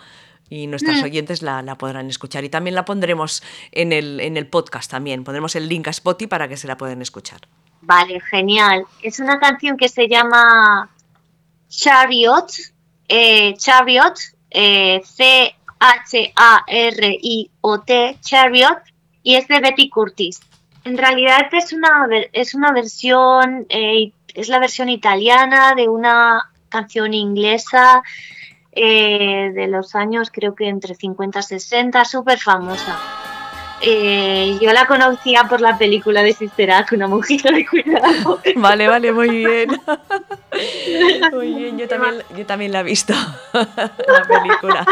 y 0.51 0.67
nuestras 0.67 0.99
Mm. 1.01 1.05
oyentes 1.05 1.41
la, 1.43 1.63
la 1.63 1.77
podrán 1.79 2.11
escuchar. 2.11 2.45
Y 2.45 2.51
también 2.51 2.75
la 2.75 2.85
pondremos 2.85 3.43
en 3.73 3.93
el, 3.95 4.21
en 4.21 4.37
el 4.37 4.47
podcast 4.47 4.91
también. 4.91 5.25
Pondremos 5.25 5.57
el 5.57 5.67
link 5.67 5.89
a 5.89 5.91
Spotify 5.91 6.27
para 6.29 6.47
que 6.47 6.59
se 6.59 6.67
la 6.67 6.77
puedan 6.77 7.01
escuchar. 7.01 7.41
Vale, 7.81 8.21
genial. 8.31 8.85
Es 9.03 9.21
una 9.21 9.39
canción 9.41 9.79
que 9.79 9.89
se 9.89 10.07
llama 10.07 10.91
Chariot, 11.71 12.47
eh, 13.09 13.55
Chariot, 13.57 14.15
eh, 14.55 15.03
C-H-A-R-I-O-T, 15.05 15.59
Chariot, 18.21 18.79
y 19.23 19.35
es 19.35 19.47
de 19.49 19.61
Betty 19.61 19.91
Curtis. 19.91 20.41
En 20.85 20.97
realidad 20.97 21.49
es 21.53 21.73
una, 21.73 22.07
es 22.33 22.55
una 22.55 22.73
versión, 22.73 23.67
eh, 23.69 24.13
es 24.35 24.49
la 24.49 24.59
versión 24.59 24.89
italiana 24.89 25.75
de 25.75 25.89
una 25.89 26.51
canción 26.69 27.13
inglesa 27.15 28.03
eh, 28.73 29.53
de 29.55 29.67
los 29.69 29.95
años, 29.95 30.31
creo 30.33 30.55
que 30.55 30.69
entre 30.69 30.95
50 30.95 31.39
y 31.39 31.43
60, 31.43 32.05
súper 32.05 32.39
famosa. 32.39 33.24
Eh, 33.87 34.59
yo 34.61 34.73
la 34.73 34.87
conocía 34.87 35.45
por 35.45 35.61
la 35.61 35.77
película 35.79 36.23
de 36.23 36.33
Sister 36.33 36.71
Act, 36.71 36.93
una 36.93 37.07
monjita 37.09 37.51
de 37.51 37.67
cuidado. 37.67 38.41
Vale, 38.57 38.89
vale, 38.89 39.13
muy 39.13 39.29
bien. 39.45 39.81
Muy 41.33 41.55
bien, 41.55 41.79
yo 41.79 41.89
también, 41.89 42.23
yo 42.37 42.47
también 42.47 42.73
la 42.73 42.81
he 42.81 42.85
visto, 42.85 43.13
la 43.53 44.25
película. 44.29 44.87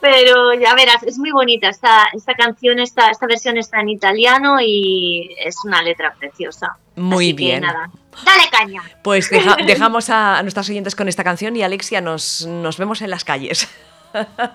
Pero 0.00 0.52
ya 0.54 0.74
verás, 0.74 1.02
es 1.02 1.18
muy 1.18 1.30
bonita 1.30 1.68
esta, 1.68 2.06
esta 2.12 2.34
canción, 2.34 2.78
esta, 2.78 3.10
esta 3.10 3.26
versión 3.26 3.56
está 3.56 3.80
en 3.80 3.88
italiano 3.88 4.58
y 4.60 5.34
es 5.44 5.56
una 5.64 5.82
letra 5.82 6.14
preciosa. 6.18 6.76
Muy 6.96 7.26
Así 7.28 7.36
que 7.36 7.44
bien. 7.44 7.60
nada, 7.62 7.90
dale 8.24 8.44
caña. 8.50 8.82
Pues 9.02 9.30
deja- 9.30 9.56
dejamos 9.66 10.10
a, 10.10 10.38
a 10.38 10.42
nuestras 10.42 10.68
oyentes 10.70 10.94
con 10.94 11.08
esta 11.08 11.24
canción 11.24 11.56
y 11.56 11.62
Alexia, 11.62 12.00
nos, 12.00 12.46
nos 12.46 12.76
vemos 12.78 13.02
en 13.02 13.10
las 13.10 13.24
calles. 13.24 13.68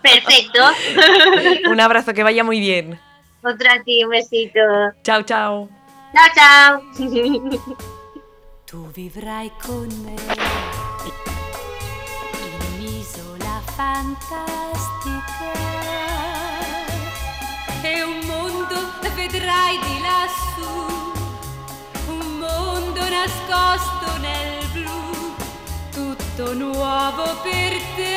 Perfecto. 0.02 0.62
Un 1.70 1.80
abrazo, 1.80 2.14
que 2.14 2.24
vaya 2.24 2.44
muy 2.44 2.60
bien. 2.60 3.00
Otra 3.44 3.74
a 3.74 3.84
ti, 3.84 4.04
un 4.04 4.10
besito. 4.12 4.60
Chao, 5.04 5.24
chao. 5.24 5.70
Chao, 6.14 6.30
chao. 6.36 6.82
Tu 8.66 8.92
vivrai 8.92 9.52
con 9.66 9.88
me 10.04 10.16
in 12.36 12.60
un'isola 12.76 13.62
fantastica 13.76 15.52
e 17.82 18.04
un 18.04 18.20
mondo 18.28 18.80
vedrai 19.30 19.78
di 19.80 20.02
lassù, 20.02 21.12
un 22.08 22.38
mondo 22.40 23.02
nascosto 23.10 24.18
nel 24.20 24.66
blu, 24.74 25.36
tutto 25.92 26.54
nuovo 26.54 27.24
per 27.44 27.74
te. 27.96 28.09